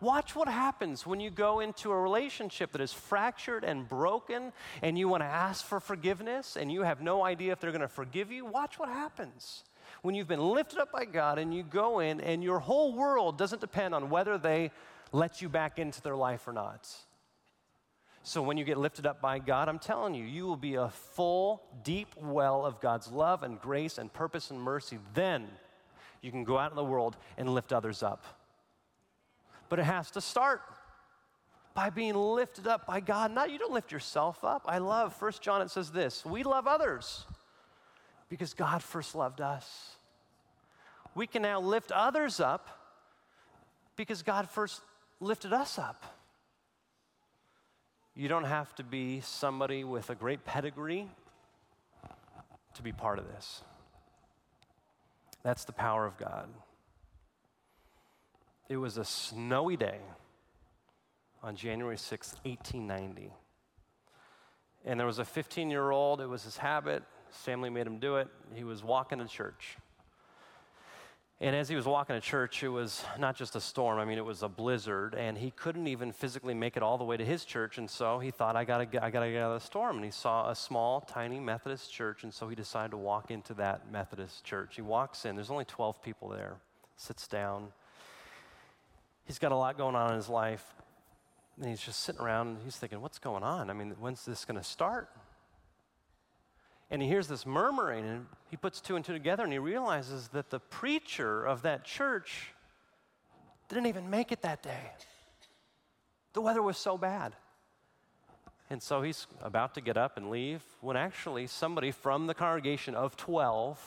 Watch 0.00 0.36
what 0.36 0.48
happens 0.48 1.06
when 1.06 1.20
you 1.20 1.30
go 1.30 1.60
into 1.60 1.90
a 1.90 1.98
relationship 1.98 2.72
that 2.72 2.82
is 2.82 2.92
fractured 2.92 3.64
and 3.64 3.88
broken 3.88 4.52
and 4.82 4.98
you 4.98 5.08
want 5.08 5.22
to 5.22 5.26
ask 5.26 5.64
for 5.64 5.80
forgiveness 5.80 6.56
and 6.56 6.70
you 6.70 6.82
have 6.82 7.00
no 7.00 7.24
idea 7.24 7.52
if 7.52 7.60
they're 7.60 7.70
going 7.70 7.80
to 7.80 7.88
forgive 7.88 8.30
you. 8.30 8.44
Watch 8.44 8.78
what 8.78 8.90
happens 8.90 9.64
when 10.02 10.14
you've 10.14 10.28
been 10.28 10.40
lifted 10.40 10.78
up 10.78 10.92
by 10.92 11.06
God 11.06 11.38
and 11.38 11.54
you 11.54 11.62
go 11.62 12.00
in 12.00 12.20
and 12.20 12.44
your 12.44 12.58
whole 12.58 12.92
world 12.92 13.38
doesn't 13.38 13.60
depend 13.60 13.94
on 13.94 14.10
whether 14.10 14.36
they 14.36 14.70
let 15.12 15.40
you 15.42 15.48
back 15.48 15.78
into 15.78 16.02
their 16.02 16.16
life 16.16 16.46
or 16.46 16.52
not. 16.52 16.88
So 18.22 18.42
when 18.42 18.56
you 18.56 18.64
get 18.64 18.76
lifted 18.76 19.06
up 19.06 19.20
by 19.20 19.38
God, 19.38 19.68
I'm 19.68 19.78
telling 19.78 20.14
you, 20.14 20.24
you 20.24 20.46
will 20.46 20.56
be 20.56 20.74
a 20.74 20.88
full, 20.88 21.62
deep 21.84 22.08
well 22.20 22.66
of 22.66 22.80
God's 22.80 23.08
love 23.12 23.44
and 23.44 23.60
grace 23.60 23.98
and 23.98 24.12
purpose 24.12 24.50
and 24.50 24.60
mercy. 24.60 24.98
Then 25.14 25.46
you 26.22 26.32
can 26.32 26.42
go 26.42 26.58
out 26.58 26.72
in 26.72 26.76
the 26.76 26.84
world 26.84 27.16
and 27.38 27.48
lift 27.54 27.72
others 27.72 28.02
up. 28.02 28.24
But 29.68 29.78
it 29.78 29.84
has 29.84 30.10
to 30.12 30.20
start 30.20 30.60
by 31.72 31.90
being 31.90 32.16
lifted 32.16 32.66
up 32.66 32.84
by 32.84 32.98
God. 32.98 33.30
Not 33.30 33.52
you 33.52 33.58
don't 33.58 33.72
lift 33.72 33.92
yourself 33.92 34.42
up. 34.42 34.64
I 34.66 34.78
love 34.78 35.14
First 35.14 35.40
John 35.40 35.62
it 35.62 35.70
says 35.70 35.92
this, 35.92 36.24
we 36.24 36.42
love 36.42 36.66
others 36.66 37.26
because 38.28 38.54
God 38.54 38.82
first 38.82 39.14
loved 39.14 39.40
us. 39.40 39.94
We 41.14 41.26
can 41.26 41.42
now 41.42 41.60
lift 41.60 41.92
others 41.92 42.40
up 42.40 42.68
because 43.94 44.22
God 44.22 44.48
first 44.50 44.80
lifted 45.20 45.52
us 45.52 45.78
up. 45.78 46.04
You 48.14 48.28
don't 48.28 48.44
have 48.44 48.74
to 48.76 48.82
be 48.84 49.20
somebody 49.20 49.84
with 49.84 50.10
a 50.10 50.14
great 50.14 50.44
pedigree 50.44 51.08
to 52.74 52.82
be 52.82 52.92
part 52.92 53.18
of 53.18 53.26
this. 53.28 53.62
That's 55.42 55.64
the 55.64 55.72
power 55.72 56.06
of 56.06 56.16
God. 56.16 56.48
It 58.68 58.78
was 58.78 58.98
a 58.98 59.04
snowy 59.04 59.76
day 59.76 59.98
on 61.42 61.56
January 61.56 61.96
6, 61.96 62.34
1890. 62.42 63.32
And 64.84 64.98
there 64.98 65.06
was 65.06 65.18
a 65.18 65.24
15 65.24 65.70
year 65.70 65.90
old, 65.90 66.20
it 66.20 66.26
was 66.26 66.42
his 66.42 66.56
habit, 66.56 67.02
his 67.28 67.36
family 67.36 67.70
made 67.70 67.86
him 67.86 67.98
do 67.98 68.16
it. 68.16 68.28
He 68.54 68.64
was 68.64 68.82
walking 68.82 69.18
to 69.18 69.26
church. 69.26 69.76
And 71.38 71.54
as 71.54 71.68
he 71.68 71.76
was 71.76 71.84
walking 71.84 72.16
to 72.16 72.20
church, 72.20 72.62
it 72.62 72.68
was 72.68 73.04
not 73.18 73.36
just 73.36 73.56
a 73.56 73.60
storm, 73.60 73.98
I 73.98 74.06
mean, 74.06 74.16
it 74.16 74.24
was 74.24 74.42
a 74.42 74.48
blizzard, 74.48 75.14
and 75.14 75.36
he 75.36 75.50
couldn't 75.50 75.86
even 75.86 76.10
physically 76.10 76.54
make 76.54 76.78
it 76.78 76.82
all 76.82 76.96
the 76.96 77.04
way 77.04 77.18
to 77.18 77.24
his 77.24 77.44
church. 77.44 77.76
And 77.76 77.90
so 77.90 78.18
he 78.18 78.30
thought, 78.30 78.56
I 78.56 78.64
gotta, 78.64 79.04
I 79.04 79.10
gotta 79.10 79.30
get 79.30 79.42
out 79.42 79.52
of 79.52 79.60
the 79.60 79.66
storm. 79.66 79.96
And 79.96 80.04
he 80.04 80.10
saw 80.10 80.48
a 80.48 80.56
small, 80.56 81.02
tiny 81.02 81.38
Methodist 81.38 81.92
church, 81.92 82.22
and 82.22 82.32
so 82.32 82.48
he 82.48 82.56
decided 82.56 82.92
to 82.92 82.96
walk 82.96 83.30
into 83.30 83.52
that 83.54 83.92
Methodist 83.92 84.44
church. 84.44 84.76
He 84.76 84.82
walks 84.82 85.26
in, 85.26 85.36
there's 85.36 85.50
only 85.50 85.66
12 85.66 86.02
people 86.02 86.30
there, 86.30 86.56
sits 86.96 87.28
down. 87.28 87.68
He's 89.26 89.38
got 89.38 89.52
a 89.52 89.56
lot 89.56 89.76
going 89.76 89.94
on 89.94 90.12
in 90.12 90.16
his 90.16 90.30
life, 90.30 90.64
and 91.60 91.68
he's 91.68 91.80
just 91.80 92.00
sitting 92.00 92.22
around 92.22 92.48
and 92.48 92.58
he's 92.64 92.76
thinking, 92.76 93.02
What's 93.02 93.18
going 93.18 93.42
on? 93.42 93.68
I 93.68 93.74
mean, 93.74 93.94
when's 93.98 94.24
this 94.24 94.46
to 94.46 94.62
start? 94.62 95.10
And 96.90 97.02
he 97.02 97.08
hears 97.08 97.26
this 97.26 97.44
murmuring, 97.44 98.06
and 98.06 98.26
he 98.48 98.56
puts 98.56 98.80
two 98.80 98.96
and 98.96 99.04
two 99.04 99.12
together, 99.12 99.42
and 99.42 99.52
he 99.52 99.58
realizes 99.58 100.28
that 100.28 100.50
the 100.50 100.60
preacher 100.60 101.44
of 101.44 101.62
that 101.62 101.84
church 101.84 102.52
didn't 103.68 103.86
even 103.86 104.08
make 104.08 104.30
it 104.30 104.42
that 104.42 104.62
day. 104.62 104.92
The 106.32 106.40
weather 106.40 106.62
was 106.62 106.76
so 106.76 106.96
bad. 106.96 107.34
And 108.70 108.82
so 108.82 109.02
he's 109.02 109.26
about 109.42 109.74
to 109.74 109.80
get 109.80 109.96
up 109.96 110.16
and 110.16 110.30
leave 110.30 110.62
when 110.80 110.96
actually 110.96 111.46
somebody 111.46 111.90
from 111.90 112.26
the 112.26 112.34
congregation 112.34 112.94
of 112.94 113.16
12, 113.16 113.80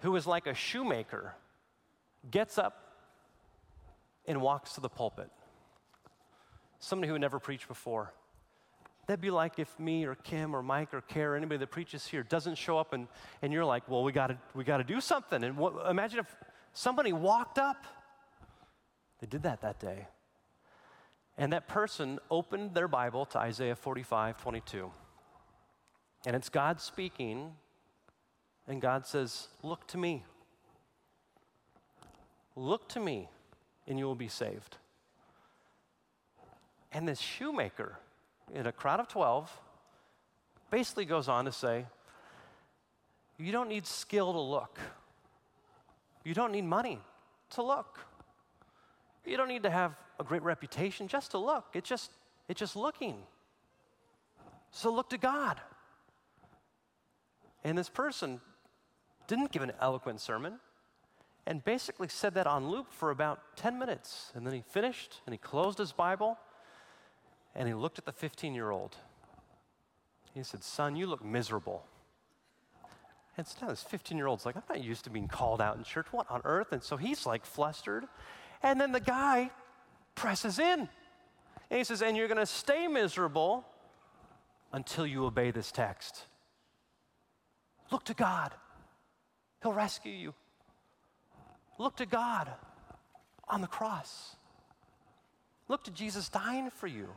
who 0.00 0.12
was 0.12 0.26
like 0.26 0.46
a 0.46 0.54
shoemaker, 0.54 1.34
gets 2.30 2.58
up 2.58 2.80
and 4.26 4.40
walks 4.40 4.74
to 4.74 4.80
the 4.80 4.88
pulpit 4.88 5.30
somebody 6.84 7.08
who 7.08 7.14
had 7.14 7.20
never 7.20 7.38
preached 7.38 7.66
before. 7.66 8.12
That'd 9.06 9.20
be 9.20 9.30
like 9.30 9.58
if 9.58 9.78
me 9.78 10.04
or 10.04 10.14
Kim 10.14 10.56
or 10.56 10.62
Mike 10.62 10.94
or 10.94 11.02
or 11.16 11.36
anybody 11.36 11.58
that 11.58 11.70
preaches 11.70 12.06
here 12.06 12.22
doesn't 12.22 12.56
show 12.56 12.78
up 12.78 12.92
and, 12.92 13.06
and 13.42 13.52
you're 13.52 13.64
like, 13.64 13.88
well, 13.88 14.02
we 14.02 14.12
gotta, 14.12 14.38
we 14.54 14.64
gotta 14.64 14.84
do 14.84 15.00
something. 15.00 15.44
And 15.44 15.56
what, 15.56 15.74
imagine 15.90 16.20
if 16.20 16.36
somebody 16.72 17.12
walked 17.12 17.58
up. 17.58 17.84
They 19.20 19.26
did 19.26 19.42
that 19.42 19.60
that 19.60 19.78
day. 19.78 20.06
And 21.36 21.52
that 21.52 21.68
person 21.68 22.18
opened 22.30 22.74
their 22.74 22.88
Bible 22.88 23.26
to 23.26 23.38
Isaiah 23.38 23.76
45, 23.76 24.40
22. 24.40 24.90
And 26.26 26.36
it's 26.36 26.48
God 26.48 26.80
speaking, 26.80 27.52
and 28.66 28.80
God 28.80 29.06
says, 29.06 29.48
Look 29.62 29.86
to 29.88 29.98
me. 29.98 30.24
Look 32.56 32.88
to 32.90 33.00
me, 33.00 33.28
and 33.86 33.98
you 33.98 34.04
will 34.06 34.14
be 34.14 34.28
saved. 34.28 34.76
And 36.92 37.08
this 37.08 37.18
shoemaker 37.18 37.98
in 38.52 38.66
a 38.66 38.72
crowd 38.72 39.00
of 39.00 39.08
12 39.08 39.50
basically 40.70 41.04
goes 41.04 41.28
on 41.28 41.44
to 41.44 41.52
say, 41.52 41.86
You 43.38 43.52
don't 43.52 43.68
need 43.68 43.86
skill 43.86 44.32
to 44.32 44.40
look, 44.40 44.78
you 46.24 46.34
don't 46.34 46.52
need 46.52 46.64
money 46.64 47.00
to 47.50 47.62
look. 47.62 48.00
You 49.24 49.38
don't 49.38 49.48
need 49.48 49.62
to 49.62 49.70
have 49.70 49.94
a 50.20 50.24
great 50.24 50.42
reputation 50.42 51.08
just 51.08 51.30
to 51.30 51.38
look. 51.38 51.64
It's 51.72 51.88
just, 51.88 52.10
it's 52.48 52.60
just 52.60 52.76
looking. 52.76 53.16
So 54.70 54.92
look 54.92 55.08
to 55.10 55.18
God. 55.18 55.60
And 57.62 57.78
this 57.78 57.88
person 57.88 58.40
didn't 59.26 59.50
give 59.50 59.62
an 59.62 59.72
eloquent 59.80 60.20
sermon 60.20 60.58
and 61.46 61.64
basically 61.64 62.08
said 62.08 62.34
that 62.34 62.46
on 62.46 62.68
loop 62.68 62.92
for 62.92 63.10
about 63.10 63.56
10 63.56 63.78
minutes. 63.78 64.32
And 64.34 64.46
then 64.46 64.54
he 64.54 64.62
finished 64.62 65.20
and 65.26 65.32
he 65.32 65.38
closed 65.38 65.78
his 65.78 65.92
Bible 65.92 66.38
and 67.54 67.68
he 67.68 67.74
looked 67.74 67.98
at 67.98 68.04
the 68.04 68.12
15 68.12 68.54
year 68.54 68.70
old. 68.70 68.96
He 70.34 70.42
said, 70.42 70.64
Son, 70.64 70.96
you 70.96 71.06
look 71.06 71.24
miserable. 71.24 71.84
And 73.36 73.46
so 73.46 73.56
now 73.62 73.68
this 73.68 73.82
15 73.82 74.16
year 74.16 74.26
old's 74.26 74.46
like, 74.46 74.56
I'm 74.56 74.62
not 74.68 74.82
used 74.82 75.04
to 75.04 75.10
being 75.10 75.28
called 75.28 75.60
out 75.60 75.76
in 75.76 75.84
church. 75.84 76.06
What 76.10 76.30
on 76.30 76.40
earth? 76.44 76.72
And 76.72 76.82
so 76.82 76.96
he's 76.96 77.26
like 77.26 77.44
flustered. 77.44 78.04
And 78.62 78.80
then 78.80 78.92
the 78.92 79.00
guy 79.00 79.50
presses 80.14 80.58
in. 80.58 80.88
And 81.70 81.78
he 81.78 81.84
says, 81.84 82.02
And 82.02 82.16
you're 82.16 82.28
going 82.28 82.38
to 82.38 82.46
stay 82.46 82.86
miserable 82.86 83.64
until 84.72 85.06
you 85.06 85.24
obey 85.24 85.50
this 85.50 85.70
text. 85.70 86.24
Look 87.90 88.04
to 88.04 88.14
God, 88.14 88.52
He'll 89.62 89.72
rescue 89.72 90.12
you. 90.12 90.34
Look 91.78 91.96
to 91.96 92.06
God 92.06 92.50
on 93.48 93.60
the 93.60 93.66
cross. 93.66 94.36
Look 95.68 95.84
to 95.84 95.90
Jesus 95.90 96.28
dying 96.28 96.70
for 96.70 96.86
you. 96.86 97.08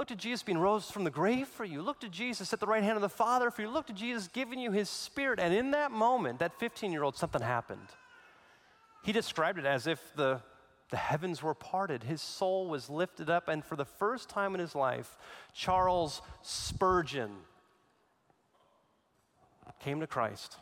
Look 0.00 0.08
to 0.08 0.16
Jesus 0.16 0.42
being 0.42 0.56
rose 0.56 0.90
from 0.90 1.04
the 1.04 1.10
grave 1.10 1.46
for 1.46 1.66
you. 1.66 1.82
Look 1.82 2.00
to 2.00 2.08
Jesus 2.08 2.54
at 2.54 2.58
the 2.58 2.66
right 2.66 2.82
hand 2.82 2.96
of 2.96 3.02
the 3.02 3.10
Father 3.10 3.50
for 3.50 3.60
you. 3.60 3.68
Look 3.68 3.86
to 3.88 3.92
Jesus 3.92 4.28
giving 4.28 4.58
you 4.58 4.72
his 4.72 4.88
spirit. 4.88 5.38
And 5.38 5.52
in 5.52 5.72
that 5.72 5.92
moment, 5.92 6.38
that 6.38 6.58
15 6.58 6.90
year 6.90 7.02
old, 7.02 7.18
something 7.18 7.42
happened. 7.42 7.86
He 9.04 9.12
described 9.12 9.58
it 9.58 9.66
as 9.66 9.86
if 9.86 10.00
the, 10.16 10.40
the 10.90 10.96
heavens 10.96 11.42
were 11.42 11.52
parted, 11.52 12.02
his 12.02 12.22
soul 12.22 12.66
was 12.66 12.88
lifted 12.88 13.28
up, 13.28 13.48
and 13.48 13.62
for 13.62 13.76
the 13.76 13.84
first 13.84 14.30
time 14.30 14.54
in 14.54 14.60
his 14.60 14.74
life, 14.74 15.18
Charles 15.52 16.22
Spurgeon 16.40 17.32
came 19.80 20.00
to 20.00 20.06
Christ. 20.06 20.56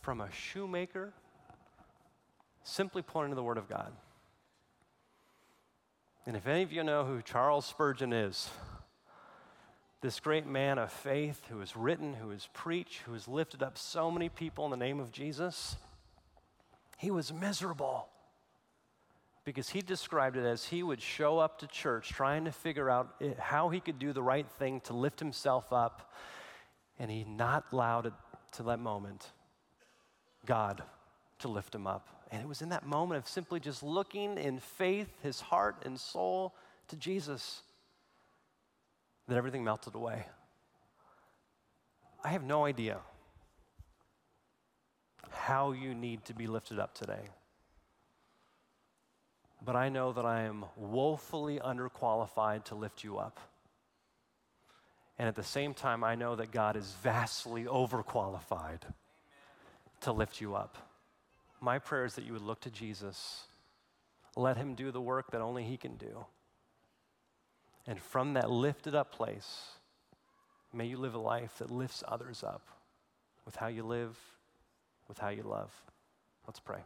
From 0.00 0.20
a 0.20 0.28
shoemaker, 0.32 1.12
simply 2.64 3.02
pointing 3.02 3.30
to 3.30 3.36
the 3.36 3.44
Word 3.44 3.58
of 3.58 3.68
God. 3.68 3.92
And 6.26 6.36
if 6.36 6.46
any 6.46 6.62
of 6.62 6.72
you 6.72 6.84
know 6.84 7.04
who 7.04 7.20
Charles 7.20 7.66
Spurgeon 7.66 8.12
is, 8.12 8.48
this 10.02 10.20
great 10.20 10.46
man 10.46 10.78
of 10.78 10.92
faith 10.92 11.42
who 11.48 11.60
has 11.60 11.76
written, 11.76 12.14
who 12.14 12.30
has 12.30 12.48
preached, 12.52 13.00
who 13.02 13.12
has 13.12 13.26
lifted 13.26 13.62
up 13.62 13.76
so 13.76 14.10
many 14.10 14.28
people 14.28 14.64
in 14.64 14.70
the 14.70 14.76
name 14.76 15.00
of 15.00 15.10
Jesus, 15.10 15.76
he 16.98 17.10
was 17.10 17.32
miserable 17.32 18.08
because 19.44 19.70
he 19.70 19.80
described 19.80 20.36
it 20.36 20.44
as 20.44 20.66
he 20.66 20.84
would 20.84 21.02
show 21.02 21.38
up 21.38 21.58
to 21.58 21.66
church 21.66 22.10
trying 22.10 22.44
to 22.44 22.52
figure 22.52 22.88
out 22.88 23.20
how 23.38 23.68
he 23.68 23.80
could 23.80 23.98
do 23.98 24.12
the 24.12 24.22
right 24.22 24.46
thing 24.58 24.80
to 24.82 24.92
lift 24.92 25.18
himself 25.18 25.72
up, 25.72 26.12
and 26.98 27.10
he 27.10 27.24
not 27.24 27.64
allowed 27.72 28.06
it 28.06 28.12
to 28.52 28.62
that 28.62 28.78
moment 28.78 29.26
God 30.46 30.82
to 31.40 31.48
lift 31.48 31.74
him 31.74 31.88
up. 31.88 32.21
And 32.32 32.40
it 32.40 32.48
was 32.48 32.62
in 32.62 32.70
that 32.70 32.86
moment 32.86 33.18
of 33.18 33.28
simply 33.28 33.60
just 33.60 33.82
looking 33.82 34.38
in 34.38 34.58
faith, 34.58 35.10
his 35.22 35.40
heart 35.40 35.76
and 35.84 36.00
soul 36.00 36.54
to 36.88 36.96
Jesus 36.96 37.60
that 39.28 39.36
everything 39.36 39.62
melted 39.62 39.94
away. 39.94 40.24
I 42.24 42.28
have 42.28 42.42
no 42.42 42.64
idea 42.64 42.98
how 45.30 45.72
you 45.72 45.94
need 45.94 46.24
to 46.24 46.34
be 46.34 46.46
lifted 46.46 46.78
up 46.78 46.94
today. 46.94 47.28
But 49.62 49.76
I 49.76 49.90
know 49.90 50.12
that 50.12 50.24
I 50.24 50.42
am 50.42 50.64
woefully 50.76 51.58
underqualified 51.58 52.64
to 52.64 52.74
lift 52.74 53.04
you 53.04 53.18
up. 53.18 53.40
And 55.18 55.28
at 55.28 55.36
the 55.36 55.42
same 55.42 55.74
time, 55.74 56.02
I 56.02 56.14
know 56.14 56.34
that 56.36 56.50
God 56.50 56.76
is 56.76 56.94
vastly 57.02 57.64
overqualified 57.64 58.80
to 60.00 60.12
lift 60.12 60.40
you 60.40 60.54
up. 60.54 60.91
My 61.62 61.78
prayer 61.78 62.04
is 62.04 62.16
that 62.16 62.24
you 62.24 62.32
would 62.32 62.42
look 62.42 62.60
to 62.62 62.70
Jesus, 62.70 63.44
let 64.36 64.56
Him 64.56 64.74
do 64.74 64.90
the 64.90 65.00
work 65.00 65.30
that 65.30 65.40
only 65.40 65.62
He 65.62 65.76
can 65.76 65.94
do. 65.94 66.26
And 67.86 68.00
from 68.00 68.34
that 68.34 68.50
lifted 68.50 68.96
up 68.96 69.12
place, 69.12 69.68
may 70.72 70.86
you 70.86 70.96
live 70.96 71.14
a 71.14 71.20
life 71.20 71.58
that 71.58 71.70
lifts 71.70 72.02
others 72.08 72.42
up 72.42 72.66
with 73.46 73.54
how 73.54 73.68
you 73.68 73.84
live, 73.84 74.18
with 75.06 75.18
how 75.18 75.28
you 75.28 75.44
love. 75.44 75.70
Let's 76.48 76.58
pray. 76.58 76.80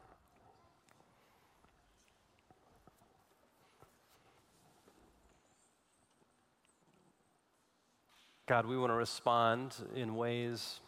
God, 8.46 8.66
we 8.66 8.76
want 8.76 8.90
to 8.90 8.94
respond 8.94 9.74
in 9.94 10.16
ways 10.16 10.80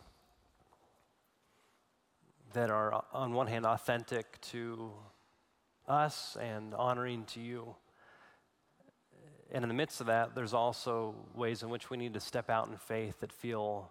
that 2.52 2.70
are, 2.70 2.94
uh, 2.94 3.00
on 3.12 3.32
one 3.32 3.46
hand, 3.46 3.66
authentic 3.66 4.40
to 4.40 4.92
us 5.86 6.36
and 6.40 6.74
honoring 6.74 7.24
to 7.24 7.40
you. 7.40 7.74
And 9.50 9.64
in 9.64 9.68
the 9.68 9.74
midst 9.74 10.00
of 10.00 10.08
that, 10.08 10.34
there's 10.34 10.52
also 10.52 11.14
ways 11.34 11.62
in 11.62 11.70
which 11.70 11.90
we 11.90 11.96
need 11.96 12.14
to 12.14 12.20
step 12.20 12.50
out 12.50 12.68
in 12.68 12.76
faith 12.76 13.20
that 13.20 13.32
feel 13.32 13.90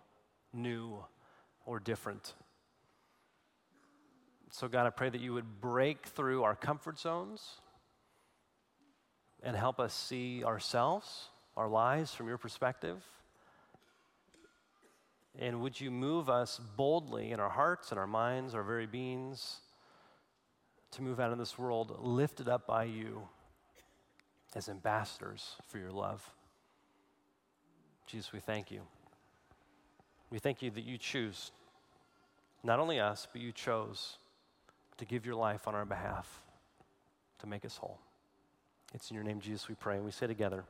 new 0.53 1.03
or 1.66 1.80
different. 1.80 2.34
So, 4.51 4.68
God, 4.68 4.86
I 4.86 4.91
pray 4.91 5.10
that 5.10 5.22
you 5.22 5.34
would 5.34 5.60
break 5.60 6.05
through 6.08 6.43
our 6.43 6.55
comfort 6.55 6.99
zones 6.99 7.60
and 9.43 9.55
help 9.55 9.80
us 9.80 9.93
see 9.93 10.43
ourselves, 10.43 11.30
our 11.55 11.68
lives 11.68 12.14
from 12.14 12.28
your 12.28 12.38
perspective. 12.38 13.03
And 15.39 15.61
would 15.61 15.79
you 15.79 15.91
move 15.91 16.29
us 16.29 16.59
boldly 16.75 17.31
in 17.31 17.39
our 17.39 17.49
hearts 17.49 17.91
and 17.91 17.99
our 17.99 18.07
minds, 18.07 18.55
our 18.55 18.63
very 18.63 18.88
beings, 18.88 19.59
to 20.91 21.01
move 21.01 21.19
out 21.19 21.31
in 21.31 21.38
this 21.38 21.57
world 21.57 21.95
lifted 21.99 22.47
up 22.47 22.65
by 22.65 22.85
you 22.85 23.27
as 24.55 24.69
ambassadors 24.69 25.55
for 25.67 25.77
your 25.77 25.91
love. 25.91 26.27
Jesus, 28.07 28.31
we 28.31 28.39
thank 28.39 28.71
you. 28.71 28.81
We 30.29 30.39
thank 30.39 30.61
you 30.61 30.71
that 30.71 30.83
you 30.83 30.97
choose 30.97 31.51
not 32.63 32.79
only 32.79 32.99
us, 32.99 33.27
but 33.31 33.41
you 33.41 33.51
chose 33.51 34.17
to 34.97 35.05
give 35.05 35.25
your 35.25 35.35
life 35.35 35.67
on 35.67 35.75
our 35.75 35.85
behalf 35.85 36.41
to 37.39 37.47
make 37.47 37.63
us 37.65 37.77
whole. 37.77 37.99
It's 38.93 39.11
in 39.11 39.15
your 39.15 39.23
name, 39.23 39.39
Jesus, 39.39 39.67
we 39.67 39.75
pray. 39.75 39.97
And 39.97 40.05
we 40.05 40.11
say 40.11 40.27
together, 40.27 40.63